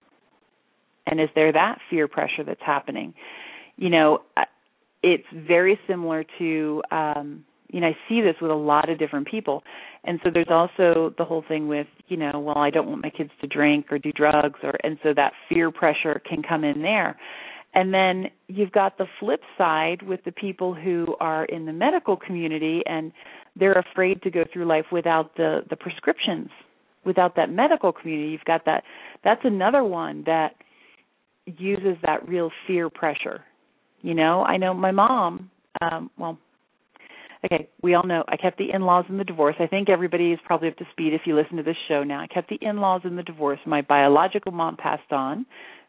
and 1.07 1.19
is 1.19 1.29
there 1.35 1.51
that 1.51 1.79
fear 1.89 2.07
pressure 2.07 2.43
that's 2.45 2.61
happening? 2.61 3.13
You 3.77 3.89
know 3.89 4.21
it's 5.03 5.25
very 5.33 5.79
similar 5.87 6.23
to 6.39 6.81
um 6.91 7.43
you 7.69 7.79
know 7.79 7.87
i 7.87 7.97
see 8.07 8.21
this 8.21 8.35
with 8.41 8.51
a 8.51 8.55
lot 8.55 8.89
of 8.89 8.99
different 8.99 9.27
people. 9.27 9.63
And 10.03 10.19
so 10.23 10.31
there's 10.33 10.47
also 10.49 11.13
the 11.17 11.25
whole 11.25 11.43
thing 11.47 11.67
with 11.67 11.87
you 12.07 12.17
know 12.17 12.39
well 12.39 12.57
i 12.57 12.69
don't 12.69 12.87
want 12.87 13.03
my 13.03 13.09
kids 13.09 13.31
to 13.41 13.47
drink 13.47 13.91
or 13.91 13.97
do 13.97 14.11
drugs 14.11 14.59
or 14.63 14.73
and 14.83 14.97
so 15.03 15.13
that 15.15 15.33
fear 15.49 15.71
pressure 15.71 16.21
can 16.27 16.41
come 16.43 16.63
in 16.63 16.81
there. 16.81 17.17
And 17.73 17.93
then 17.93 18.25
you've 18.47 18.73
got 18.73 18.97
the 18.97 19.05
flip 19.17 19.41
side 19.57 20.01
with 20.01 20.25
the 20.25 20.33
people 20.33 20.73
who 20.73 21.15
are 21.21 21.45
in 21.45 21.65
the 21.65 21.71
medical 21.71 22.17
community 22.17 22.81
and 22.85 23.13
they're 23.55 23.79
afraid 23.79 24.21
to 24.23 24.29
go 24.29 24.43
through 24.51 24.65
life 24.65 24.87
without 24.91 25.35
the 25.35 25.61
the 25.69 25.75
prescriptions 25.75 26.49
without 27.03 27.35
that 27.35 27.49
medical 27.49 27.91
community. 27.91 28.31
You've 28.31 28.45
got 28.45 28.65
that 28.65 28.83
that's 29.23 29.41
another 29.43 29.83
one 29.83 30.23
that 30.25 30.55
uses 31.45 31.97
that 32.03 32.27
real 32.27 32.51
fear 32.67 32.89
pressure. 32.89 33.43
You 34.01 34.15
know 34.15 34.43
i 34.43 34.57
know 34.57 34.73
my 34.73 34.91
mom 34.91 35.49
um 35.81 36.09
well 36.17 36.37
okay 37.45 37.69
we 37.83 37.93
all 37.93 38.03
know 38.03 38.23
i 38.27 38.35
kept 38.35 38.57
the 38.57 38.71
in-laws 38.71 39.05
in 39.09 39.17
the 39.17 39.23
divorce. 39.23 39.55
I 39.59 39.67
think 39.67 39.89
everybody 39.89 40.31
is 40.31 40.39
probably 40.43 40.69
up 40.69 40.77
to 40.77 40.85
speed 40.91 41.13
if 41.13 41.21
you 41.25 41.35
listen 41.35 41.57
to 41.57 41.63
this 41.63 41.77
show 41.87 42.03
now. 42.03 42.19
I 42.19 42.27
kept 42.27 42.49
the 42.49 42.57
in-laws 42.61 43.01
in 43.03 43.15
the 43.15 43.23
divorce. 43.23 43.59
My 43.65 43.81
biological 43.81 44.51
mom 44.51 44.75
passed 44.77 45.11
on 45.11 45.45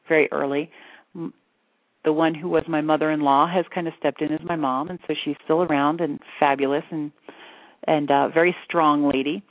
very 0.09 0.31
early. 0.31 0.71
The 1.15 2.13
one 2.13 2.35
who 2.35 2.49
was 2.49 2.65
my 2.69 2.81
mother-in-law 2.81 3.49
has 3.55 3.65
kind 3.75 3.87
of 3.87 3.95
stepped 3.99 4.21
in 4.21 4.33
as 4.33 4.41
my 4.45 4.57
mom 4.57 4.89
and 4.91 4.99
so 5.07 5.15
she's 5.25 5.37
still 5.45 5.63
around 5.63 6.01
and 6.01 6.19
fabulous 6.39 6.85
and 6.91 7.13
and 7.87 8.11
uh 8.11 8.29
very 8.29 8.55
strong 8.65 9.11
lady 9.11 9.43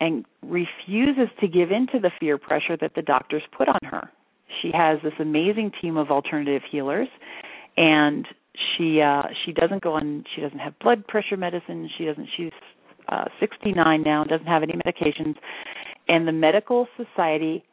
and 0.00 0.24
refuses 0.42 1.28
to 1.40 1.48
give 1.48 1.70
in 1.70 1.86
to 1.92 2.00
the 2.00 2.10
fear 2.18 2.36
pressure 2.38 2.76
that 2.80 2.92
the 2.94 3.02
doctors 3.02 3.42
put 3.56 3.68
on 3.68 3.80
her 3.84 4.10
she 4.60 4.70
has 4.74 4.98
this 5.02 5.12
amazing 5.18 5.72
team 5.80 5.96
of 5.96 6.10
alternative 6.10 6.62
healers 6.70 7.08
and 7.76 8.26
she 8.76 9.00
uh 9.00 9.22
she 9.44 9.52
doesn't 9.52 9.82
go 9.82 9.94
on 9.94 10.24
she 10.34 10.40
doesn't 10.42 10.58
have 10.58 10.78
blood 10.80 11.06
pressure 11.06 11.36
medicine. 11.36 11.88
She 11.96 12.04
doesn't 12.04 12.28
she's 12.36 12.52
uh 13.08 13.24
69 13.38 14.02
now 14.02 14.24
doesn't 14.24 14.46
have 14.46 14.62
any 14.62 14.74
medications 14.74 15.36
and 16.08 16.26
the 16.26 16.32
medical 16.32 16.88
society 16.96 17.64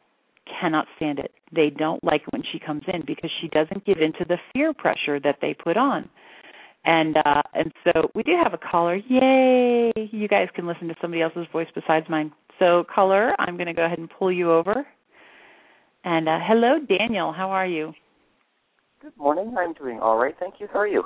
cannot 0.60 0.86
stand 0.96 1.18
it. 1.18 1.32
They 1.54 1.70
don't 1.70 2.02
like 2.02 2.22
it 2.22 2.32
when 2.32 2.42
she 2.50 2.58
comes 2.58 2.82
in 2.86 3.02
because 3.06 3.30
she 3.40 3.48
doesn't 3.48 3.84
give 3.84 3.98
in 3.98 4.12
to 4.14 4.24
the 4.26 4.38
fear 4.52 4.72
pressure 4.72 5.20
that 5.20 5.38
they 5.42 5.54
put 5.54 5.76
on. 5.76 6.08
And 6.84 7.16
uh 7.16 7.42
and 7.54 7.72
so 7.84 8.10
we 8.14 8.22
do 8.22 8.32
have 8.42 8.54
a 8.54 8.58
caller. 8.58 8.96
Yay! 8.96 9.92
You 9.96 10.28
guys 10.28 10.48
can 10.54 10.66
listen 10.66 10.88
to 10.88 10.94
somebody 11.00 11.22
else's 11.22 11.46
voice 11.52 11.68
besides 11.74 12.06
mine. 12.08 12.32
So 12.58 12.84
caller 12.92 13.34
i'm 13.38 13.56
going 13.56 13.66
to 13.66 13.74
go 13.74 13.84
ahead 13.84 13.98
and 13.98 14.10
pull 14.10 14.32
you 14.32 14.52
over 14.52 14.86
and 16.08 16.28
uh 16.28 16.38
hello 16.42 16.78
daniel 16.88 17.32
how 17.32 17.50
are 17.50 17.66
you 17.66 17.92
Good 19.00 19.16
morning. 19.16 19.54
I'm 19.56 19.74
doing 19.74 20.00
all 20.00 20.18
right, 20.18 20.34
thank 20.40 20.54
you. 20.58 20.66
How 20.72 20.80
are 20.80 20.88
you? 20.88 21.04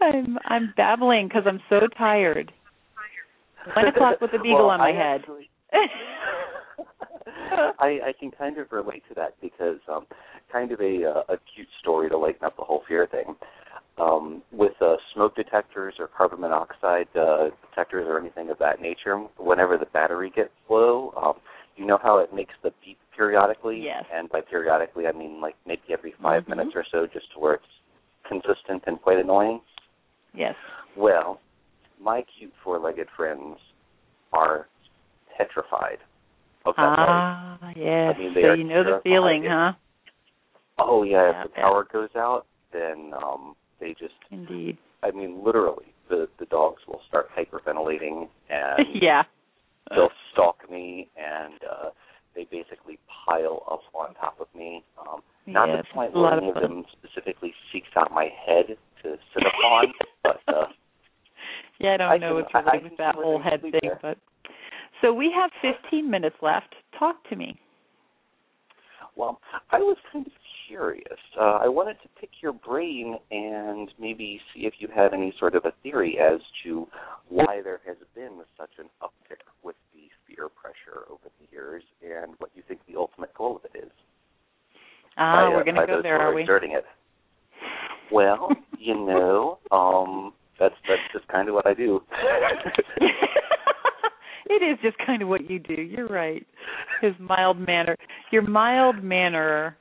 I'm 0.00 0.38
I'm 0.46 0.72
babbling 0.76 1.28
because 1.28 1.42
I'm 1.46 1.60
so 1.68 1.80
tired. 1.98 2.52
One 3.76 3.86
o'clock 3.86 4.20
with 4.22 4.30
the 4.32 4.38
beagle 4.42 4.66
well, 4.66 4.70
on 4.70 4.78
my 4.78 4.90
I 4.90 4.92
head. 4.92 5.20
Actually, 5.20 5.50
I 7.78 8.08
I 8.08 8.12
can 8.18 8.30
kind 8.30 8.56
of 8.56 8.72
relate 8.72 9.02
to 9.10 9.14
that 9.16 9.34
because 9.42 9.76
um 9.92 10.06
kind 10.50 10.72
of 10.72 10.80
a 10.80 11.04
uh, 11.04 11.34
a 11.34 11.36
cute 11.54 11.68
story 11.80 12.08
to 12.08 12.16
lighten 12.16 12.44
up 12.44 12.56
the 12.56 12.64
whole 12.64 12.82
fear 12.88 13.06
thing. 13.06 13.36
Um 13.98 14.42
with 14.52 14.72
uh 14.80 14.96
smoke 15.12 15.36
detectors 15.36 15.96
or 15.98 16.08
carbon 16.08 16.40
monoxide 16.40 17.08
uh 17.14 17.50
detectors 17.68 18.06
or 18.08 18.18
anything 18.18 18.48
of 18.48 18.58
that 18.58 18.80
nature, 18.80 19.18
whenever 19.38 19.76
the 19.76 19.86
battery 19.86 20.32
gets 20.34 20.52
low, 20.70 21.12
um 21.22 21.34
you 21.76 21.84
know 21.84 21.98
how 22.02 22.20
it 22.20 22.32
makes 22.32 22.54
the 22.62 22.70
beep 22.82 22.98
periodically? 23.16 23.80
Yes. 23.82 24.04
And 24.12 24.28
by 24.28 24.40
periodically, 24.40 25.06
I 25.06 25.12
mean 25.12 25.40
like 25.40 25.56
maybe 25.66 25.82
every 25.90 26.12
5 26.22 26.44
Mhm. 26.44 26.48
minutes 26.48 26.72
or 26.74 26.84
so, 26.90 27.06
just 27.06 27.30
to 27.32 27.38
where 27.40 27.54
it's 27.54 27.80
consistent 28.24 28.84
and 28.86 29.00
quite 29.00 29.18
annoying. 29.18 29.60
Yes. 30.32 30.56
Well, 30.96 31.40
my 32.00 32.22
cute 32.22 32.52
four-legged 32.62 33.08
friends 33.10 33.58
are 34.32 34.68
petrified 35.36 35.98
of 36.64 36.74
that 36.76 36.82
noise. 36.82 37.08
Ah, 37.08 37.72
yes. 37.76 38.14
I 38.14 38.18
mean, 38.18 38.34
so 38.34 38.52
you 38.54 38.64
know 38.64 38.82
the 38.84 39.00
feeling, 39.02 39.44
huh? 39.44 39.72
Oh 40.78 41.02
yeah, 41.02 41.30
Yeah, 41.30 41.42
if 41.42 41.48
the 41.48 41.52
yeah. 41.56 41.62
power 41.62 41.84
goes 41.84 42.14
out, 42.16 42.46
then 42.72 43.12
um 43.14 43.54
they 43.80 43.94
just 43.94 44.14
Indeed. 44.30 44.78
I 45.02 45.10
mean 45.10 45.44
literally 45.44 45.86
the 46.08 46.28
the 46.38 46.46
dogs 46.46 46.82
will 46.86 47.00
start 47.08 47.28
hyperventilating 47.36 48.28
and 48.50 49.02
yeah. 49.02 49.22
they'll 49.90 50.10
stalk 50.32 50.68
me 50.70 51.08
and 51.16 51.60
uh 51.64 51.90
they 52.34 52.44
basically 52.50 52.98
pile 53.26 53.62
up 53.70 53.80
on 53.94 54.14
top 54.14 54.38
of 54.40 54.48
me. 54.54 54.82
Um 54.98 55.20
not 55.46 55.66
to 55.66 55.76
the 55.78 55.84
point 55.94 56.14
where 56.14 56.32
any 56.38 56.48
of 56.48 56.54
them 56.54 56.84
specifically 56.92 57.52
seeks 57.72 57.88
out 57.96 58.10
my 58.12 58.28
head 58.46 58.76
to 59.02 59.16
sit 59.34 59.42
upon, 59.46 59.92
but 60.22 60.40
uh 60.48 60.66
Yeah, 61.80 61.94
I 61.94 61.96
don't 61.96 62.10
I 62.12 62.18
know 62.18 62.42
can- 62.50 62.68
I- 62.68 62.76
I 62.78 62.82
with 62.82 62.96
that 62.98 63.14
whole 63.16 63.40
head 63.42 63.60
thing, 63.62 63.72
there. 63.82 63.98
but 64.00 64.18
so 65.02 65.12
we 65.12 65.30
have 65.34 65.50
15 65.60 66.08
minutes 66.10 66.36
left. 66.40 66.74
Talk 66.98 67.16
to 67.28 67.36
me. 67.36 67.58
Well, 69.16 69.40
I 69.70 69.78
was 69.78 69.96
kind 70.12 70.26
of 70.26 70.32
curious. 70.66 71.18
Uh, 71.38 71.58
I 71.62 71.68
wanted 71.68 71.94
to 72.02 72.08
pick 72.20 72.30
your 72.42 72.52
brain 72.52 73.16
and 73.30 73.92
maybe 74.00 74.40
see 74.54 74.62
if 74.66 74.74
you 74.78 74.88
had 74.94 75.12
any 75.12 75.32
sort 75.38 75.54
of 75.54 75.64
a 75.66 75.72
theory 75.82 76.18
as 76.18 76.40
to 76.64 76.88
why 77.28 77.60
there 77.62 77.80
has 77.86 77.96
been 78.14 78.40
such 78.58 78.70
an 78.78 78.86
uptick 79.02 79.42
with 79.62 79.76
fear 80.34 80.48
pressure 80.48 81.06
over 81.10 81.30
the 81.40 81.46
years 81.52 81.82
and 82.02 82.34
what 82.38 82.50
you 82.54 82.62
think 82.66 82.80
the 82.88 82.96
ultimate 82.96 83.32
goal 83.34 83.56
of 83.56 83.64
it 83.74 83.78
is. 83.78 83.90
Ah, 85.16 85.46
uh, 85.46 85.50
we're 85.50 85.64
going 85.64 85.76
to 85.76 85.86
go 85.86 86.02
there, 86.02 86.18
are 86.18 86.34
we? 86.34 86.42
Exerting 86.42 86.72
it. 86.72 86.84
Well, 88.12 88.50
you 88.78 88.94
know, 88.94 89.58
um, 89.70 90.32
that's 90.58 90.74
that's 90.88 91.02
just 91.12 91.26
kind 91.28 91.48
of 91.48 91.54
what 91.54 91.66
I 91.66 91.74
do. 91.74 92.00
it 94.46 94.62
is 94.62 94.78
just 94.82 94.96
kind 95.04 95.22
of 95.22 95.28
what 95.28 95.48
you 95.48 95.58
do. 95.58 95.80
You're 95.80 96.08
right. 96.08 96.46
His 97.00 97.12
mild 97.20 97.58
manner, 97.58 97.96
your 98.30 98.42
mild 98.42 99.02
manner 99.02 99.76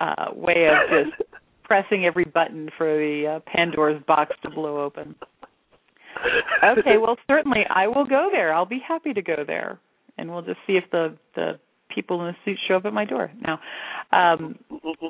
uh 0.00 0.32
way 0.34 0.66
of 0.66 0.88
just 0.88 1.22
pressing 1.64 2.06
every 2.06 2.24
button 2.24 2.70
for 2.78 2.86
the 2.86 3.36
uh, 3.36 3.40
Pandora's 3.46 4.02
box 4.06 4.34
to 4.42 4.50
blow 4.50 4.82
open. 4.82 5.14
Okay, 6.64 6.96
well 7.00 7.16
certainly 7.28 7.60
I 7.68 7.86
will 7.86 8.06
go 8.06 8.28
there. 8.32 8.52
I'll 8.52 8.66
be 8.66 8.80
happy 8.86 9.12
to 9.12 9.22
go 9.22 9.44
there. 9.46 9.78
And 10.20 10.30
we'll 10.30 10.42
just 10.42 10.60
see 10.66 10.74
if 10.76 10.84
the 10.90 11.16
the 11.34 11.58
people 11.94 12.20
in 12.20 12.28
the 12.28 12.36
suit 12.44 12.58
show 12.68 12.76
up 12.76 12.84
at 12.84 12.92
my 12.92 13.04
door. 13.04 13.30
Now, 13.40 13.60
um 14.12 14.58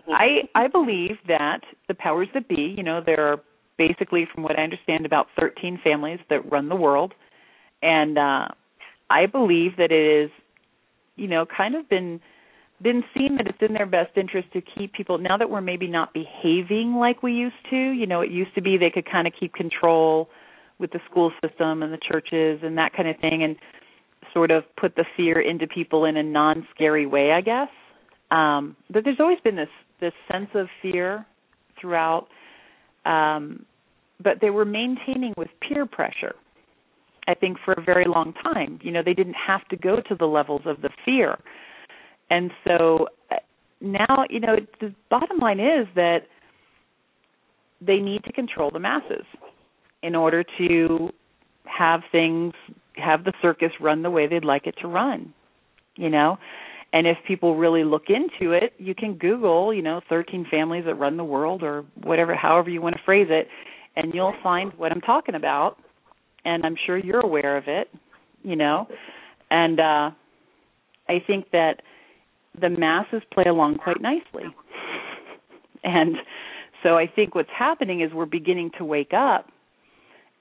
I 0.08 0.48
I 0.54 0.68
believe 0.68 1.18
that 1.28 1.61
the 1.88 1.94
powers 1.94 2.28
that 2.34 2.48
be, 2.48 2.74
you 2.76 2.82
know, 2.82 3.02
there 3.04 3.26
are 3.26 3.40
basically 3.76 4.26
from 4.32 4.42
what 4.42 4.58
I 4.58 4.62
understand 4.62 5.06
about 5.06 5.26
13 5.38 5.80
families 5.82 6.20
that 6.30 6.50
run 6.50 6.68
the 6.68 6.76
world. 6.76 7.14
And 7.82 8.16
uh 8.18 8.48
I 9.11 9.26
believe 9.26 9.76
that 9.76 9.92
it 9.92 10.24
is 10.24 10.30
you 11.16 11.28
know 11.28 11.44
kind 11.44 11.74
of 11.74 11.88
been 11.88 12.20
been 12.82 13.04
seen 13.14 13.36
that 13.36 13.46
it's 13.46 13.58
in 13.61 13.74
their 13.74 13.86
best 13.86 14.16
interest 14.16 14.48
to 14.52 14.62
keep 14.62 14.92
people 14.94 15.18
now 15.18 15.36
that 15.36 15.50
we're 15.50 15.61
maybe 15.61 15.86
not 15.86 16.14
behaving 16.14 16.94
like 16.94 17.22
we 17.22 17.32
used 17.32 17.62
to, 17.68 17.76
you 17.76 18.06
know, 18.06 18.22
it 18.22 18.30
used 18.30 18.54
to 18.54 18.62
be 18.62 18.78
they 18.78 18.90
could 18.90 19.11
kind 19.11 19.26
of 19.26 19.34
keep 19.38 19.52
control 19.52 20.30
with 20.78 20.90
the 20.92 21.00
school 21.11 21.30
system 21.44 21.82
and 21.82 21.92
the 21.92 21.98
churches 21.98 22.61
and 22.62 22.78
that 22.78 22.92
kind 22.94 23.08
of 23.08 23.16
thing. 23.18 23.42
And 23.42 23.56
sort 24.33 24.51
of 24.51 24.64
put 24.76 24.97
the 24.97 25.05
fear 25.16 25.41
into 25.41 25.66
people 25.66 26.05
in 26.05 26.16
a 26.16 26.22
non-scary 26.22 27.07
way, 27.07 27.33
I 27.33 27.41
guess. 27.41 27.68
Um 28.31 28.76
but 28.91 29.05
there's 29.05 29.20
always 29.20 29.41
been 29.41 29.57
this 29.57 29.68
this 30.01 30.12
sense 30.31 30.51
of 30.55 30.68
fear 30.83 31.26
throughout 31.81 32.28
um 33.05 33.64
but 34.22 34.41
they 34.41 34.51
were 34.51 34.64
maintaining 34.64 35.33
with 35.37 35.49
peer 35.66 35.87
pressure. 35.87 36.35
I 37.26 37.35
think 37.35 37.59
for 37.64 37.72
a 37.72 37.83
very 37.83 38.07
long 38.07 38.35
time. 38.35 38.78
You 38.83 38.91
know, 38.91 39.03
they 39.05 39.14
didn't 39.14 39.37
have 39.47 39.66
to 39.68 39.76
go 39.76 39.97
to 40.09 40.14
the 40.14 40.26
levels 40.26 40.62
of 40.66 40.83
the 40.83 40.91
fear. 41.05 41.39
And 42.28 42.51
so 42.66 43.09
uh, 43.31 43.37
now, 43.81 44.24
you 44.28 44.41
know, 44.41 44.57
the 44.81 44.95
bottom 45.11 45.39
line 45.39 45.61
is 45.61 45.87
that 45.95 46.20
they 47.81 47.97
need 47.97 48.24
to 48.24 48.33
control 48.33 48.70
the 48.70 48.78
masses 48.78 49.24
in 50.03 50.14
order 50.14 50.45
to 50.59 51.11
have 51.64 52.01
things 52.12 52.53
have 52.97 53.24
the 53.24 53.32
circus 53.41 53.72
run 53.80 54.03
the 54.03 54.11
way 54.11 54.26
they'd 54.26 54.45
like 54.45 54.66
it 54.66 54.74
to 54.80 54.88
run 54.88 55.32
you 55.97 56.09
know? 56.09 56.38
And 56.93 57.07
if 57.07 57.18
people 57.26 57.57
really 57.57 57.84
look 57.84 58.05
into 58.09 58.53
it 58.53 58.72
you 58.78 58.95
can 58.95 59.14
google 59.14 59.72
you 59.72 59.82
know 59.82 60.01
13 60.09 60.47
families 60.51 60.84
that 60.86 60.95
run 60.95 61.16
the 61.16 61.24
world 61.24 61.62
or 61.62 61.84
whatever 62.03 62.34
however 62.34 62.70
you 62.70 62.82
want 62.82 62.97
to 62.97 63.03
phrase 63.05 63.28
it 63.30 63.49
and 63.97 64.12
you'll 64.14 64.34
find 64.43 64.72
what 64.76 64.93
i'm 64.93 65.01
talking 65.01 65.34
about. 65.34 65.76
And 66.45 66.64
i'm 66.64 66.76
sure 66.86 66.99
you're 66.99 67.20
aware 67.20 67.57
of 67.57 67.64
it 67.68 67.88
you 68.43 68.57
know? 68.57 68.88
And 69.51 69.78
uh 69.78 70.11
i 71.09 71.22
think 71.26 71.51
that 71.53 71.82
the 72.61 72.70
masses 72.70 73.22
play 73.32 73.45
along 73.47 73.78
quite 73.78 74.01
nicely. 74.01 74.45
And 75.82 76.16
so 76.82 76.99
I 76.99 77.07
think 77.07 77.34
what's 77.34 77.49
happening 77.57 78.03
is 78.03 78.12
we're 78.12 78.26
beginning 78.26 78.70
to 78.76 78.84
wake 78.84 79.12
up. 79.14 79.49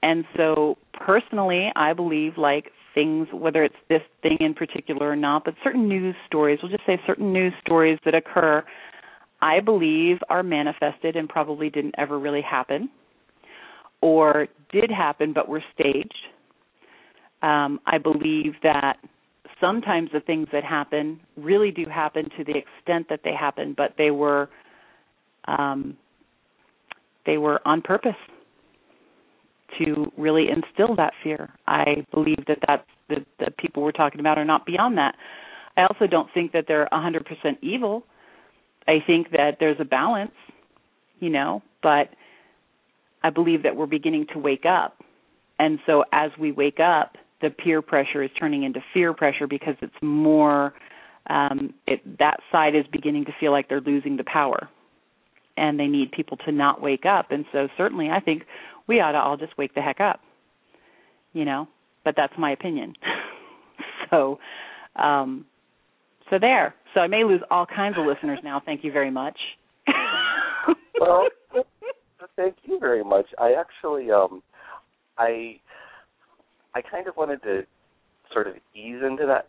And 0.01 0.25
so 0.37 0.77
personally, 0.93 1.69
I 1.75 1.93
believe 1.93 2.37
like 2.37 2.71
things, 2.95 3.27
whether 3.33 3.63
it's 3.63 3.75
this 3.89 4.01
thing 4.21 4.37
in 4.39 4.53
particular 4.53 5.09
or 5.09 5.15
not, 5.15 5.45
but 5.45 5.53
certain 5.63 5.87
news 5.87 6.15
stories, 6.27 6.59
we'll 6.61 6.71
just 6.71 6.85
say 6.85 6.99
certain 7.05 7.33
news 7.33 7.53
stories 7.65 7.99
that 8.05 8.15
occur, 8.15 8.63
I 9.41 9.59
believe 9.59 10.17
are 10.29 10.43
manifested 10.43 11.15
and 11.15 11.27
probably 11.27 11.69
didn't 11.69 11.95
ever 11.97 12.17
really 12.19 12.41
happen 12.41 12.89
or 14.01 14.47
did 14.71 14.89
happen 14.89 15.33
but 15.33 15.47
were 15.47 15.63
staged. 15.73 16.13
Um, 17.41 17.79
I 17.85 17.97
believe 17.97 18.53
that 18.63 18.97
sometimes 19.61 20.09
the 20.13 20.19
things 20.19 20.47
that 20.51 20.63
happen 20.63 21.19
really 21.37 21.71
do 21.71 21.85
happen 21.85 22.25
to 22.37 22.43
the 22.43 22.53
extent 22.57 23.07
that 23.09 23.21
they 23.23 23.33
happen, 23.33 23.73
but 23.75 23.95
they 23.97 24.11
were 24.11 24.49
um, 25.45 25.97
they 27.25 27.37
were 27.37 27.59
on 27.65 27.81
purpose 27.81 28.15
to 29.77 30.11
really 30.17 30.47
instill 30.49 30.95
that 30.95 31.13
fear. 31.23 31.49
I 31.67 32.05
believe 32.13 32.43
that 32.47 32.59
that's 32.67 32.87
the, 33.07 33.25
the 33.39 33.51
people 33.51 33.83
we're 33.83 33.91
talking 33.91 34.19
about 34.19 34.37
are 34.37 34.45
not 34.45 34.65
beyond 34.65 34.97
that. 34.97 35.15
I 35.77 35.83
also 35.83 36.07
don't 36.07 36.29
think 36.33 36.51
that 36.53 36.65
they're 36.67 36.87
100% 36.91 37.23
evil. 37.61 38.03
I 38.87 39.03
think 39.05 39.31
that 39.31 39.57
there's 39.59 39.79
a 39.79 39.85
balance, 39.85 40.31
you 41.19 41.29
know, 41.29 41.61
but 41.81 42.09
I 43.23 43.29
believe 43.29 43.63
that 43.63 43.75
we're 43.75 43.85
beginning 43.85 44.27
to 44.33 44.39
wake 44.39 44.65
up. 44.65 44.97
And 45.57 45.79
so 45.85 46.03
as 46.11 46.31
we 46.39 46.51
wake 46.51 46.79
up, 46.79 47.17
the 47.41 47.49
peer 47.49 47.81
pressure 47.81 48.23
is 48.23 48.29
turning 48.39 48.63
into 48.63 48.81
fear 48.93 49.13
pressure 49.13 49.47
because 49.47 49.75
it's 49.81 49.93
more 50.01 50.73
um 51.29 51.73
it 51.85 52.01
that 52.17 52.39
side 52.51 52.75
is 52.75 52.85
beginning 52.91 53.25
to 53.25 53.31
feel 53.39 53.51
like 53.51 53.69
they're 53.69 53.81
losing 53.81 54.17
the 54.17 54.23
power 54.23 54.69
and 55.57 55.79
they 55.79 55.87
need 55.87 56.11
people 56.11 56.37
to 56.37 56.51
not 56.51 56.81
wake 56.81 57.05
up. 57.05 57.31
And 57.31 57.45
so 57.51 57.67
certainly 57.77 58.09
I 58.09 58.19
think 58.19 58.43
we 58.89 58.99
ought 58.99 59.13
to 59.13 59.19
all 59.19 59.37
just 59.37 59.57
wake 59.57 59.73
the 59.75 59.81
heck 59.81 60.01
up. 60.01 60.19
You 61.31 61.45
know, 61.45 61.67
but 62.03 62.15
that's 62.17 62.33
my 62.37 62.51
opinion. 62.51 62.95
so 64.09 64.39
um 64.95 65.45
so 66.29 66.37
there. 66.39 66.75
So 66.93 66.99
I 66.99 67.07
may 67.07 67.23
lose 67.23 67.41
all 67.49 67.65
kinds 67.65 67.95
of 67.97 68.05
listeners 68.05 68.39
now. 68.43 68.61
Thank 68.65 68.83
you 68.83 68.91
very 68.91 69.11
much. 69.11 69.37
well, 70.99 71.27
thank 72.35 72.55
you 72.63 72.79
very 72.79 73.03
much. 73.03 73.27
I 73.37 73.53
actually 73.53 74.11
um 74.11 74.41
I 75.17 75.59
I 76.73 76.81
kind 76.81 77.07
of 77.07 77.15
wanted 77.15 77.43
to 77.43 77.61
sort 78.33 78.47
of 78.47 78.55
ease 78.75 79.01
into 79.05 79.25
that 79.27 79.47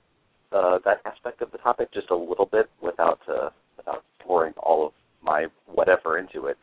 uh, 0.52 0.78
that 0.84 1.00
aspect 1.06 1.42
of 1.42 1.50
the 1.52 1.58
topic 1.58 1.92
just 1.94 2.10
a 2.10 2.16
little 2.16 2.46
bit 2.46 2.68
without 2.82 3.20
uh, 3.28 3.50
without 3.76 4.04
pouring 4.18 4.52
all 4.58 4.86
of 4.86 4.92
my 5.22 5.46
whatever 5.66 6.18
into 6.18 6.46
it. 6.46 6.56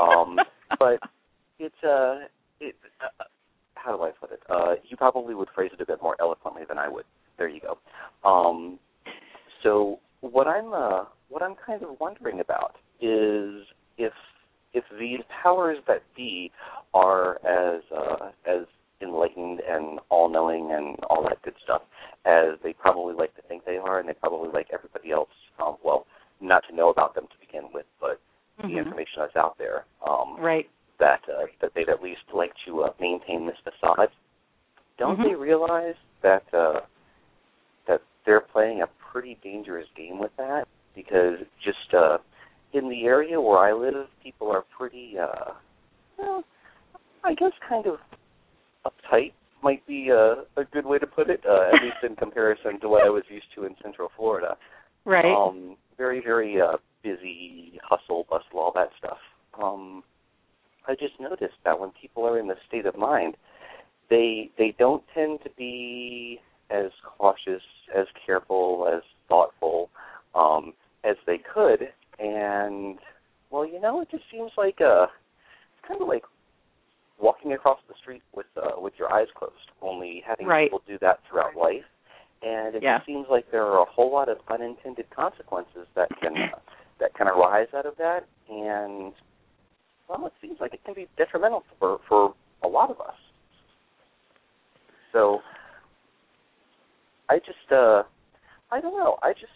Um, 0.00 0.36
but 0.78 1.00
it's 1.62 1.84
uh, 1.84 2.26
it. 2.60 2.74
Uh, 3.00 3.24
how 3.74 3.96
do 3.96 4.02
I 4.02 4.10
put 4.10 4.32
it? 4.32 4.40
Uh, 4.48 4.74
you 4.88 4.96
probably 4.96 5.34
would 5.34 5.48
phrase 5.54 5.70
it 5.72 5.80
a 5.80 5.86
bit 5.86 6.02
more 6.02 6.16
eloquently 6.20 6.62
than 6.68 6.78
I 6.78 6.88
would. 6.88 7.04
There 7.38 7.48
you 7.48 7.60
go. 7.60 7.78
Um, 8.28 8.78
so 9.62 9.98
what 10.20 10.46
I'm 10.46 10.72
uh, 10.72 11.04
what 11.28 11.42
I'm 11.42 11.54
kind 11.64 11.82
of 11.82 12.00
wondering 12.00 12.40
about 12.40 12.76
is 13.00 13.66
if 13.98 14.12
if 14.74 14.84
these 14.98 15.20
powers 15.42 15.78
that 15.86 16.02
be 16.16 16.50
are 16.94 17.36
as 17.46 17.82
uh, 17.94 18.30
as 18.46 18.66
enlightened 19.00 19.60
and 19.68 19.98
all 20.10 20.28
knowing 20.28 20.70
and 20.72 20.96
all 21.10 21.22
that 21.24 21.42
good 21.42 21.54
stuff 21.64 21.82
as 22.24 22.58
they 22.62 22.72
probably 22.72 23.14
like 23.14 23.34
to 23.36 23.42
think 23.42 23.64
they 23.64 23.76
are, 23.76 23.98
and 23.98 24.08
they 24.08 24.14
probably 24.14 24.50
like 24.52 24.68
everybody 24.72 25.10
else. 25.10 25.30
Um, 25.64 25.76
well, 25.84 26.06
not 26.40 26.62
to 26.68 26.74
know 26.74 26.90
about 26.90 27.14
them 27.14 27.24
to 27.24 27.46
begin 27.46 27.68
with, 27.74 27.86
but 28.00 28.20
mm-hmm. 28.60 28.72
the 28.72 28.78
information 28.78 29.14
that's 29.18 29.36
out 29.36 29.56
there. 29.58 29.84
Um, 30.08 30.36
right. 30.38 30.68
That 31.02 31.22
uh, 31.28 31.46
that 31.60 31.70
they'd 31.74 31.88
at 31.88 32.00
least 32.00 32.26
like 32.32 32.52
to 32.66 32.82
uh, 32.84 32.92
maintain 33.00 33.40
this 33.44 33.56
facade. 33.66 34.08
Don't 34.98 35.18
mm-hmm. 35.18 35.30
they 35.30 35.34
realize 35.34 35.98
that 36.22 36.44
uh, 36.54 36.80
that 37.88 38.00
they're 38.24 38.46
playing 38.54 38.82
a 38.82 38.88
pretty 39.10 39.36
dangerous 39.42 39.88
game 39.96 40.20
with 40.20 40.30
that? 40.36 40.64
Because 40.94 41.38
just 41.64 41.92
uh, 41.92 42.18
in 42.72 42.88
the 42.88 43.02
area 43.04 43.40
where 43.40 43.58
I 43.58 43.72
live, 43.72 44.06
people 44.22 44.48
are 44.50 44.64
pretty, 44.78 45.14
uh, 45.20 45.52
well, 46.18 46.44
I 47.24 47.34
guess, 47.34 47.52
kind 47.68 47.86
of 47.86 47.96
uptight 48.86 49.32
might 49.62 49.84
be 49.86 50.10
a, 50.10 50.44
a 50.60 50.64
good 50.72 50.86
way 50.86 50.98
to 50.98 51.06
put 51.06 51.30
it, 51.30 51.40
uh, 51.48 51.68
at 51.68 51.82
least 51.82 52.02
in 52.08 52.14
comparison 52.16 52.80
to 52.80 52.88
what 52.88 53.04
I 53.04 53.10
was 53.10 53.24
used 53.28 53.46
to 53.56 53.64
in 53.64 53.74
Central 53.82 54.10
Florida. 54.16 54.56
Right. 55.04 55.24
Um, 55.24 55.76
very, 55.96 56.20
very 56.20 56.60
uh, 56.60 56.76
busy, 57.02 57.80
hustle, 57.82 58.26
bustle, 58.30 58.60
all 58.60 58.72
that 58.74 58.90
stuff. 58.98 59.18
Um, 59.62 60.02
I 60.86 60.94
just 60.94 61.18
noticed 61.20 61.54
that 61.64 61.78
when 61.78 61.90
people 62.00 62.26
are 62.26 62.38
in 62.38 62.48
this 62.48 62.58
state 62.66 62.86
of 62.86 62.96
mind, 62.96 63.36
they 64.10 64.50
they 64.58 64.74
don't 64.78 65.02
tend 65.14 65.40
to 65.44 65.50
be 65.56 66.40
as 66.70 66.90
cautious, 67.18 67.62
as 67.96 68.06
careful, 68.24 68.88
as 68.92 69.02
thoughtful 69.28 69.90
um, 70.34 70.72
as 71.04 71.16
they 71.26 71.38
could. 71.38 71.88
And 72.18 72.98
well, 73.50 73.66
you 73.66 73.80
know, 73.80 74.00
it 74.00 74.10
just 74.10 74.24
seems 74.30 74.52
like 74.56 74.80
uh, 74.80 75.04
it's 75.04 75.88
kind 75.88 76.00
of 76.00 76.08
like 76.08 76.24
walking 77.20 77.52
across 77.52 77.78
the 77.88 77.94
street 78.00 78.22
with 78.34 78.46
uh, 78.56 78.80
with 78.80 78.94
your 78.98 79.12
eyes 79.12 79.28
closed. 79.36 79.54
Only 79.80 80.22
having 80.26 80.46
right. 80.46 80.66
people 80.66 80.82
do 80.86 80.98
that 81.00 81.20
throughout 81.28 81.56
life 81.56 81.84
and 82.42 82.74
it 82.74 82.82
yeah. 82.82 82.98
just 82.98 83.06
seems 83.06 83.26
like 83.30 83.50
there 83.50 83.64
are 83.64 83.82
a 83.82 83.84
whole 83.84 84.12
lot 84.12 84.28
of 84.28 84.38
unintended 84.50 85.06
consequences 85.14 85.86
that 85.94 86.08
can 86.20 86.34
uh, 86.36 86.58
that 87.00 87.14
can 87.14 87.26
arise 87.26 87.68
out 87.74 87.86
of 87.86 87.96
that, 87.96 88.26
and 88.48 89.12
well, 90.18 90.26
it 90.26 90.32
seems 90.40 90.58
like 90.60 90.74
it 90.74 90.84
can 90.84 90.94
be 90.94 91.06
detrimental 91.16 91.64
for 91.78 91.98
for 92.08 92.34
a 92.62 92.68
lot 92.68 92.90
of 92.90 93.00
us. 93.00 93.14
So 95.12 95.40
I 97.28 97.38
just 97.38 97.70
uh 97.70 98.02
I 98.70 98.80
don't 98.80 98.96
know. 98.98 99.16
I 99.22 99.32
just 99.32 99.52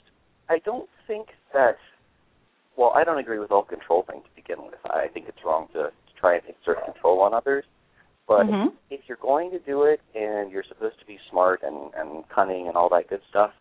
I 0.48 0.59
don't 0.64 0.88
think 1.07 1.28
that 1.52 1.76
well, 2.76 2.92
I 2.94 3.04
don't 3.04 3.18
agree 3.18 3.38
with 3.38 3.50
all 3.50 3.64
control 3.64 4.04
thing 4.09 4.20
to 4.20 4.28
begin 4.34 4.64
with. 4.64 4.78
I 4.84 5.09
think 5.12 5.26
it's 5.28 5.38
wrong 5.44 5.68
to, 5.72 5.84
to 5.84 6.20
try 6.20 6.34
and 6.34 6.42
exert 6.44 6.84
control 6.84 7.20
on 7.20 7.32
others. 7.32 7.64
But 8.28 8.46
mm-hmm. 8.46 8.74
if 8.90 9.00
you're 9.07 9.18
going 9.22 9.50
to 9.52 9.59
do 9.61 9.84
it 9.84 10.00
and 10.14 10.50
you're 10.50 10.64
supposed 10.68 10.98
to 10.98 11.07
be 11.07 11.18
smart 11.30 11.61
and, 11.62 11.90
and 11.96 12.24
cunning 12.28 12.66
and 12.66 12.76
all 12.76 12.88
that 12.90 13.09
good 13.09 13.20
stuff, 13.30 13.52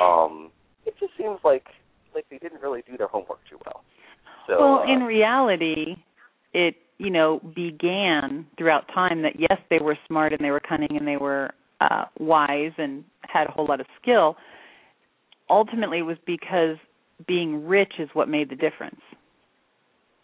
um, 0.00 0.50
it 0.86 0.94
just 0.98 1.12
seems 1.18 1.38
like 1.44 1.66
like 2.14 2.24
they 2.30 2.38
didn't 2.38 2.62
really 2.62 2.82
do 2.88 2.96
their 2.96 3.08
homework 3.08 3.40
too 3.50 3.58
well. 3.64 3.82
So, 4.46 4.58
well, 4.58 4.78
uh, 4.80 4.92
in 4.92 5.02
reality, 5.02 5.96
it 6.54 6.76
you 6.98 7.10
know 7.10 7.40
began 7.54 8.46
throughout 8.56 8.88
time 8.94 9.22
that 9.22 9.38
yes, 9.38 9.58
they 9.68 9.78
were 9.78 9.98
smart 10.06 10.32
and 10.32 10.42
they 10.44 10.50
were 10.50 10.60
cunning 10.60 10.96
and 10.96 11.06
they 11.06 11.16
were 11.16 11.50
uh, 11.80 12.04
wise 12.18 12.72
and 12.78 13.04
had 13.22 13.46
a 13.48 13.50
whole 13.50 13.66
lot 13.66 13.80
of 13.80 13.86
skill. 14.00 14.36
Ultimately, 15.50 15.98
it 15.98 16.02
was 16.02 16.16
because 16.26 16.76
being 17.26 17.66
rich 17.66 17.94
is 17.98 18.08
what 18.12 18.28
made 18.28 18.48
the 18.48 18.56
difference. 18.56 19.00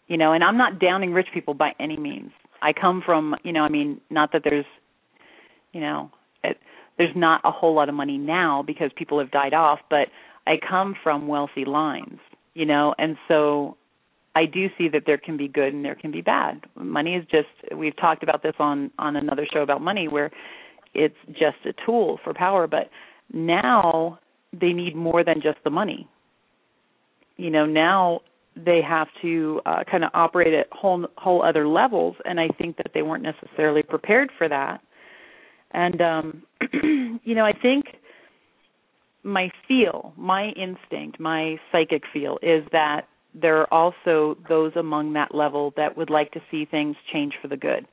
You 0.07 0.17
know, 0.17 0.33
and 0.33 0.43
I'm 0.43 0.57
not 0.57 0.79
downing 0.79 1.13
rich 1.13 1.27
people 1.33 1.53
by 1.53 1.71
any 1.79 1.97
means. 1.97 2.31
I 2.61 2.73
come 2.73 3.01
from, 3.05 3.35
you 3.43 3.53
know, 3.53 3.61
I 3.61 3.69
mean, 3.69 4.01
not 4.09 4.31
that 4.33 4.41
there's, 4.43 4.65
you 5.71 5.79
know, 5.79 6.11
it, 6.43 6.57
there's 6.97 7.15
not 7.15 7.41
a 7.43 7.51
whole 7.51 7.73
lot 7.73 7.89
of 7.89 7.95
money 7.95 8.17
now 8.17 8.63
because 8.65 8.91
people 8.95 9.19
have 9.19 9.31
died 9.31 9.53
off, 9.53 9.79
but 9.89 10.09
I 10.45 10.55
come 10.57 10.95
from 11.01 11.27
wealthy 11.27 11.65
lines, 11.65 12.19
you 12.53 12.65
know, 12.65 12.93
and 12.97 13.15
so 13.27 13.77
I 14.35 14.45
do 14.45 14.67
see 14.77 14.87
that 14.89 15.03
there 15.05 15.17
can 15.17 15.35
be 15.37 15.47
good 15.47 15.73
and 15.73 15.83
there 15.83 15.95
can 15.95 16.11
be 16.11 16.21
bad. 16.21 16.61
Money 16.75 17.15
is 17.15 17.25
just 17.29 17.47
we've 17.75 17.95
talked 17.97 18.23
about 18.23 18.43
this 18.43 18.53
on 18.59 18.91
on 18.97 19.15
another 19.15 19.45
show 19.51 19.61
about 19.61 19.81
money 19.81 20.07
where 20.07 20.31
it's 20.93 21.15
just 21.29 21.57
a 21.65 21.73
tool 21.85 22.19
for 22.23 22.33
power, 22.33 22.67
but 22.67 22.89
now 23.33 24.19
they 24.53 24.73
need 24.73 24.95
more 24.95 25.23
than 25.23 25.41
just 25.41 25.57
the 25.63 25.69
money. 25.69 26.07
You 27.37 27.49
know, 27.49 27.65
now 27.65 28.21
they 28.55 28.81
have 28.87 29.07
to 29.21 29.61
uh, 29.65 29.83
kind 29.89 30.03
of 30.03 30.11
operate 30.13 30.53
at 30.53 30.67
whole 30.71 31.07
whole 31.17 31.43
other 31.43 31.67
levels, 31.67 32.15
and 32.25 32.39
I 32.39 32.49
think 32.57 32.77
that 32.77 32.91
they 32.93 33.01
weren't 33.01 33.23
necessarily 33.23 33.83
prepared 33.83 34.29
for 34.37 34.47
that. 34.47 34.81
And 35.71 36.01
um, 36.01 36.43
you 37.23 37.35
know, 37.35 37.45
I 37.45 37.53
think 37.53 37.85
my 39.23 39.49
feel, 39.67 40.13
my 40.17 40.49
instinct, 40.49 41.19
my 41.19 41.57
psychic 41.71 42.03
feel 42.11 42.39
is 42.41 42.63
that 42.71 43.07
there 43.33 43.57
are 43.57 43.73
also 43.73 44.37
those 44.49 44.71
among 44.75 45.13
that 45.13 45.33
level 45.33 45.73
that 45.77 45.97
would 45.97 46.09
like 46.09 46.31
to 46.31 46.41
see 46.49 46.65
things 46.65 46.95
change 47.11 47.33
for 47.41 47.47
the 47.47 47.57
good. 47.57 47.87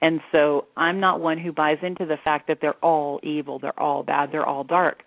And 0.00 0.20
so 0.32 0.66
I'm 0.76 1.00
not 1.00 1.20
one 1.20 1.38
who 1.38 1.52
buys 1.52 1.78
into 1.82 2.04
the 2.04 2.18
fact 2.22 2.48
that 2.48 2.58
they're 2.60 2.82
all 2.84 3.20
evil, 3.22 3.58
they're 3.58 3.78
all 3.78 4.02
bad, 4.02 4.30
they're 4.32 4.46
all 4.46 4.64
dark. 4.64 5.02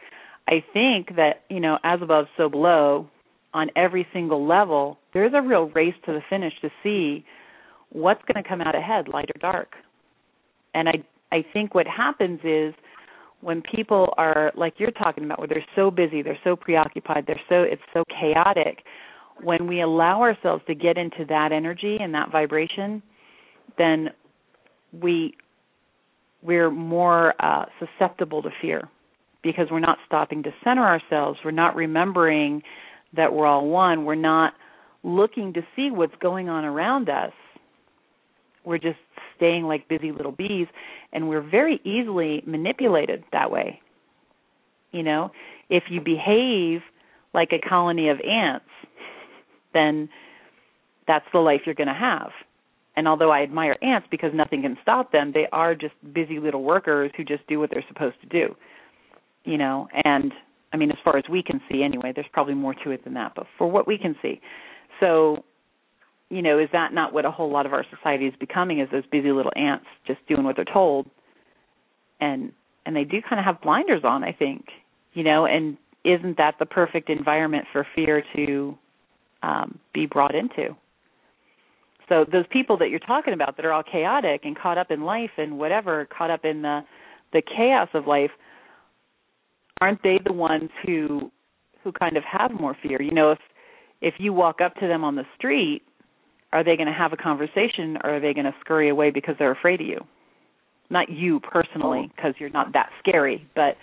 I 0.48 0.64
think 0.74 1.16
that, 1.18 1.44
you 1.50 1.60
know, 1.60 1.78
as 1.84 2.02
above, 2.02 2.26
so 2.38 2.50
below, 2.50 3.08
on 3.54 3.70
every 3.76 4.08
single 4.14 4.48
level, 4.48 4.98
there's 5.14 5.34
a 5.36 5.42
real 5.42 5.70
race 5.70 5.96
to 6.06 6.14
the 6.14 6.22
finish 6.30 6.54
to 6.62 6.70
see 6.84 7.26
what's 7.90 8.22
going 8.32 8.42
to 8.42 8.48
come 8.48 8.62
out 8.62 8.76
ahead, 8.76 9.08
light 9.08 9.30
or 9.34 9.40
dark. 9.40 9.74
And 10.74 10.88
I 10.90 11.04
I 11.32 11.44
think 11.54 11.76
what 11.76 11.88
happens 11.88 12.40
is 12.44 12.74
when 13.42 13.62
people 13.62 14.14
are 14.18 14.52
like 14.56 14.76
you're 14.78 14.92
talking 14.92 15.24
about 15.26 15.40
where 15.40 15.48
they're 15.48 15.66
so 15.76 15.92
busy, 15.92 16.22
they're 16.22 16.40
so 16.44 16.56
preoccupied, 16.56 17.26
they're 17.28 17.42
so 17.50 17.64
it's 17.64 17.82
so 17.94 18.04
chaotic, 18.20 18.84
when 19.44 19.68
we 19.68 19.82
allow 19.82 20.22
ourselves 20.22 20.64
to 20.68 20.76
get 20.76 20.98
into 20.98 21.26
that 21.30 21.52
energy 21.52 21.98
and 22.00 22.14
that 22.14 22.32
vibration, 22.32 23.02
then 23.78 24.10
we 24.92 25.36
we're 26.44 26.70
more 26.70 27.34
uh, 27.44 27.66
susceptible 27.80 28.42
to 28.44 28.50
fear 28.62 28.88
because 29.44 29.68
we're 29.72 29.80
not 29.80 29.98
stopping 30.06 30.44
to 30.44 30.52
center 30.64 30.86
ourselves. 30.86 31.40
We're 31.44 31.52
not 31.52 31.76
remembering 31.76 32.62
that 33.16 33.34
we're 33.34 33.46
all 33.46 33.68
one. 33.68 34.06
We're 34.06 34.16
not 34.16 34.54
looking 35.04 35.54
to 35.54 35.62
see 35.76 35.90
what's 35.92 36.16
going 36.22 36.50
on 36.50 36.64
around 36.64 37.10
us. 37.10 37.32
We're 38.66 38.78
just 38.78 39.00
staying 39.36 39.64
like 39.64 39.88
busy 39.88 40.12
little 40.12 40.32
bees, 40.32 40.68
and 41.14 41.30
we're 41.30 41.48
very 41.48 41.80
easily 41.84 42.44
manipulated 42.46 43.24
that 43.32 43.52
way. 43.52 43.82
You 44.92 45.04
know, 45.04 45.32
if 45.70 45.84
you 45.90 46.02
behave 46.02 46.82
like 47.34 47.50
a 47.52 47.70
colony 47.70 48.10
of 48.10 48.20
ants, 48.20 48.66
then 49.78 50.10
that's 51.08 51.26
the 51.32 51.40
life 51.40 51.62
you're 51.66 51.76
going 51.76 51.88
to 51.88 51.94
have. 51.94 52.32
And 52.98 53.08
although 53.08 53.32
I 53.32 53.44
admire 53.44 53.78
ants 53.84 54.08
because 54.10 54.32
nothing 54.34 54.64
can 54.64 54.76
stop 54.82 55.12
them, 55.12 55.32
they 55.32 55.48
are 55.52 55.76
just 55.76 55.94
busy 56.14 56.40
little 56.40 56.64
workers 56.64 57.12
who 57.16 57.24
just 57.24 57.46
do 57.48 57.60
what 57.60 57.70
they're 57.70 57.86
supposed 57.88 58.20
to 58.22 58.28
do. 58.28 58.56
You 59.46 59.58
know, 59.58 59.88
and 60.04 60.34
I 60.74 60.78
mean, 60.78 60.90
as 60.92 60.98
far 61.04 61.16
as 61.16 61.24
we 61.30 61.44
can 61.44 61.62
see 61.72 61.84
anyway, 61.84 62.12
there's 62.14 62.28
probably 62.34 62.56
more 62.56 62.74
to 62.84 62.92
it 62.92 63.04
than 63.04 63.14
that, 63.14 63.34
but 63.36 63.46
for 63.58 63.70
what 63.70 63.88
we 63.88 63.98
can 63.98 64.16
see. 64.22 64.42
So, 65.00 65.46
you 66.30 66.42
know, 66.42 66.60
is 66.60 66.70
that 66.74 66.92
not 66.92 67.14
what 67.14 67.24
a 67.24 67.32
whole 67.32 67.52
lot 67.52 67.66
of 67.66 67.72
our 67.72 67.86
society 67.96 68.26
is 68.26 68.34
becoming 68.40 68.80
is 68.80 68.90
those 68.92 69.06
busy 69.12 69.32
little 69.32 69.54
ants 69.56 69.86
just 70.06 70.20
doing 70.28 70.44
what 70.44 70.56
they're 70.56 70.66
told? 70.66 71.10
And 72.20 72.52
and 72.86 72.96
they 72.96 73.04
do 73.04 73.22
kind 73.22 73.40
of 73.40 73.46
have 73.46 73.62
blinders 73.62 74.02
on, 74.04 74.24
I 74.24 74.34
think. 74.34 74.66
You 75.14 75.24
know, 75.24 75.46
and 75.46 75.78
isn't 76.04 76.38
that 76.38 76.56
the 76.60 76.66
perfect 76.66 77.10
environment 77.10 77.66
for 77.72 77.86
fear 77.96 78.24
to 78.36 78.78
um, 79.44 79.80
be 79.94 80.06
brought 80.06 80.36
into. 80.36 80.76
So 82.10 82.26
those 82.32 82.46
people 82.52 82.78
that 82.78 82.90
you're 82.90 83.00
talking 83.00 83.34
about 83.34 83.58
that 83.58 83.66
are 83.66 83.74
all 83.74 83.84
chaotic 83.84 84.42
and 84.46 84.58
caught 84.58 84.78
up 84.78 84.92
in 84.92 85.04
life 85.04 85.32
and 85.38 85.58
whatever, 85.58 86.08
caught 86.16 86.32
up 86.32 86.46
in 86.46 86.62
the 86.62 86.82
the 87.34 87.42
chaos 87.42 87.90
of 87.94 88.08
life, 88.08 88.32
aren't 89.82 90.02
they 90.04 90.20
the 90.26 90.34
ones 90.34 90.70
who 90.86 91.32
who 91.84 91.92
kind 91.92 92.18
of 92.18 92.24
have 92.24 92.52
more 92.52 92.76
fear? 92.82 93.02
You 93.02 93.12
know, 93.12 93.32
if 93.32 93.40
if 94.02 94.16
you 94.20 94.32
walk 94.32 94.62
up 94.62 94.76
to 94.76 94.88
them 94.88 95.04
on 95.04 95.16
the 95.16 95.26
street, 95.38 95.82
are 96.54 96.64
they 96.64 96.76
going 96.78 96.88
to 96.88 96.94
have 96.94 97.14
a 97.14 97.18
conversation 97.18 97.98
or 98.04 98.16
are 98.16 98.20
they 98.20 98.34
going 98.34 98.46
to 98.46 98.56
scurry 98.62 98.90
away 98.90 99.12
because 99.12 99.36
they're 99.38 99.52
afraid 99.52 99.82
of 99.82 99.88
you? 99.88 100.00
Not 100.90 101.10
you 101.10 101.42
personally, 101.42 102.10
because 102.16 102.34
you're 102.40 102.50
not 102.50 102.72
that 102.74 102.90
scary, 103.00 103.46
but 103.56 103.76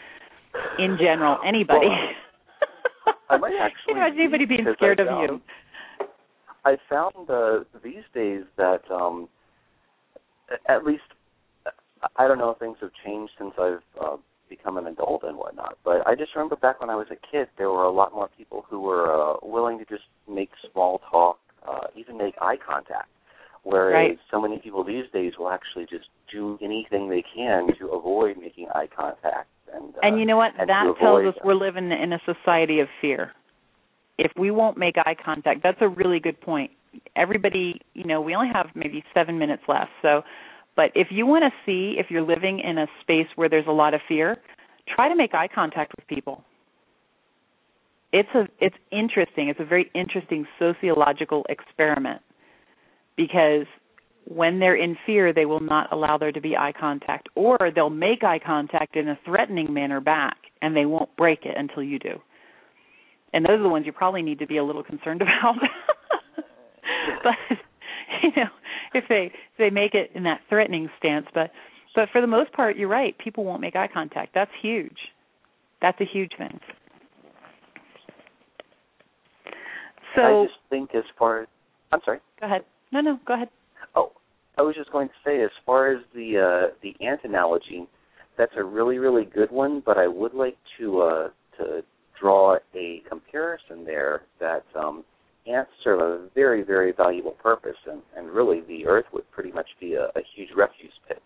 in 0.79 0.97
general, 0.99 1.39
anybody. 1.47 1.89
Well, 1.89 1.99
I 3.31 3.37
might 3.37 3.55
actually. 3.61 3.95
you 3.95 3.95
know, 3.95 4.07
anybody 4.07 4.45
being 4.45 4.67
scared 4.77 5.01
of 5.01 5.07
you. 5.21 5.41
I 6.65 6.77
found 6.89 7.29
uh, 7.29 7.65
these 7.83 8.05
days 8.15 8.43
that 8.57 8.81
um, 8.91 9.29
at 10.69 10.85
least 10.85 11.03
I 12.17 12.27
don't 12.27 12.39
know 12.39 12.51
if 12.51 12.59
things 12.59 12.77
have 12.81 12.91
changed 13.05 13.33
since 13.39 13.53
I've 13.59 13.81
uh, 14.01 14.17
become 14.49 14.77
an 14.77 14.87
adult 14.87 15.23
and 15.25 15.37
whatnot, 15.37 15.79
but 15.85 16.07
I 16.07 16.15
just 16.15 16.35
remember 16.35 16.57
back 16.57 16.81
when 16.81 16.91
I 16.91 16.95
was 16.95 17.07
a 17.11 17.17
kid, 17.31 17.49
there 17.59 17.71
were 17.71 17.85
a 17.85 17.91
lot 17.91 18.13
more 18.15 18.29
people 18.37 18.65
who 18.69 18.81
were 18.81 19.13
uh, 19.13 19.37
willing 19.43 19.79
to 19.79 19.85
just 19.85 20.05
make 20.29 20.51
small 20.73 21.01
talk, 21.11 21.39
uh, 21.67 21.89
even 21.97 22.17
make 22.17 22.35
eye 22.41 22.57
contact. 22.57 23.09
Whereas 23.65 23.95
right. 23.95 24.19
so 24.31 24.41
many 24.41 24.59
people 24.59 24.85
these 24.85 25.05
days 25.13 25.33
will 25.39 25.51
actually 25.51 25.87
just 25.91 26.07
do 26.31 26.59
anything 26.63 27.09
they 27.09 27.25
can 27.35 27.69
to 27.79 27.89
avoid 27.89 28.37
making 28.39 28.69
eye 28.75 28.89
contact 28.95 29.49
and, 29.75 29.95
uh, 29.95 30.01
and 30.03 30.19
you 30.19 30.27
know 30.27 30.37
what? 30.37 30.53
that 30.59 30.95
tells 31.01 31.27
us 31.27 31.35
we're 31.45 31.55
living 31.55 31.91
in 31.91 32.13
a 32.13 32.21
society 32.25 32.81
of 32.81 32.89
fear. 33.01 33.33
If 34.19 34.31
we 34.39 34.51
won't 34.51 34.79
make 34.79 34.97
eye 34.99 35.17
contact, 35.23 35.61
that's 35.63 35.79
a 35.81 35.89
really 35.89 36.21
good 36.21 36.41
point. 36.41 36.71
Everybody, 37.17 37.81
you 37.95 38.05
know, 38.05 38.21
we 38.21 38.35
only 38.35 38.51
have 38.53 38.67
maybe 38.75 39.03
seven 39.13 39.39
minutes 39.39 39.63
left. 39.67 39.91
So, 40.03 40.23
but 40.77 40.91
if 40.95 41.09
you 41.11 41.27
want 41.27 41.43
to 41.43 41.51
see 41.67 41.97
if 41.99 42.07
you're 42.11 42.23
living 42.23 42.61
in 42.61 42.79
a 42.79 42.87
space 43.01 43.27
where 43.35 43.49
there's 43.49 43.67
a 43.67 43.73
lot 43.73 43.95
of 43.95 44.01
fear, 44.07 44.37
try 44.95 45.09
to 45.09 45.17
make 45.17 45.35
eye 45.35 45.49
contact 45.53 45.93
with 45.97 46.07
people. 46.07 46.45
It's 48.13 48.29
a 48.35 48.47
it's 48.61 48.77
interesting. 48.93 49.49
It's 49.49 49.59
a 49.59 49.65
very 49.65 49.91
interesting 49.95 50.47
sociological 50.61 51.45
experiment 51.49 52.23
because 53.17 53.67
when 54.27 54.59
they're 54.59 54.77
in 54.77 54.97
fear, 55.07 55.33
they 55.33 55.45
will 55.45 55.61
not 55.61 55.93
allow 55.93 56.17
there 56.19 56.33
to 56.33 56.41
be 56.41 56.57
eye 56.57 56.73
contact, 56.79 57.29
or 57.35 57.59
they'll 57.75 57.91
make 57.91 58.25
eye 58.25 58.41
contact 58.45 58.97
in 58.97 59.09
a 59.09 59.19
threatening 59.25 59.73
manner 59.73 60.01
back, 60.01 60.37
and 60.63 60.75
they 60.75 60.87
won't 60.87 61.15
break 61.17 61.41
it 61.45 61.55
until 61.57 61.83
you 61.83 61.99
do. 61.99 62.21
And 63.33 63.45
those 63.45 63.59
are 63.59 63.63
the 63.63 63.69
ones 63.69 63.85
you 63.85 63.93
probably 63.93 64.23
need 64.23 64.39
to 64.39 64.47
be 64.47 64.57
a 64.57 64.65
little 64.65 64.83
concerned 64.83 65.23
about. 65.23 65.57
but 67.23 67.59
you 68.23 68.31
know, 68.37 68.49
if 68.95 69.05
they 69.09 69.27
if 69.27 69.59
they 69.59 69.71
make 69.71 69.95
it 69.95 70.11
in 70.15 70.23
that 70.25 70.41
threatening 70.49 70.89
stance, 70.99 71.27
but 71.35 71.51
but 71.95 72.09
for 72.11 72.21
the 72.21 72.27
most 72.27 72.53
part, 72.53 72.77
you're 72.77 72.89
right. 72.89 73.17
People 73.19 73.45
won't 73.45 73.61
make 73.61 73.77
eye 73.77 73.89
contact. 73.93 74.35
That's 74.35 74.51
huge. 74.63 74.97
That's 75.83 76.01
a 76.01 76.05
huge 76.05 76.33
thing. 76.39 76.59
So 80.17 80.23
I 80.23 80.45
just 80.47 80.59
think 80.71 80.95
as 80.95 81.05
far 81.19 81.43
as 81.43 81.49
I'm 81.93 82.01
sorry. 82.05 82.21
Go 82.41 82.47
ahead. 82.47 82.65
No, 82.95 83.01
no, 83.01 83.19
go 83.27 83.35
ahead. 83.35 83.49
Oh, 83.97 84.13
I 84.57 84.63
was 84.63 84.77
just 84.77 84.93
going 84.93 85.09
to 85.09 85.15
say, 85.27 85.43
as 85.43 85.51
far 85.67 85.93
as 85.93 86.01
the 86.15 86.39
uh, 86.39 86.75
the 86.81 86.95
ant 87.05 87.23
analogy, 87.25 87.89
that's 88.39 88.53
a 88.57 88.63
really 88.63 88.99
really 88.99 89.25
good 89.25 89.51
one. 89.51 89.83
But 89.85 89.99
I 89.99 90.07
would 90.07 90.33
like 90.33 90.57
to 90.79 91.01
uh, 91.01 91.29
to 91.59 91.83
draw 92.21 92.57
a 92.73 93.03
comparison 93.09 93.85
there 93.85 94.23
that 94.39 94.65
um, 94.77 95.03
ants 95.49 95.73
serve 95.83 96.01
a 96.01 96.29
very 96.37 96.63
very 96.63 96.93
valuable 96.93 97.33
purpose, 97.33 97.77
and, 97.91 98.01
and 98.17 98.31
really 98.31 98.61
the 98.69 98.87
Earth 98.87 99.07
would 99.13 99.29
pretty 99.33 99.51
much 99.51 99.67
be 99.81 99.95
a, 99.95 100.05
a 100.05 100.23
huge 100.37 100.51
refuse 100.57 100.93
pit 101.09 101.21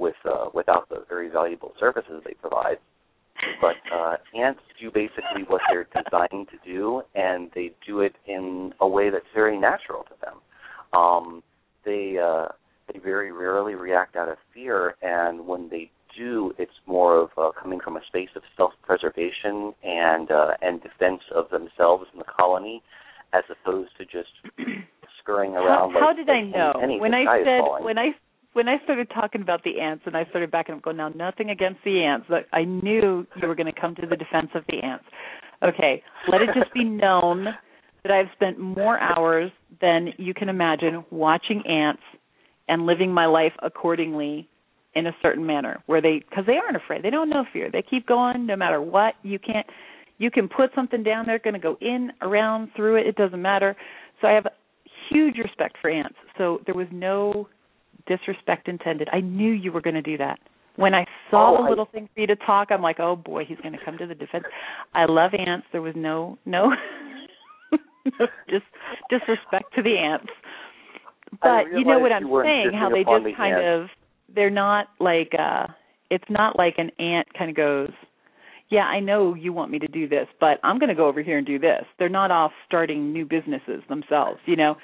with 0.00 0.16
uh, 0.24 0.46
without 0.52 0.88
the 0.88 1.04
very 1.08 1.28
valuable 1.28 1.72
services 1.78 2.20
they 2.24 2.34
provide. 2.34 2.78
But 3.60 3.76
uh, 3.94 4.16
ants 4.36 4.60
do 4.80 4.90
basically 4.90 5.44
what 5.46 5.60
they're 5.70 5.86
designed 5.86 6.48
to 6.48 6.58
do, 6.64 7.02
and 7.14 7.48
they 7.54 7.70
do 7.86 8.00
it 8.00 8.14
in 8.26 8.72
a 8.80 8.88
way 8.88 9.10
that's 9.10 9.24
very 9.32 9.56
natural 9.56 10.02
to 10.02 10.14
them. 10.20 10.34
Um, 10.92 11.42
they 11.84 12.16
uh, 12.22 12.48
they 12.92 12.98
very 12.98 13.32
rarely 13.32 13.74
react 13.74 14.16
out 14.16 14.28
of 14.28 14.36
fear, 14.54 14.94
and 15.02 15.46
when 15.46 15.68
they 15.68 15.90
do, 16.16 16.52
it's 16.58 16.72
more 16.86 17.18
of 17.22 17.30
uh, 17.38 17.50
coming 17.60 17.80
from 17.80 17.96
a 17.96 18.00
space 18.06 18.28
of 18.36 18.42
self-preservation 18.56 19.72
and 19.82 20.30
uh, 20.30 20.52
and 20.60 20.82
defense 20.82 21.22
of 21.34 21.48
themselves 21.50 22.04
and 22.12 22.20
the 22.20 22.26
colony, 22.36 22.82
as 23.32 23.44
opposed 23.50 23.90
to 23.98 24.04
just 24.04 24.30
scurrying 25.22 25.54
around. 25.54 25.92
How, 25.92 26.00
how 26.00 26.12
did 26.12 26.28
like 26.28 26.36
I 26.36 26.42
know 26.42 26.72
any, 26.82 26.94
any 26.94 27.00
when 27.00 27.14
I 27.14 27.38
said 27.38 27.46
said 27.46 27.84
when 27.84 27.98
I 27.98 28.08
when 28.52 28.68
I 28.68 28.76
started 28.84 29.08
talking 29.14 29.40
about 29.40 29.64
the 29.64 29.80
ants 29.80 30.04
and 30.06 30.16
I 30.16 30.24
started 30.26 30.50
backing 30.50 30.74
up, 30.74 30.82
going 30.82 30.98
now 30.98 31.08
nothing 31.08 31.50
against 31.50 31.80
the 31.84 32.04
ants, 32.04 32.26
but 32.28 32.46
I 32.52 32.64
knew 32.64 33.26
you 33.40 33.48
were 33.48 33.54
going 33.54 33.72
to 33.72 33.80
come 33.80 33.94
to 33.96 34.06
the 34.06 34.16
defense 34.16 34.50
of 34.54 34.64
the 34.68 34.84
ants. 34.84 35.04
Okay, 35.62 36.02
let 36.30 36.42
it 36.42 36.50
just 36.54 36.72
be 36.74 36.84
known 36.84 37.46
that 38.04 38.12
I've 38.12 38.26
spent 38.34 38.58
more 38.58 38.98
hours 38.98 39.50
than 39.80 40.08
you 40.18 40.34
can 40.34 40.48
imagine 40.48 41.04
watching 41.10 41.62
ants 41.66 42.02
and 42.68 42.86
living 42.86 43.12
my 43.12 43.26
life 43.26 43.52
accordingly 43.62 44.48
in 44.94 45.06
a 45.06 45.12
certain 45.22 45.46
manner 45.46 45.82
where 45.86 46.02
they 46.02 46.22
because 46.28 46.44
they 46.46 46.56
aren't 46.56 46.76
afraid 46.76 47.02
they 47.02 47.08
don't 47.08 47.30
know 47.30 47.44
fear 47.50 47.70
they 47.72 47.80
keep 47.80 48.06
going 48.06 48.44
no 48.44 48.54
matter 48.54 48.78
what 48.82 49.14
you 49.22 49.38
can't 49.38 49.66
you 50.18 50.30
can 50.30 50.48
put 50.48 50.70
something 50.74 51.02
down 51.02 51.24
there 51.24 51.36
it's 51.36 51.44
going 51.44 51.54
to 51.54 51.60
go 51.60 51.78
in 51.80 52.10
around 52.20 52.68
through 52.76 52.96
it 52.96 53.06
it 53.06 53.16
doesn't 53.16 53.40
matter 53.40 53.74
so 54.20 54.28
i 54.28 54.32
have 54.32 54.44
huge 55.10 55.36
respect 55.38 55.76
for 55.80 55.90
ants. 55.90 56.16
So 56.38 56.60
there 56.66 56.74
was 56.74 56.88
no 56.90 57.48
disrespect 58.06 58.68
intended. 58.68 59.08
I 59.12 59.20
knew 59.20 59.50
you 59.50 59.72
were 59.72 59.80
going 59.80 59.94
to 59.94 60.02
do 60.02 60.16
that. 60.18 60.38
When 60.76 60.94
I 60.94 61.04
saw 61.30 61.58
oh, 61.58 61.64
the 61.64 61.68
little 61.68 61.86
I... 61.90 61.92
thing 61.92 62.08
for 62.14 62.20
you 62.20 62.26
to 62.28 62.36
talk, 62.36 62.68
I'm 62.70 62.82
like, 62.82 62.98
oh 62.98 63.16
boy, 63.16 63.44
he's 63.46 63.58
going 63.58 63.72
to 63.72 63.84
come 63.84 63.98
to 63.98 64.06
the 64.06 64.14
defense. 64.14 64.44
I 64.94 65.04
love 65.04 65.32
ants. 65.34 65.66
There 65.72 65.82
was 65.82 65.94
no, 65.96 66.38
no 66.46 66.72
just 68.50 68.64
disrespect 69.10 69.74
to 69.76 69.82
the 69.82 69.96
ants. 69.98 70.32
But 71.40 71.72
you 71.72 71.84
know 71.84 71.98
what 71.98 72.12
I'm 72.12 72.24
saying? 72.44 72.72
How 72.74 72.90
they 72.90 73.04
just 73.04 73.36
kind 73.36 73.56
ants. 73.56 73.90
of 73.92 74.34
they're 74.34 74.50
not 74.50 74.88
like 75.00 75.32
uh 75.38 75.66
it's 76.10 76.24
not 76.28 76.56
like 76.56 76.74
an 76.76 76.90
ant 76.98 77.26
kind 77.36 77.48
of 77.48 77.56
goes, 77.56 77.90
yeah, 78.68 78.84
I 78.84 79.00
know 79.00 79.34
you 79.34 79.52
want 79.52 79.70
me 79.70 79.78
to 79.78 79.88
do 79.88 80.06
this, 80.08 80.26
but 80.40 80.58
I'm 80.62 80.78
going 80.78 80.90
to 80.90 80.94
go 80.94 81.06
over 81.06 81.22
here 81.22 81.38
and 81.38 81.46
do 81.46 81.58
this. 81.58 81.84
They're 81.98 82.10
not 82.10 82.30
off 82.30 82.52
starting 82.66 83.12
new 83.12 83.24
businesses 83.24 83.82
themselves, 83.88 84.38
you 84.44 84.56
know. 84.56 84.76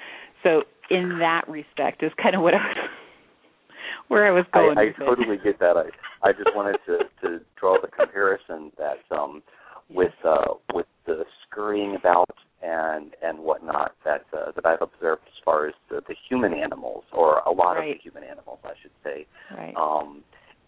So 0.43 0.63
in 0.89 1.19
that 1.19 1.47
respect 1.47 2.03
is 2.03 2.11
kind 2.21 2.35
of 2.35 2.41
what 2.41 2.53
I 2.53 2.57
was 2.57 2.77
where 4.07 4.27
I 4.27 4.31
was 4.31 4.45
going. 4.53 4.77
I, 4.77 4.89
I 4.89 5.05
totally 5.05 5.37
get 5.43 5.59
that. 5.59 5.75
I 5.77 6.27
I 6.27 6.31
just 6.33 6.49
wanted 6.55 6.77
to 6.87 6.97
to 7.21 7.39
draw 7.59 7.77
the 7.81 7.87
comparison 7.87 8.71
that 8.77 9.15
um 9.15 9.41
with 9.89 10.13
uh 10.23 10.53
with 10.73 10.87
the 11.05 11.23
scurrying 11.47 11.95
about 11.95 12.29
and 12.61 13.15
and 13.23 13.39
whatnot 13.39 13.93
that 14.03 14.25
uh, 14.33 14.51
that 14.55 14.65
I've 14.65 14.81
observed 14.81 15.21
as 15.27 15.43
far 15.43 15.67
as 15.67 15.73
the, 15.89 16.01
the 16.07 16.15
human 16.29 16.53
animals 16.53 17.03
or 17.13 17.39
a 17.39 17.51
lot 17.51 17.73
right. 17.73 17.91
of 17.91 17.97
the 17.97 18.01
human 18.01 18.23
animals, 18.23 18.59
I 18.63 18.73
should 18.81 18.91
say. 19.03 19.25
Right. 19.55 19.73
Um, 19.75 20.23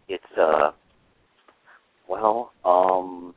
it's 0.07 0.23
uh 0.39 0.71
well 2.09 2.51
um 2.65 3.33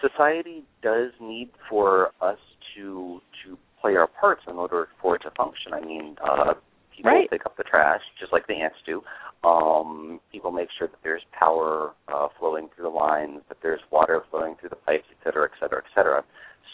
society 0.00 0.62
does 0.82 1.10
need 1.20 1.50
for 1.68 2.10
us 2.20 2.38
to 2.76 3.20
to 3.44 3.58
play 3.80 3.96
our 3.96 4.08
parts 4.08 4.42
in 4.48 4.56
order 4.56 4.88
for 5.00 5.16
it 5.16 5.20
to 5.20 5.30
function. 5.30 5.72
I 5.72 5.80
mean, 5.80 6.16
uh 6.22 6.54
people 6.98 7.12
right. 7.12 7.30
pick 7.30 7.46
up 7.46 7.56
the 7.56 7.64
trash 7.64 8.00
just 8.18 8.32
like 8.32 8.46
the 8.46 8.54
ants 8.54 8.76
do. 8.84 9.02
Um, 9.44 10.20
people 10.32 10.50
make 10.50 10.68
sure 10.78 10.88
that 10.88 10.98
there's 11.04 11.22
power 11.38 11.92
uh, 12.12 12.28
flowing 12.38 12.68
through 12.74 12.84
the 12.84 12.90
lines, 12.90 13.40
that 13.48 13.58
there's 13.62 13.80
water 13.90 14.22
flowing 14.30 14.56
through 14.58 14.70
the 14.70 14.76
pipes, 14.76 15.04
et 15.10 15.24
cetera, 15.24 15.44
et 15.44 15.56
cetera, 15.60 15.78
et 15.78 15.90
cetera. 15.94 16.24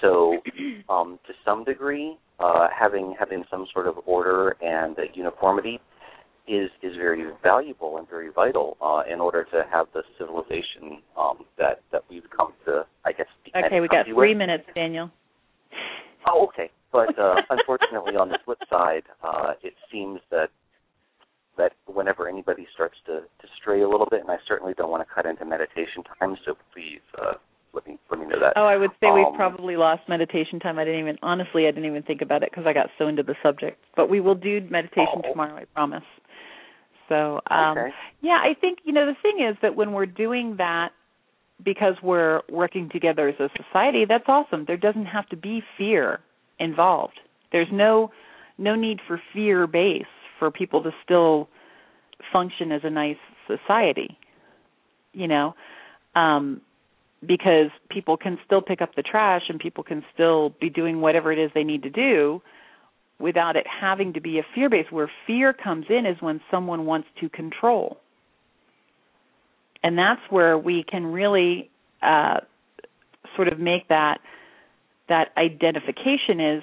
So, 0.01 0.39
um, 0.89 1.19
to 1.27 1.35
some 1.45 1.65
degree, 1.65 2.17
uh, 2.41 2.69
having 2.77 3.15
having 3.19 3.45
some 3.51 3.67
sort 3.73 3.87
of 3.87 3.97
order 4.07 4.57
and 4.63 4.99
uh, 4.99 5.03
uniformity 5.13 5.79
is 6.49 6.71
is 6.83 6.97
very 6.97 7.25
valuable 7.43 7.99
and 7.99 8.09
very 8.09 8.31
vital 8.35 8.77
uh, 8.83 9.03
in 9.11 9.21
order 9.21 9.45
to 9.45 9.63
have 9.71 9.87
the 9.93 10.03
civilization 10.19 11.03
um, 11.19 11.45
that 11.59 11.83
that 11.93 12.03
we've 12.09 12.29
come 12.35 12.55
to, 12.65 12.85
I 13.05 13.13
guess. 13.13 13.27
Okay, 13.55 13.81
we 13.81 13.89
got 13.89 14.07
three 14.07 14.35
minutes, 14.35 14.65
Daniel. 14.75 15.11
Oh, 16.27 16.49
okay. 16.49 16.71
But 16.95 17.19
uh, 17.19 17.43
unfortunately, 17.51 18.15
on 18.15 18.29
the 18.29 18.39
flip 18.45 18.59
side, 18.71 19.03
uh, 19.21 19.55
it 19.65 19.75
seems 19.91 20.21
that 20.31 20.51
that 21.57 21.73
whenever 21.87 22.29
anybody 22.29 22.67
starts 22.73 22.95
to, 23.07 23.23
to 23.23 23.49
stray 23.61 23.83
a 23.83 23.89
little 23.89 24.07
bit, 24.11 24.21
and 24.21 24.31
I 24.31 24.39
certainly 24.47 24.75
don't 24.75 24.91
want 24.91 25.07
to 25.07 25.13
cut 25.13 25.27
into 25.27 25.45
meditation 25.45 26.03
time, 26.19 26.37
so 26.45 26.55
please 26.73 27.03
uh, 27.21 27.35
let 27.73 27.85
me 27.87 27.99
let 28.13 28.21
me 28.21 28.27
know 28.27 28.39
that. 28.41 28.53
Oh, 28.55 28.67
I 28.67 28.77
would 28.77 28.93
say 29.01 29.09
um, 29.09 29.15
we've 29.17 29.35
probably 29.35 29.77
lost 29.77 30.03
meditation 30.09 30.61
time. 30.61 30.79
I 30.79 30.85
didn't 30.85 31.01
even 31.01 31.19
honestly, 31.21 31.67
I 31.67 31.73
didn't 31.73 31.87
even 31.87 32.05
think 32.05 32.23
about 32.23 32.45
it 32.45 32.51
because 32.53 32.65
I 32.65 32.73
got 32.73 32.87
so 32.97 33.09
into 33.09 33.25
the 33.25 33.35
subject. 33.43 33.81
But 33.97 34.09
we 34.09 34.21
will 34.21 34.37
do 34.37 34.61
meditation 34.71 35.19
oh. 35.25 35.31
tomorrow, 35.33 35.57
I 35.57 35.65
promise. 35.75 36.07
So, 37.09 37.41
um, 37.51 37.77
okay. 37.77 37.89
yeah, 38.23 38.39
I 38.41 38.55
think 38.61 38.79
you 38.85 38.93
know 38.93 39.05
the 39.05 39.17
thing 39.21 39.45
is 39.45 39.57
that 39.63 39.75
when 39.75 39.93
we're 39.93 40.07
doing 40.07 40.55
that 40.59 40.91
because 41.65 41.95
we're 42.05 42.43
working 42.49 42.89
together 42.93 43.29
as 43.29 43.35
a 43.41 43.49
society, 43.61 44.05
that's 44.09 44.25
awesome. 44.29 44.65
There 44.65 44.77
doesn't 44.77 45.07
have 45.07 45.29
to 45.31 45.37
be 45.37 45.61
fear 45.77 46.21
involved. 46.59 47.21
There's 47.53 47.69
no 47.73 48.11
no 48.59 48.75
need 48.77 49.01
for 49.07 49.21
fear 49.33 49.67
base 49.67 50.05
for 50.39 50.51
people 50.51 50.83
to 50.83 50.91
still 51.05 51.49
function 52.33 52.73
as 52.73 52.83
a 52.85 52.91
nice 52.91 53.17
society. 53.47 54.17
You 55.13 55.29
know, 55.29 55.55
um, 56.15 56.61
because 57.25 57.71
people 57.91 58.17
can 58.17 58.39
still 58.45 58.61
pick 58.61 58.83
up 58.83 58.95
the 58.95 59.03
trash 59.03 59.43
and 59.49 59.59
people 59.59 59.85
can 59.85 60.05
still 60.13 60.51
be 60.61 60.71
doing 60.71 61.01
whatever 61.01 61.33
it 61.33 61.39
is 61.39 61.51
they 61.55 61.65
need 61.65 61.83
to 61.85 61.91
do 61.91 62.43
without 63.21 63.57
it 63.57 63.67
having 63.69 64.13
to 64.15 64.21
be 64.21 64.39
a 64.39 64.43
fear 64.55 64.69
base. 64.69 64.87
Where 64.91 65.11
fear 65.27 65.53
comes 65.53 65.87
in 65.89 66.07
is 66.07 66.17
when 66.21 66.41
someone 66.51 66.85
wants 66.85 67.09
to 67.21 67.29
control. 67.29 67.99
And 69.83 69.99
that's 69.99 70.21
where 70.31 70.59
we 70.59 70.83
can 70.83 71.07
really 71.07 71.71
uh, 72.03 72.41
sort 73.37 73.49
of 73.49 73.59
make 73.59 73.89
that 73.89 74.19
that 75.09 75.29
identification 75.37 76.41
is 76.41 76.63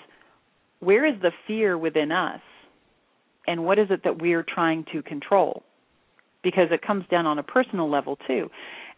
where 0.80 1.06
is 1.06 1.22
the 1.22 1.32
fear 1.48 1.78
within 1.78 2.12
us? 2.12 2.42
And 3.48 3.66
what 3.66 3.80
is 3.80 3.88
it 3.90 4.04
that 4.04 4.22
we're 4.22 4.44
trying 4.44 4.86
to 4.94 5.02
control? 5.02 5.64
Because 6.44 6.68
it 6.72 6.82
comes 6.82 7.06
down 7.10 7.26
on 7.26 7.40
a 7.40 7.44
personal 7.44 7.90
level 7.90 8.18
too. 8.28 8.50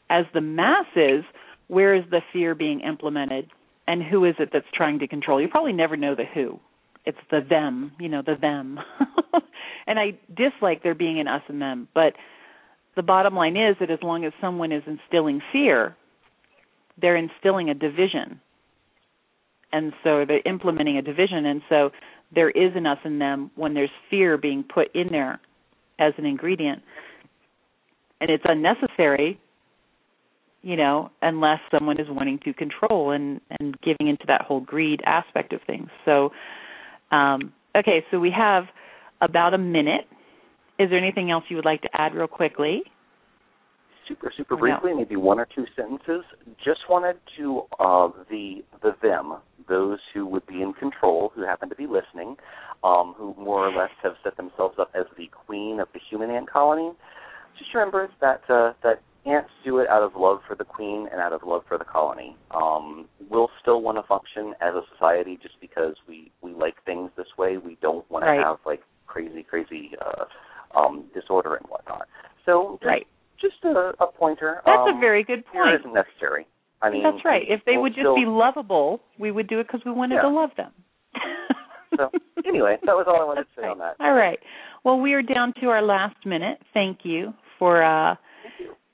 As 0.10 0.26
the 0.34 0.41
masses 0.41 1.24
where 1.68 1.96
is 1.96 2.04
the 2.10 2.22
fear 2.32 2.56
being 2.56 2.82
implemented? 2.82 3.50
And 3.88 4.04
who 4.04 4.26
is 4.26 4.36
it 4.39 4.50
that's 4.54 4.66
trying 4.74 5.00
to 5.00 5.08
control? 5.08 5.41
You 5.41 5.48
probably 5.48 5.74
never 5.74 5.98
know 5.98 6.16
the 6.16 6.26
who. 6.26 6.60
It's 7.06 7.18
the 7.32 7.41
them 7.48 7.91
you 8.00 8.10
know 8.10 8.22
the 8.26 8.36
them. 8.39 8.80
And 9.86 10.00
i 10.00 10.18
dislike 10.34 10.82
there 10.82 10.96
being 10.96 11.20
an 11.20 11.28
us 11.28 11.41
and 11.50 11.62
them. 11.62 11.89
But 11.94 12.14
the 12.96 13.02
bottom 13.02 13.36
line 13.36 13.58
is 13.58 13.76
that 13.82 13.91
as 13.91 14.00
long 14.02 14.24
as 14.24 14.32
someone 14.39 14.72
is 14.72 14.84
instilling 14.88 15.41
fear 15.52 15.96
they're 17.02 17.18
instilling 17.18 17.70
a 17.70 17.74
division 17.74 18.39
and 19.74 19.92
so 20.04 20.24
they're 20.26 20.42
implementing 20.46 20.98
a 20.98 21.02
division. 21.02 21.46
And 21.46 21.62
so 21.68 21.90
there 22.34 22.50
is 22.50 22.72
an 22.76 22.86
us 22.86 23.00
and 23.04 23.20
them 23.20 23.52
when 23.56 23.74
there's 23.74 23.90
fear 24.10 24.38
being 24.38 24.64
put 24.64 24.96
in 24.96 25.10
there 25.10 25.42
as 26.00 26.14
an 26.18 26.26
ingredient. 26.26 26.82
And 28.22 28.30
it's 28.30 28.44
unnecessary 28.48 29.40
you 30.64 30.78
know 30.78 31.12
unless 31.22 31.60
someone 31.70 32.00
is 32.00 32.08
wanting 32.10 32.40
to 32.40 32.54
control 32.54 33.12
and 33.12 33.42
and 33.60 33.80
giving 33.82 34.08
into 34.08 34.24
that 34.28 34.42
whole 34.42 34.62
greed 34.62 35.02
aspect 35.06 35.54
of 35.54 35.60
things. 35.68 35.90
So 36.06 36.32
um 37.12 37.54
okay 37.76 38.06
so 38.10 38.20
we 38.20 38.32
have 38.32 38.66
about 39.22 39.54
a 39.54 39.58
minute. 39.58 40.08
Is 40.80 40.90
there 40.90 40.98
anything 40.98 41.30
else 41.30 41.44
you 41.50 41.58
would 41.58 41.66
like 41.66 41.82
to 41.82 41.90
add 41.94 42.16
real 42.16 42.28
quickly 42.28 42.84
super 44.08 44.32
super 44.36 44.56
briefly 44.56 44.93
maybe 44.93 45.16
one 45.16 45.39
or 45.39 45.47
two 45.56 45.66
sentences 45.76 46.24
just 46.64 46.82
wanted 46.89 47.16
to 47.38 47.62
uh 47.80 48.10
the 48.30 48.64
the 48.82 48.95
them 49.01 49.36
those 49.68 49.99
who 50.14 50.26
would 50.26 50.45
be 50.47 50.62
in 50.62 50.74
control, 50.74 51.32
who 51.36 51.43
happen 51.43 51.70
to 51.70 51.76
be 51.76 51.88
listening, 51.88 52.36
um, 52.84 53.14
who 53.18 53.34
more 53.38 53.68
or 53.68 53.72
less 53.72 53.91
have 54.01 54.14
set 54.24 54.36
themselves 54.38 54.76
up 54.80 54.91
as 54.95 55.06
the 55.18 55.30
queen 55.45 55.80
of 55.80 55.88
the 55.93 55.99
human 56.10 56.30
ant 56.30 56.49
colony. 56.49 56.91
Just 57.58 57.74
remember 57.74 58.10
that 58.22 58.41
uh, 58.49 58.74
that 58.84 59.01
ants 59.26 59.51
do 59.64 59.80
it 59.80 59.88
out 59.89 60.04
of 60.04 60.14
love 60.18 60.39
for 60.47 60.56
the 60.56 60.66
queen 60.66 61.08
and 61.12 61.22
out 61.22 61.32
of 61.32 61.41
love 61.45 61.62
for 61.68 61.78
the 61.78 61.86
colony. 61.86 62.36
Um, 62.51 63.08
we'll 63.30 63.49
still 63.62 63.82
want 63.82 63.97
to 63.97 64.04
function 64.04 64.54
as 64.62 64.74
a 64.74 64.82
society 64.93 65.39
just 65.41 65.56
because 65.62 65.95
we 66.08 66.32
we 66.41 66.54
like 66.54 66.76
things 66.86 67.12
this 67.16 67.28
way. 67.38 67.58
We 67.58 67.78
don't 67.82 68.10
want 68.12 68.26
right. 68.26 68.38
to 68.38 68.43
have 68.43 68.58
like 68.66 68.82
crazy 69.08 69.43
crazy 69.43 69.91
uh, 70.01 70.26
um, 70.78 71.06
disorder 71.14 71.56
and 71.56 71.66
whatnot. 71.68 72.08
So 72.45 72.80
just, 72.82 72.88
right. 72.88 73.08
Just 73.44 73.64
a, 73.64 73.91
a 74.00 74.08
pointer. 74.08 74.62
That's 74.66 74.88
um, 74.89 74.98
a 74.98 75.00
very 75.00 75.24
good 75.24 75.46
point. 75.46 75.66
Fear 75.68 75.80
isn't 75.80 75.94
necessary. 75.94 76.48
I 76.82 76.89
mean, 76.89 77.04
that's 77.04 77.24
right. 77.24 77.44
If 77.48 77.62
they 77.66 77.74
we'll 77.74 77.84
would 77.84 77.94
just 77.94 78.02
still, 78.02 78.16
be 78.16 78.26
lovable, 78.26 79.02
we 79.20 79.32
would 79.32 79.48
do 79.48 79.60
it 79.60 79.68
because 79.68 79.82
we 79.86 79.91
wanted 79.91 80.16
yeah. 80.16 80.24
to 80.24 80.30
love 80.30 80.50
them. 80.58 80.72
so 81.98 82.10
anyway, 82.46 82.78
that 82.86 82.94
was 82.94 83.06
all 83.08 83.22
I 83.22 83.24
wanted 83.24 83.46
that's 83.56 83.56
to 83.56 83.62
say 83.62 83.68
right. 83.68 83.72
on 83.72 83.78
that. 83.80 83.96
All 84.00 84.14
right. 84.14 84.39
Well, 84.84 85.00
we 85.00 85.14
are 85.14 85.22
down 85.22 85.54
to 85.62 85.68
our 85.68 85.82
last 85.82 86.18
minute. 86.26 86.60
Thank 86.74 87.00
you 87.04 87.34
for 87.60 87.84
uh, 87.84 88.16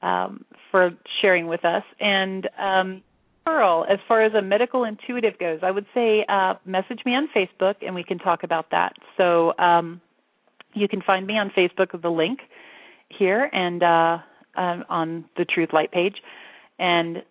um, 0.01 0.45
for 0.71 0.91
sharing 1.21 1.47
with 1.47 1.65
us. 1.65 1.83
And 1.99 2.47
um, 2.59 3.01
Pearl, 3.45 3.85
as 3.91 3.97
far 4.07 4.23
as 4.23 4.33
a 4.33 4.41
medical 4.41 4.83
intuitive 4.83 5.39
goes, 5.39 5.59
I 5.63 5.71
would 5.71 5.85
say 5.93 6.25
uh, 6.29 6.55
message 6.65 6.99
me 7.05 7.13
on 7.13 7.27
Facebook 7.35 7.75
and 7.81 7.95
we 7.95 8.03
can 8.03 8.19
talk 8.19 8.43
about 8.43 8.67
that. 8.71 8.93
So 9.17 9.57
um, 9.57 10.01
you 10.73 10.87
can 10.87 11.01
find 11.01 11.25
me 11.25 11.33
on 11.33 11.51
Facebook 11.57 11.93
with 11.93 12.03
the 12.03 12.09
link 12.09 12.39
here 13.09 13.49
and 13.51 13.81
uh, 13.81 14.17
uh, 14.59 14.83
on 14.89 15.25
the 15.37 15.45
Truth 15.45 15.69
Light 15.73 15.91
page 15.91 16.15
and 16.77 17.23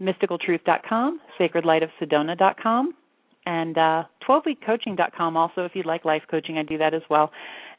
mysticaltruth.com, 0.00 1.20
sacredlightofsedona.com, 1.40 2.94
and 3.46 3.78
uh, 3.78 4.02
12weekcoaching.com 4.28 5.36
also 5.36 5.64
if 5.64 5.72
you'd 5.74 5.86
like 5.86 6.04
life 6.04 6.22
coaching. 6.30 6.58
I 6.58 6.64
do 6.64 6.78
that 6.78 6.92
as 6.94 7.02
well. 7.08 7.30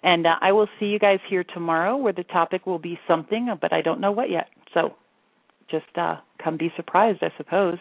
And 0.02 0.26
uh, 0.26 0.36
I 0.42 0.52
will 0.54 0.68
see 0.80 0.86
you 0.86 1.00
guys 1.00 1.20
here 1.30 1.44
tomorrow 1.44 1.98
where 1.98 2.14
the 2.14 2.24
topic 2.24 2.66
will 2.66 2.80
be 2.80 3.00
something, 3.08 3.54
but 3.60 3.74
I 3.74 3.82
don't 3.82 4.00
know 4.00 4.12
what 4.12 4.30
yet. 4.30 4.48
So 4.74 4.96
just 5.70 5.86
uh, 5.98 6.18
come 6.42 6.58
be 6.58 6.72
surprised, 6.76 7.20
I 7.22 7.32
suppose. 7.38 7.78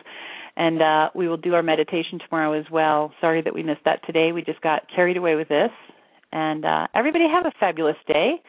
And 0.56 0.82
uh, 0.82 1.10
we 1.14 1.28
will 1.28 1.36
do 1.36 1.54
our 1.54 1.62
meditation 1.62 2.18
tomorrow 2.18 2.58
as 2.58 2.64
well. 2.70 3.12
Sorry 3.20 3.42
that 3.42 3.54
we 3.54 3.62
missed 3.62 3.84
that 3.84 4.00
today. 4.06 4.32
We 4.32 4.42
just 4.42 4.60
got 4.62 4.82
carried 4.94 5.16
away 5.16 5.36
with 5.36 5.48
this. 5.48 5.70
And 6.32 6.64
uh, 6.64 6.86
everybody 6.94 7.26
have 7.32 7.46
a 7.46 7.52
fabulous 7.60 7.96
day, 8.08 8.42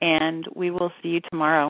and 0.00 0.46
we 0.56 0.70
will 0.70 0.90
see 1.02 1.10
you 1.10 1.20
tomorrow. 1.30 1.68